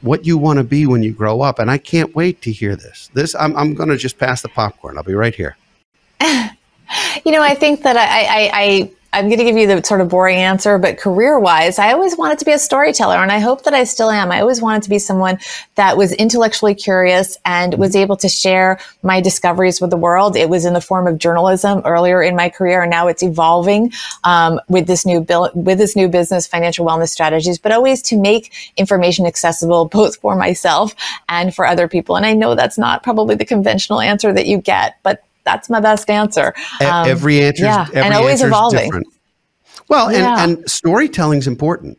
what 0.03 0.27
you 0.27 0.37
want 0.37 0.59
to 0.59 0.65
be 0.65 0.87
when 0.87 1.03
you 1.03 1.13
grow 1.13 1.41
up. 1.41 1.59
And 1.59 1.71
I 1.71 1.79
can't 1.79 2.15
wait 2.15 2.43
to 2.43 2.53
hear 2.53 2.77
this. 2.77 3.11
This 3.15 3.35
I'm, 3.35 3.57
I'm 3.57 3.75
going 3.75 3.91
to 3.91 3.97
just 3.97 4.19
pass 4.19 4.43
the 4.43 4.49
popcorn. 4.49 4.97
I'll 4.97 5.05
be 5.05 5.15
right 5.15 5.35
here. 5.35 5.57
you 6.21 7.33
know, 7.33 7.43
I 7.43 7.55
think 7.55 7.83
that 7.83 7.97
I, 7.97 8.25
I, 8.25 8.51
I 8.55 8.91
I'm 9.13 9.27
going 9.27 9.39
to 9.39 9.45
give 9.45 9.57
you 9.57 9.67
the 9.67 9.83
sort 9.85 10.01
of 10.01 10.09
boring 10.09 10.37
answer, 10.37 10.79
but 10.79 10.97
career 10.97 11.39
wise, 11.39 11.79
I 11.81 11.93
always 11.93 12.17
wanted 12.17 12.39
to 12.39 12.45
be 12.45 12.53
a 12.53 12.59
storyteller 12.59 13.17
and 13.17 13.33
I 13.33 13.41
hope 13.41 13.65
that 13.65 13.75
I 13.75 13.83
still 13.85 14.11
am. 14.11 14.31
I 14.31 14.41
always 14.41 14.63
wanted 14.63 14.85
to 14.85 14.91
be 14.91 15.01
someone 15.01 15.39
that 15.75 15.97
was 15.97 16.13
intellectually 16.13 16.77
curious 16.77 17.37
and 17.45 17.75
was 17.75 17.97
able 17.97 18.17
to 18.19 18.29
share 18.29 18.79
my 19.03 19.21
discoveries 19.21 19.81
with 19.81 19.91
the 19.91 19.97
world. 19.97 20.37
It 20.37 20.49
was 20.49 20.65
in 20.65 20.75
the 20.75 20.81
form 20.81 21.09
of 21.09 21.19
journalism 21.19 21.83
earlier 21.85 22.23
in 22.23 22.37
my 22.37 22.49
career 22.51 22.83
and 22.83 22.91
now 22.91 23.09
it's 23.09 23.23
evolving, 23.23 23.93
um, 24.23 24.61
with 24.69 24.87
this 24.87 25.05
new 25.05 25.21
bill, 25.21 25.51
with 25.55 25.79
this 25.79 25.97
new 25.97 26.09
business, 26.09 26.47
financial 26.47 26.87
wellness 26.87 27.09
strategies, 27.09 27.59
but 27.59 27.73
always 27.73 28.03
to 28.03 28.17
make 28.17 28.73
information 28.77 29.27
accessible 29.27 29.85
both 29.91 30.17
for 30.19 30.37
myself 30.37 30.95
and 31.29 31.53
for 31.53 31.67
other 31.67 31.89
people. 31.89 32.17
And 32.17 32.25
I 32.25 32.35
know 32.35 32.55
that's 32.55 32.79
not 32.79 33.03
probably 33.03 33.35
the 33.35 33.45
conventional 33.45 34.01
answer 34.01 34.33
that 34.33 34.47
you 34.47 34.59
get, 34.59 34.99
but 35.03 35.25
that's 35.45 35.71
my 35.71 35.81
best 35.81 36.09
answer. 36.11 36.55
Um, 36.81 37.09
every 37.09 37.43
answer, 37.43 37.65
yeah, 37.65 37.87
every 37.89 38.03
and 38.03 38.15
always 38.15 38.43
evolving. 38.43 38.87
Different. 38.87 39.07
Well, 39.89 40.13
yeah. 40.13 40.43
and, 40.43 40.59
and 40.59 40.71
storytelling 40.71 41.41
is 41.41 41.47
important. 41.47 41.99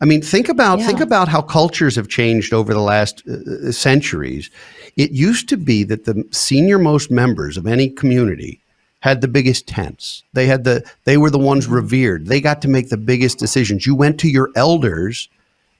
I 0.00 0.06
mean, 0.06 0.22
think 0.22 0.48
about 0.48 0.78
yeah. 0.78 0.86
think 0.86 1.00
about 1.00 1.28
how 1.28 1.42
cultures 1.42 1.96
have 1.96 2.08
changed 2.08 2.54
over 2.54 2.72
the 2.72 2.80
last 2.80 3.22
uh, 3.28 3.68
uh, 3.68 3.72
centuries. 3.72 4.50
It 4.96 5.10
used 5.12 5.48
to 5.50 5.56
be 5.56 5.84
that 5.84 6.04
the 6.04 6.24
senior 6.30 6.78
most 6.78 7.10
members 7.10 7.56
of 7.56 7.66
any 7.66 7.90
community 7.90 8.60
had 9.00 9.20
the 9.20 9.28
biggest 9.28 9.66
tents. 9.66 10.22
They 10.32 10.46
had 10.46 10.64
the 10.64 10.84
they 11.04 11.18
were 11.18 11.30
the 11.30 11.38
ones 11.38 11.66
revered. 11.66 12.26
They 12.26 12.40
got 12.40 12.62
to 12.62 12.68
make 12.68 12.88
the 12.88 12.96
biggest 12.96 13.38
decisions. 13.38 13.86
You 13.86 13.94
went 13.94 14.18
to 14.20 14.28
your 14.28 14.50
elders 14.56 15.28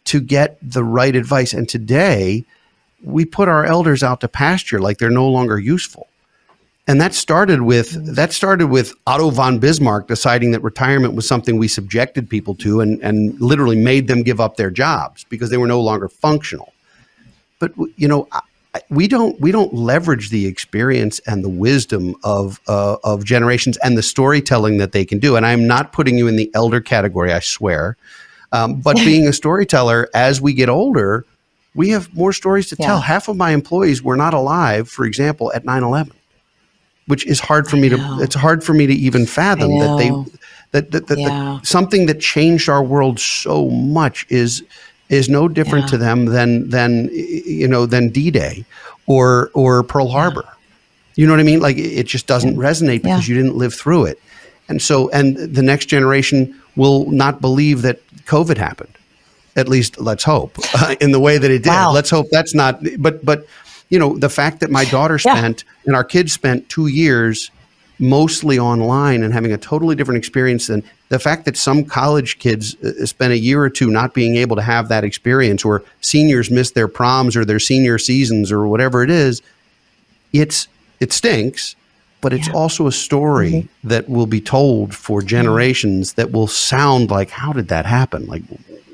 to 0.05 0.21
get 0.21 0.59
the 0.63 0.85
right 0.85 1.17
advice. 1.17 1.53
And 1.55 1.69
today, 1.69 2.45
we 3.03 3.25
put 3.25 3.49
our 3.49 3.65
elders 3.65 4.03
out 4.03 4.21
to 4.21 4.29
pasture 4.29 4.81
like 4.81 4.99
they're 4.99 5.11
no 5.11 5.29
longer 5.29 5.59
useful 5.59 6.09
and 6.91 7.01
that 7.01 7.15
started 7.15 7.63
with 7.63 7.93
mm-hmm. 7.93 8.15
that 8.15 8.33
started 8.33 8.67
with 8.67 8.95
Otto 9.07 9.31
von 9.31 9.61
Bismarck 9.61 10.09
deciding 10.09 10.51
that 10.51 10.61
retirement 10.65 11.15
was 11.15 11.27
something 11.27 11.57
we 11.57 11.69
subjected 11.69 12.29
people 12.29 12.57
to 12.57 12.81
and 12.81 13.01
and 13.01 13.41
literally 13.41 13.77
made 13.77 14.09
them 14.09 14.25
give 14.25 14.41
up 14.41 14.57
their 14.57 14.73
jobs 14.73 15.25
because 15.31 15.51
they 15.51 15.57
were 15.57 15.69
no 15.69 15.81
longer 15.81 16.09
functional. 16.09 16.73
But 17.61 17.73
you 17.95 18.09
know, 18.09 18.27
we 18.89 19.07
don't 19.07 19.41
we 19.41 19.53
don't 19.53 19.73
leverage 19.73 20.31
the 20.31 20.47
experience 20.47 21.21
and 21.29 21.45
the 21.45 21.49
wisdom 21.49 22.17
of 22.25 22.59
uh, 22.67 22.97
of 23.05 23.25
generations 23.25 23.77
and 23.85 23.97
the 23.97 24.03
storytelling 24.03 24.79
that 24.79 24.91
they 24.91 25.05
can 25.05 25.21
do. 25.21 25.37
And 25.37 25.47
I'm 25.47 25.69
not 25.69 25.93
putting 25.93 26.19
you 26.19 26.27
in 26.27 26.35
the 26.35 26.51
elder 26.55 26.81
category, 26.81 27.33
I 27.33 27.39
swear. 27.39 27.97
Um, 28.51 28.81
but 28.81 28.97
being 29.11 29.29
a 29.29 29.33
storyteller, 29.33 30.09
as 30.13 30.41
we 30.41 30.55
get 30.55 30.69
older, 30.69 31.25
we 31.77 31.91
have 31.91 32.13
more 32.17 32.33
stories 32.33 32.69
to 32.71 32.77
yeah. 32.81 32.87
tell. 32.87 33.01
Half 33.01 33.29
of 33.29 33.37
my 33.37 33.53
employees 33.53 34.03
were 34.03 34.17
not 34.17 34.35
alive, 34.35 34.89
for 34.89 35.05
example, 35.05 35.53
at 35.55 35.65
9 35.65 35.85
11 35.85 36.17
which 37.11 37.27
is 37.27 37.41
hard 37.41 37.69
for 37.69 37.77
me 37.77 37.89
to 37.89 37.99
it's 38.21 38.35
hard 38.35 38.63
for 38.65 38.73
me 38.73 38.87
to 38.87 38.95
even 38.95 39.27
fathom 39.27 39.79
that 39.79 39.97
they 39.99 40.11
that 40.73 40.91
that, 40.93 41.09
that, 41.09 41.19
yeah. 41.19 41.29
that, 41.29 41.67
something 41.67 42.07
that 42.07 42.21
changed 42.21 42.69
our 42.69 42.83
world 42.83 43.19
so 43.19 43.69
much 43.69 44.25
is 44.31 44.63
is 45.09 45.29
no 45.29 45.49
different 45.49 45.87
yeah. 45.87 45.91
to 45.91 45.99
them 45.99 46.27
than 46.27 46.71
than 46.71 47.11
you 47.13 47.69
know 47.69 47.85
than 47.85 48.09
D-Day 48.09 48.65
or 49.07 49.51
or 49.55 49.83
Pearl 49.83 50.09
Harbor. 50.09 50.45
Yeah. 50.45 50.55
You 51.17 51.27
know 51.27 51.33
what 51.33 51.41
I 51.41 51.45
mean? 51.45 51.61
Like 51.61 51.77
it 51.77 52.07
just 52.07 52.27
doesn't 52.27 52.57
resonate 52.57 53.03
because 53.03 53.29
you 53.29 53.35
didn't 53.35 53.57
live 53.57 53.75
through 53.75 54.07
it. 54.07 54.19
And 54.69 54.81
so 54.81 55.11
and 55.11 55.37
the 55.37 55.63
next 55.63 55.87
generation 55.87 56.59
will 56.77 57.11
not 57.11 57.41
believe 57.41 57.83
that 57.83 58.01
COVID 58.25 58.57
happened. 58.57 58.97
At 59.57 59.69
least 59.69 60.01
let's 60.01 60.23
hope 60.23 60.57
uh, 60.81 60.95
in 61.01 61.11
the 61.11 61.21
way 61.21 61.37
that 61.37 61.51
it 61.51 61.65
did. 61.65 61.71
Wow. 61.71 61.93
Let's 61.93 62.09
hope 62.09 62.29
that's 62.31 62.55
not 62.55 62.81
but 62.99 63.25
but 63.25 63.47
you 63.91 63.99
know, 63.99 64.17
the 64.17 64.31
fact 64.31 64.61
that 64.61 64.71
my 64.71 64.85
daughter 64.87 65.19
spent 65.19 65.65
yeah. 65.65 65.83
and 65.87 65.97
our 65.97 66.05
kids 66.05 66.33
spent 66.33 66.69
two 66.69 66.87
years 66.87 67.51
mostly 68.01 68.59
online 68.59 69.23
and 69.23 69.35
having 69.35 69.53
a 69.53 69.59
totally 69.59 69.95
different 69.95 70.17
experience 70.17 70.69
than 70.69 70.83
the 71.11 71.19
fact 71.19 71.45
that 71.45 71.57
some 71.57 71.85
college 71.85 72.39
kids 72.39 72.75
uh, 72.77 73.05
spent 73.05 73.33
a 73.33 73.39
year 73.39 73.63
or 73.63 73.69
two 73.69 73.91
not 73.91 74.15
being 74.15 74.37
able 74.37 74.57
to 74.57 74.63
have 74.63 74.89
that 74.89 75.05
experience 75.05 75.65
or 75.65 75.85
seniors 76.01 76.51
miss 76.51 76.71
their 76.71 76.89
proms 76.89 77.37
or 77.37 77.45
their 77.45 77.59
senior 77.59 77.99
seasons 77.99 78.51
or 78.51 78.67
whatever 78.67 79.03
it 79.03 79.11
is 79.11 79.43
it's 80.33 80.67
it 80.99 81.13
stinks 81.13 81.77
but 82.23 82.33
it's 82.33 82.49
yeah. 82.49 82.55
also 82.55 82.87
a 82.87 82.93
story 82.93 83.53
mm-hmm. 83.53 83.89
that 83.89 84.09
will 84.09 84.27
be 84.27 84.41
told 84.41 84.95
for 84.95 85.21
generations 85.21 86.15
that 86.15 86.33
will 86.33 86.47
sound 86.47 87.11
like 87.11 87.29
how 87.29 87.53
did 87.53 87.69
that 87.69 87.85
happen 87.85 88.27
like 88.27 88.43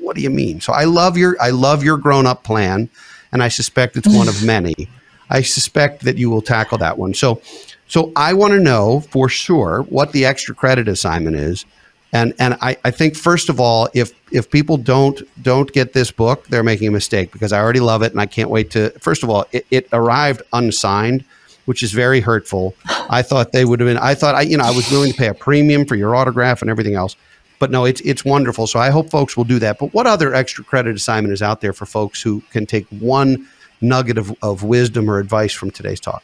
what 0.01 0.17
do 0.17 0.21
you 0.21 0.29
mean 0.29 0.59
so 0.59 0.73
i 0.73 0.83
love 0.83 1.15
your 1.17 1.37
i 1.41 1.49
love 1.49 1.81
your 1.81 1.97
grown 1.97 2.25
up 2.25 2.43
plan 2.43 2.89
and 3.31 3.43
I 3.43 3.47
suspect 3.47 3.97
it's 3.97 4.07
one 4.07 4.27
of 4.27 4.43
many. 4.45 4.87
I 5.29 5.41
suspect 5.41 6.03
that 6.03 6.17
you 6.17 6.29
will 6.29 6.41
tackle 6.41 6.77
that 6.79 6.97
one. 6.97 7.13
So, 7.13 7.41
so 7.87 8.11
I 8.15 8.33
want 8.33 8.53
to 8.53 8.59
know 8.59 9.01
for 9.01 9.29
sure 9.29 9.81
what 9.83 10.11
the 10.11 10.25
extra 10.25 10.55
credit 10.55 10.87
assignment 10.87 11.35
is, 11.35 11.65
and 12.13 12.33
and 12.39 12.57
I, 12.61 12.77
I 12.85 12.91
think 12.91 13.15
first 13.15 13.49
of 13.49 13.59
all, 13.59 13.89
if 13.93 14.13
if 14.31 14.49
people 14.49 14.77
don't 14.77 15.21
don't 15.43 15.71
get 15.71 15.93
this 15.93 16.11
book, 16.11 16.47
they're 16.47 16.63
making 16.63 16.87
a 16.87 16.91
mistake 16.91 17.31
because 17.31 17.51
I 17.51 17.59
already 17.59 17.79
love 17.79 18.01
it 18.01 18.11
and 18.11 18.21
I 18.21 18.25
can't 18.25 18.49
wait 18.49 18.71
to. 18.71 18.91
First 18.99 19.23
of 19.23 19.29
all, 19.29 19.45
it, 19.51 19.65
it 19.71 19.89
arrived 19.91 20.41
unsigned, 20.53 21.25
which 21.65 21.83
is 21.83 21.91
very 21.91 22.21
hurtful. 22.21 22.73
I 23.09 23.21
thought 23.21 23.51
they 23.51 23.65
would 23.65 23.79
have 23.79 23.87
been. 23.87 23.97
I 23.97 24.15
thought 24.15 24.35
I 24.35 24.41
you 24.41 24.57
know 24.57 24.63
I 24.63 24.71
was 24.71 24.89
willing 24.89 25.11
to 25.11 25.17
pay 25.17 25.27
a 25.27 25.33
premium 25.33 25.85
for 25.85 25.95
your 25.95 26.15
autograph 26.15 26.61
and 26.61 26.71
everything 26.71 26.95
else. 26.95 27.15
But 27.59 27.71
no, 27.71 27.85
it's 27.85 28.01
it's 28.01 28.23
wonderful. 28.23 28.67
So 28.67 28.79
I 28.79 28.89
hope 28.89 29.09
folks 29.09 29.35
will 29.35 29.43
do 29.43 29.59
that. 29.59 29.79
But 29.79 29.93
what 29.93 30.05
other 30.05 30.33
extra 30.33 30.63
credit 30.63 30.95
assignment 30.95 31.33
is 31.33 31.41
out 31.41 31.61
there 31.61 31.73
for 31.73 31.85
folks 31.85 32.21
who 32.21 32.41
can 32.51 32.65
take 32.65 32.87
one 32.89 33.47
nugget 33.81 34.17
of, 34.17 34.35
of 34.41 34.63
wisdom 34.63 35.09
or 35.09 35.19
advice 35.19 35.53
from 35.53 35.71
today's 35.71 35.99
talk? 35.99 36.23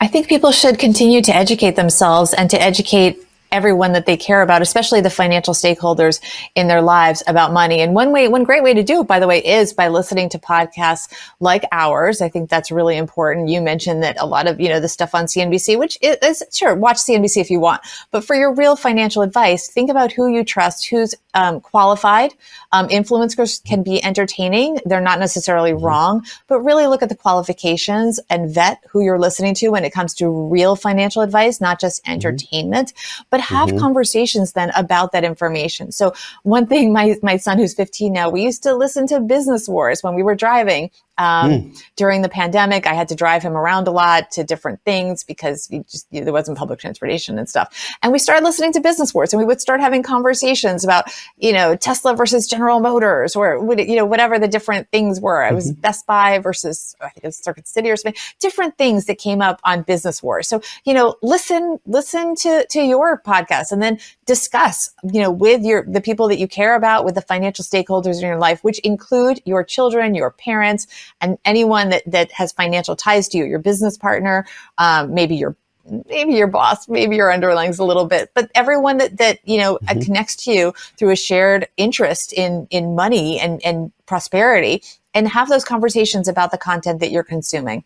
I 0.00 0.06
think 0.06 0.28
people 0.28 0.52
should 0.52 0.78
continue 0.78 1.22
to 1.22 1.34
educate 1.34 1.76
themselves 1.76 2.34
and 2.34 2.50
to 2.50 2.60
educate 2.60 3.24
everyone 3.54 3.92
that 3.92 4.04
they 4.04 4.16
care 4.16 4.42
about, 4.42 4.60
especially 4.60 5.00
the 5.00 5.08
financial 5.08 5.54
stakeholders 5.54 6.20
in 6.54 6.66
their 6.66 6.82
lives 6.82 7.22
about 7.28 7.52
money. 7.52 7.80
And 7.80 7.94
one 7.94 8.10
way, 8.10 8.26
one 8.26 8.42
great 8.42 8.64
way 8.64 8.74
to 8.74 8.82
do 8.82 9.00
it, 9.00 9.06
by 9.06 9.20
the 9.20 9.28
way, 9.28 9.38
is 9.38 9.72
by 9.72 9.88
listening 9.88 10.28
to 10.30 10.38
podcasts 10.38 11.10
like 11.38 11.64
ours. 11.70 12.20
I 12.20 12.28
think 12.28 12.50
that's 12.50 12.72
really 12.72 12.96
important. 12.96 13.48
You 13.48 13.62
mentioned 13.62 14.02
that 14.02 14.16
a 14.20 14.26
lot 14.26 14.48
of, 14.48 14.60
you 14.60 14.68
know, 14.68 14.80
the 14.80 14.88
stuff 14.88 15.14
on 15.14 15.26
CNBC, 15.26 15.78
which 15.78 15.96
is 16.02 16.42
sure, 16.52 16.74
watch 16.74 16.96
CNBC 16.96 17.36
if 17.38 17.50
you 17.50 17.60
want, 17.60 17.80
but 18.10 18.24
for 18.24 18.34
your 18.34 18.52
real 18.52 18.74
financial 18.74 19.22
advice, 19.22 19.68
think 19.68 19.88
about 19.88 20.12
who 20.12 20.26
you 20.26 20.44
trust, 20.44 20.88
who's 20.88 21.14
um, 21.34 21.60
qualified. 21.60 22.34
Um, 22.72 22.88
influencers 22.88 23.62
can 23.64 23.82
be 23.82 24.02
entertaining. 24.02 24.78
They're 24.84 25.00
not 25.00 25.18
necessarily 25.18 25.72
mm-hmm. 25.72 25.84
wrong, 25.84 26.26
but 26.46 26.60
really 26.60 26.86
look 26.86 27.02
at 27.02 27.08
the 27.08 27.16
qualifications 27.16 28.20
and 28.30 28.52
vet 28.52 28.82
who 28.90 29.02
you're 29.02 29.18
listening 29.18 29.54
to 29.56 29.68
when 29.68 29.84
it 29.84 29.92
comes 29.92 30.14
to 30.14 30.28
real 30.28 30.76
financial 30.76 31.22
advice, 31.22 31.60
not 31.60 31.80
just 31.80 32.02
mm-hmm. 32.02 32.12
entertainment, 32.12 32.94
mm-hmm. 32.94 33.24
but 33.30 33.40
have 33.44 33.68
mm-hmm. 33.68 33.78
conversations 33.78 34.52
then 34.52 34.70
about 34.76 35.12
that 35.12 35.24
information. 35.24 35.92
So 35.92 36.14
one 36.42 36.66
thing, 36.66 36.92
my, 36.92 37.16
my 37.22 37.36
son 37.36 37.58
who's 37.58 37.74
15 37.74 38.12
now, 38.12 38.30
we 38.30 38.42
used 38.42 38.62
to 38.64 38.74
listen 38.74 39.06
to 39.08 39.20
business 39.20 39.68
wars 39.68 40.02
when 40.02 40.14
we 40.14 40.22
were 40.22 40.34
driving 40.34 40.90
um, 41.16 41.50
mm. 41.50 41.82
During 41.96 42.22
the 42.22 42.28
pandemic, 42.28 42.86
I 42.86 42.94
had 42.94 43.08
to 43.08 43.14
drive 43.14 43.42
him 43.42 43.56
around 43.56 43.86
a 43.86 43.92
lot 43.92 44.32
to 44.32 44.42
different 44.42 44.80
things 44.84 45.22
because 45.22 45.68
just, 45.68 46.08
you 46.10 46.20
know, 46.20 46.24
there 46.24 46.32
wasn't 46.32 46.58
public 46.58 46.80
transportation 46.80 47.38
and 47.38 47.48
stuff. 47.48 47.88
And 48.02 48.12
we 48.12 48.18
started 48.18 48.44
listening 48.44 48.72
to 48.72 48.80
Business 48.80 49.14
Wars, 49.14 49.32
and 49.32 49.38
we 49.38 49.46
would 49.46 49.60
start 49.60 49.80
having 49.80 50.02
conversations 50.02 50.82
about, 50.82 51.04
you 51.36 51.52
know, 51.52 51.76
Tesla 51.76 52.16
versus 52.16 52.48
General 52.48 52.80
Motors, 52.80 53.36
or 53.36 53.74
you 53.80 53.94
know, 53.94 54.04
whatever 54.04 54.38
the 54.38 54.48
different 54.48 54.90
things 54.90 55.20
were. 55.20 55.42
Mm-hmm. 55.42 55.52
It 55.52 55.56
was 55.56 55.72
Best 55.72 56.06
Buy 56.06 56.38
versus 56.38 56.96
I 57.00 57.08
think 57.10 57.24
it 57.24 57.28
was 57.28 57.36
Circuit 57.36 57.68
City 57.68 57.90
or 57.90 57.96
something. 57.96 58.20
Different 58.40 58.76
things 58.76 59.04
that 59.06 59.18
came 59.18 59.40
up 59.40 59.60
on 59.62 59.82
Business 59.82 60.20
Wars. 60.20 60.48
So 60.48 60.62
you 60.84 60.94
know, 60.94 61.14
listen, 61.22 61.78
listen 61.86 62.34
to 62.36 62.66
to 62.70 62.80
your 62.80 63.20
podcast, 63.24 63.70
and 63.70 63.80
then 63.80 64.00
discuss, 64.26 64.90
you 65.04 65.20
know, 65.20 65.30
with 65.30 65.62
your 65.62 65.84
the 65.86 66.00
people 66.00 66.26
that 66.28 66.38
you 66.38 66.48
care 66.48 66.74
about, 66.74 67.04
with 67.04 67.14
the 67.14 67.22
financial 67.22 67.64
stakeholders 67.64 68.16
in 68.16 68.26
your 68.26 68.38
life, 68.38 68.64
which 68.64 68.80
include 68.80 69.40
your 69.44 69.62
children, 69.62 70.16
your 70.16 70.32
parents 70.32 70.88
and 71.20 71.38
anyone 71.44 71.90
that, 71.90 72.02
that 72.06 72.30
has 72.32 72.52
financial 72.52 72.96
ties 72.96 73.28
to 73.28 73.38
you, 73.38 73.44
your 73.44 73.58
business 73.58 73.96
partner, 73.96 74.46
um, 74.78 75.14
maybe 75.14 75.36
your 75.36 75.56
maybe 76.08 76.32
your 76.32 76.46
boss, 76.46 76.88
maybe 76.88 77.16
your 77.16 77.30
underlings 77.30 77.78
a 77.78 77.84
little 77.84 78.06
bit, 78.06 78.30
but 78.34 78.50
everyone 78.54 78.96
that, 78.98 79.18
that, 79.18 79.38
you 79.44 79.58
know, 79.58 79.78
mm-hmm. 79.82 80.00
connects 80.00 80.36
to 80.36 80.52
you 80.52 80.74
through 80.96 81.10
a 81.10 81.16
shared 81.16 81.68
interest 81.76 82.32
in, 82.32 82.66
in 82.70 82.94
money 82.94 83.38
and, 83.38 83.62
and 83.64 83.92
prosperity 84.06 84.82
and 85.12 85.28
have 85.28 85.48
those 85.48 85.64
conversations 85.64 86.26
about 86.28 86.50
the 86.50 86.58
content 86.58 87.00
that 87.00 87.10
you're 87.10 87.22
consuming. 87.22 87.84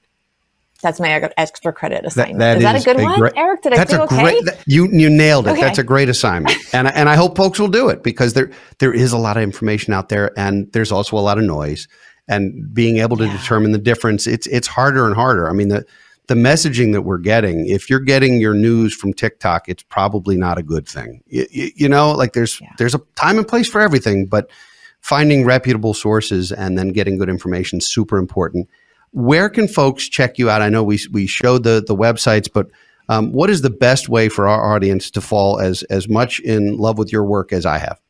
That's 0.81 1.01
my 1.01 1.11
extra 1.37 1.73
credit 1.73 2.05
assignment. 2.05 2.39
That, 2.39 2.61
that 2.61 2.77
is, 2.77 2.83
is 2.83 2.85
that 2.85 2.93
a 2.93 2.97
good 2.97 3.03
a 3.03 3.05
one, 3.05 3.19
great, 3.19 3.33
Eric? 3.35 3.63
Did 3.63 3.73
I 3.73 3.85
do 3.85 4.01
okay? 4.03 4.23
Great, 4.23 4.45
that, 4.45 4.63
you 4.65 4.89
you 4.93 5.11
nailed 5.11 5.49
it. 5.49 5.51
Okay. 5.51 5.61
That's 5.61 5.79
a 5.79 5.83
great 5.83 6.09
assignment, 6.09 6.57
and 6.73 6.87
and 6.87 7.09
I 7.09 7.17
hope 7.17 7.37
folks 7.37 7.59
will 7.59 7.67
do 7.67 7.89
it 7.89 8.05
because 8.05 8.35
there 8.35 8.53
there 8.79 8.95
is 8.95 9.11
a 9.13 9.19
lot 9.19 9.37
of 9.37 9.43
information 9.43 9.93
out 9.93 10.09
there, 10.09 10.31
and 10.39 10.71
there's 10.73 10.93
also 10.93 11.17
a 11.17 11.19
lot 11.19 11.37
of 11.37 11.43
noise, 11.43 11.89
and 12.29 12.73
being 12.73 12.99
able 12.99 13.17
to 13.17 13.27
yeah. 13.27 13.37
determine 13.37 13.73
the 13.73 13.79
difference, 13.79 14.27
it's 14.27 14.47
it's 14.49 14.67
harder 14.67 15.07
and 15.07 15.15
harder. 15.15 15.49
I 15.49 15.53
mean 15.53 15.69
the 15.69 15.85
the 16.27 16.35
messaging 16.35 16.93
that 16.93 17.03
we're 17.03 17.19
getting, 17.19 17.67
if 17.67 17.89
you're 17.89 18.01
getting 18.01 18.39
your 18.39 18.53
news 18.53 18.95
from 18.95 19.15
TikTok, 19.15 19.67
it's 19.67 19.83
probably 19.83 20.37
not 20.37 20.59
a 20.59 20.63
good 20.63 20.87
thing. 20.87 21.23
You, 21.27 21.47
you, 21.51 21.71
you 21.75 21.89
know, 21.89 22.13
like 22.13 22.35
there's 22.35 22.61
yeah. 22.61 22.73
there's 22.79 22.95
a 22.95 23.01
time 23.15 23.39
and 23.39 23.49
place 23.49 23.69
for 23.69 23.81
everything, 23.81 24.27
but 24.27 24.51
finding 25.01 25.45
reputable 25.45 25.95
sources 25.95 26.53
and 26.53 26.77
then 26.77 26.89
getting 26.89 27.19
good 27.19 27.29
information 27.29 27.81
super 27.81 28.19
important 28.19 28.69
where 29.13 29.49
can 29.49 29.69
folks 29.69 30.09
check 30.09 30.39
you 30.39 30.51
out? 30.51 30.63
I 30.63 30.69
know 30.69 30.83
we 30.83 30.99
we 31.13 31.27
showed 31.27 31.65
the 31.65 31.83
the 31.87 31.97
websites, 31.97 32.49
but 32.53 32.69
um, 33.09 33.33
what 33.33 33.51
is 33.51 33.63
the 33.63 33.71
best 33.71 34.09
way 34.09 34.29
for 34.29 34.47
our 34.47 34.75
audience 34.75 35.11
to 35.13 35.21
fall 35.21 35.61
as 35.61 35.83
as 35.85 36.09
much 36.09 36.41
in 36.41 36.77
love 36.77 36.99
with 36.99 37.13
your 37.13 37.25
work 37.25 37.53
as 37.53 37.67
I 37.67 37.79
have? 37.79 38.01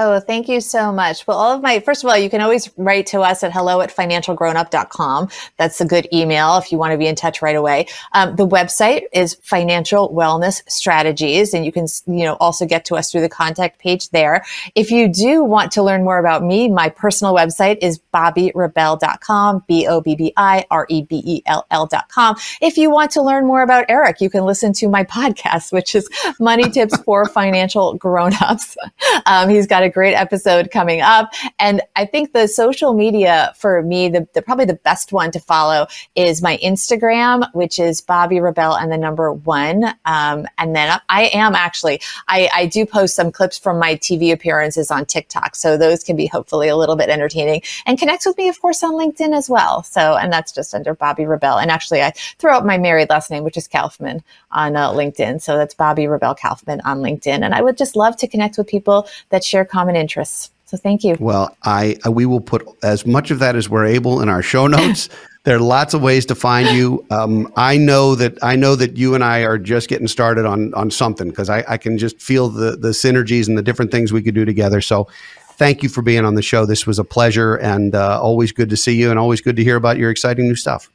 Oh, 0.00 0.20
thank 0.20 0.48
you 0.48 0.60
so 0.60 0.92
much. 0.92 1.26
Well, 1.26 1.36
all 1.36 1.56
of 1.56 1.60
my, 1.60 1.80
first 1.80 2.04
of 2.04 2.10
all, 2.10 2.16
you 2.16 2.30
can 2.30 2.40
always 2.40 2.70
write 2.76 3.08
to 3.08 3.22
us 3.22 3.42
at 3.42 3.52
hello 3.52 3.80
at 3.80 3.90
financialgrownup.com. 3.90 5.28
That's 5.56 5.80
a 5.80 5.84
good 5.84 6.06
email 6.12 6.56
if 6.56 6.70
you 6.70 6.78
want 6.78 6.92
to 6.92 6.98
be 6.98 7.08
in 7.08 7.16
touch 7.16 7.42
right 7.42 7.56
away. 7.56 7.88
Um, 8.12 8.36
the 8.36 8.46
website 8.46 9.06
is 9.12 9.34
financial 9.42 10.14
wellness 10.14 10.62
strategies, 10.68 11.52
and 11.52 11.66
you 11.66 11.72
can, 11.72 11.88
you 12.06 12.24
know, 12.24 12.34
also 12.34 12.64
get 12.64 12.84
to 12.84 12.94
us 12.94 13.10
through 13.10 13.22
the 13.22 13.28
contact 13.28 13.80
page 13.80 14.10
there. 14.10 14.44
If 14.76 14.92
you 14.92 15.08
do 15.08 15.42
want 15.42 15.72
to 15.72 15.82
learn 15.82 16.04
more 16.04 16.20
about 16.20 16.44
me, 16.44 16.68
my 16.68 16.90
personal 16.90 17.34
website 17.34 17.78
is 17.82 17.98
bobbirebell.com, 18.14 19.64
B-O-B-B-I-R-E-B-E-L-L.com. 19.66 22.36
If 22.62 22.76
you 22.76 22.92
want 22.92 23.10
to 23.10 23.22
learn 23.22 23.48
more 23.48 23.62
about 23.62 23.86
Eric, 23.88 24.20
you 24.20 24.30
can 24.30 24.44
listen 24.44 24.72
to 24.74 24.88
my 24.88 25.02
podcast, 25.04 25.72
which 25.72 25.96
is 25.96 26.08
Money 26.38 26.70
Tips 26.70 26.96
for 26.98 27.26
Financial 27.26 27.98
Grownups. 27.98 28.76
Um, 29.26 29.48
he's 29.48 29.66
got 29.66 29.82
a 29.82 29.87
great 29.88 30.14
episode 30.14 30.70
coming 30.70 31.00
up. 31.00 31.32
And 31.58 31.82
I 31.96 32.04
think 32.04 32.32
the 32.32 32.46
social 32.46 32.94
media 32.94 33.52
for 33.56 33.82
me, 33.82 34.08
the, 34.08 34.26
the 34.34 34.42
probably 34.42 34.64
the 34.64 34.74
best 34.74 35.12
one 35.12 35.30
to 35.32 35.40
follow 35.40 35.86
is 36.14 36.42
my 36.42 36.58
Instagram, 36.58 37.48
which 37.54 37.78
is 37.78 38.00
Bobbi 38.00 38.42
Rebell 38.42 38.74
and 38.74 38.90
the 38.90 38.98
number 38.98 39.32
one. 39.32 39.84
Um, 40.04 40.46
and 40.58 40.74
then 40.74 41.00
I 41.08 41.26
am 41.34 41.54
actually, 41.54 42.00
I, 42.28 42.48
I 42.54 42.66
do 42.66 42.86
post 42.86 43.14
some 43.14 43.30
clips 43.32 43.58
from 43.58 43.78
my 43.78 43.96
TV 43.96 44.32
appearances 44.32 44.90
on 44.90 45.06
TikTok. 45.06 45.56
So 45.56 45.76
those 45.76 46.02
can 46.02 46.16
be 46.16 46.26
hopefully 46.26 46.68
a 46.68 46.76
little 46.76 46.96
bit 46.96 47.08
entertaining 47.08 47.62
and 47.86 47.98
connect 47.98 48.24
with 48.26 48.36
me, 48.36 48.48
of 48.48 48.60
course, 48.60 48.82
on 48.82 48.92
LinkedIn 48.92 49.36
as 49.36 49.48
well. 49.48 49.82
So, 49.82 50.16
and 50.16 50.32
that's 50.32 50.52
just 50.52 50.74
under 50.74 50.94
Bobbi 50.94 51.28
Rebell. 51.28 51.58
And 51.58 51.70
actually, 51.70 52.02
I 52.02 52.12
throw 52.38 52.54
out 52.54 52.66
my 52.66 52.78
married 52.78 53.10
last 53.10 53.30
name, 53.30 53.44
which 53.44 53.56
is 53.56 53.68
Kaufman 53.68 54.22
on 54.50 54.76
uh, 54.76 54.90
LinkedIn. 54.90 55.40
So 55.40 55.56
that's 55.56 55.74
Bobbi 55.74 56.10
Rebell 56.10 56.34
Kaufman 56.34 56.80
on 56.82 56.98
LinkedIn. 56.98 57.44
And 57.44 57.54
I 57.54 57.62
would 57.62 57.76
just 57.76 57.96
love 57.96 58.16
to 58.18 58.28
connect 58.28 58.58
with 58.58 58.66
people 58.66 59.08
that 59.30 59.44
share 59.44 59.64
common 59.78 59.94
interests. 59.94 60.50
So 60.66 60.76
thank 60.76 61.04
you. 61.04 61.16
Well, 61.20 61.56
I 61.62 61.96
uh, 62.04 62.10
we 62.10 62.26
will 62.26 62.40
put 62.40 62.66
as 62.82 63.06
much 63.06 63.30
of 63.30 63.38
that 63.38 63.54
as 63.56 63.70
we're 63.70 63.86
able 63.86 64.20
in 64.20 64.28
our 64.28 64.42
show 64.42 64.66
notes. 64.66 65.08
there 65.44 65.56
are 65.56 65.60
lots 65.60 65.94
of 65.94 66.02
ways 66.02 66.26
to 66.26 66.34
find 66.34 66.76
you. 66.76 67.06
Um, 67.10 67.50
I 67.56 67.78
know 67.78 68.14
that 68.16 68.36
I 68.42 68.56
know 68.56 68.74
that 68.74 68.96
you 68.96 69.14
and 69.14 69.22
I 69.22 69.44
are 69.44 69.56
just 69.56 69.88
getting 69.88 70.08
started 70.08 70.44
on 70.44 70.74
on 70.74 70.90
something 70.90 71.28
because 71.30 71.48
I, 71.48 71.64
I 71.68 71.76
can 71.76 71.96
just 71.96 72.20
feel 72.20 72.48
the 72.48 72.76
the 72.76 72.88
synergies 72.88 73.48
and 73.48 73.56
the 73.56 73.62
different 73.62 73.90
things 73.92 74.12
we 74.12 74.22
could 74.22 74.34
do 74.34 74.44
together. 74.44 74.80
So 74.80 75.08
thank 75.52 75.82
you 75.82 75.88
for 75.88 76.02
being 76.02 76.24
on 76.24 76.34
the 76.34 76.42
show. 76.42 76.66
This 76.66 76.86
was 76.86 76.98
a 76.98 77.04
pleasure 77.04 77.54
and 77.56 77.94
uh, 77.94 78.20
always 78.20 78.52
good 78.52 78.68
to 78.70 78.76
see 78.76 78.96
you 78.96 79.10
and 79.10 79.18
always 79.18 79.40
good 79.40 79.56
to 79.56 79.64
hear 79.64 79.76
about 79.76 79.96
your 79.96 80.10
exciting 80.10 80.48
new 80.48 80.56
stuff. 80.56 80.90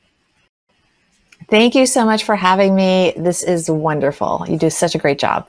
Thank 1.50 1.74
you 1.74 1.86
so 1.86 2.06
much 2.06 2.24
for 2.26 2.36
having 2.36 2.76
me. 2.76 3.14
This 3.18 3.44
is 3.44 3.70
wonderful. 3.70 4.46
You 4.48 4.58
do 4.58 4.70
such 4.70 4.94
a 4.94 4.98
great 4.98 5.20
job. 5.20 5.48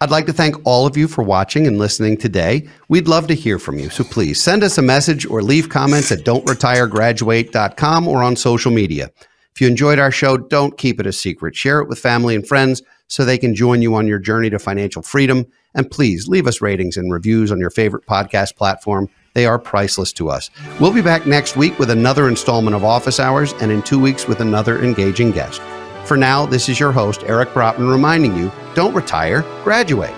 I'd 0.00 0.10
like 0.10 0.26
to 0.26 0.32
thank 0.32 0.56
all 0.66 0.86
of 0.86 0.96
you 0.96 1.08
for 1.08 1.22
watching 1.22 1.66
and 1.66 1.78
listening 1.78 2.18
today. 2.18 2.68
We'd 2.88 3.08
love 3.08 3.26
to 3.28 3.34
hear 3.34 3.58
from 3.58 3.78
you, 3.78 3.88
so 3.88 4.04
please 4.04 4.42
send 4.42 4.62
us 4.62 4.76
a 4.76 4.82
message 4.82 5.24
or 5.24 5.42
leave 5.42 5.70
comments 5.70 6.12
at 6.12 6.22
don'tretiregraduate.com 6.24 8.06
or 8.06 8.22
on 8.22 8.36
social 8.36 8.70
media. 8.70 9.10
If 9.54 9.62
you 9.62 9.68
enjoyed 9.68 9.98
our 9.98 10.10
show, 10.10 10.36
don't 10.36 10.76
keep 10.76 11.00
it 11.00 11.06
a 11.06 11.12
secret. 11.12 11.56
Share 11.56 11.80
it 11.80 11.88
with 11.88 11.98
family 11.98 12.34
and 12.34 12.46
friends 12.46 12.82
so 13.08 13.24
they 13.24 13.38
can 13.38 13.54
join 13.54 13.80
you 13.80 13.94
on 13.94 14.06
your 14.06 14.18
journey 14.18 14.50
to 14.50 14.58
financial 14.58 15.00
freedom. 15.00 15.46
And 15.74 15.90
please 15.90 16.28
leave 16.28 16.46
us 16.46 16.60
ratings 16.60 16.98
and 16.98 17.10
reviews 17.10 17.50
on 17.50 17.58
your 17.58 17.70
favorite 17.70 18.04
podcast 18.04 18.56
platform. 18.56 19.08
They 19.32 19.46
are 19.46 19.58
priceless 19.58 20.12
to 20.14 20.28
us. 20.28 20.50
We'll 20.78 20.92
be 20.92 21.00
back 21.00 21.26
next 21.26 21.56
week 21.56 21.78
with 21.78 21.88
another 21.88 22.28
installment 22.28 22.76
of 22.76 22.84
Office 22.84 23.18
Hours 23.18 23.54
and 23.54 23.72
in 23.72 23.80
two 23.82 23.98
weeks 23.98 24.28
with 24.28 24.40
another 24.40 24.82
engaging 24.82 25.30
guest. 25.30 25.62
For 26.06 26.16
now, 26.16 26.46
this 26.46 26.68
is 26.68 26.78
your 26.78 26.92
host, 26.92 27.24
Eric 27.26 27.48
Brotman, 27.50 27.90
reminding 27.90 28.36
you 28.36 28.52
don't 28.74 28.94
retire, 28.94 29.42
graduate. 29.64 30.14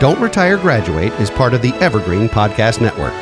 Don't 0.00 0.18
Retire 0.18 0.56
Graduate 0.56 1.12
is 1.20 1.28
part 1.28 1.52
of 1.52 1.60
the 1.60 1.74
Evergreen 1.74 2.26
Podcast 2.26 2.80
Network. 2.80 3.12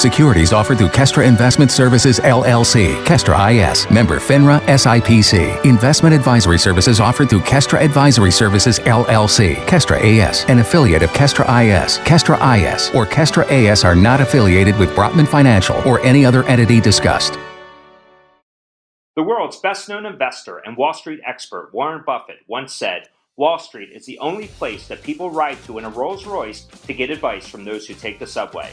Securities 0.00 0.54
offered 0.54 0.78
through 0.78 0.88
Kestra 0.88 1.26
Investment 1.26 1.70
Services 1.70 2.20
LLC, 2.20 2.94
Kestra 3.04 3.52
IS, 3.52 3.90
member 3.90 4.18
FINRA 4.18 4.58
SIPC. 4.60 5.62
Investment 5.66 6.14
advisory 6.14 6.58
services 6.58 7.00
offered 7.00 7.28
through 7.28 7.40
Kestra 7.40 7.82
Advisory 7.82 8.30
Services 8.30 8.78
LLC, 8.78 9.56
Kestra 9.66 10.00
AS, 10.02 10.46
an 10.48 10.60
affiliate 10.60 11.02
of 11.02 11.10
Kestra 11.10 11.44
IS. 11.44 11.98
Kestra 11.98 12.38
IS 12.56 12.88
or 12.94 13.04
Kestra 13.04 13.44
AS 13.50 13.84
are 13.84 13.94
not 13.94 14.22
affiliated 14.22 14.74
with 14.78 14.88
Brotman 14.94 15.28
Financial 15.28 15.76
or 15.86 16.00
any 16.00 16.24
other 16.24 16.44
entity 16.44 16.80
discussed. 16.80 17.38
The 19.16 19.22
world's 19.22 19.58
best 19.58 19.86
known 19.90 20.06
investor 20.06 20.62
and 20.64 20.78
Wall 20.78 20.94
Street 20.94 21.20
expert 21.26 21.74
Warren 21.74 22.04
Buffett 22.06 22.38
once 22.46 22.72
said, 22.72 23.10
Wall 23.36 23.58
Street 23.58 23.90
is 23.92 24.06
the 24.06 24.18
only 24.20 24.46
place 24.46 24.88
that 24.88 25.02
people 25.02 25.30
ride 25.30 25.62
to 25.64 25.76
in 25.76 25.84
a 25.84 25.90
Rolls 25.90 26.24
Royce 26.24 26.62
to 26.86 26.94
get 26.94 27.10
advice 27.10 27.46
from 27.46 27.66
those 27.66 27.86
who 27.86 27.92
take 27.92 28.18
the 28.18 28.26
subway. 28.26 28.72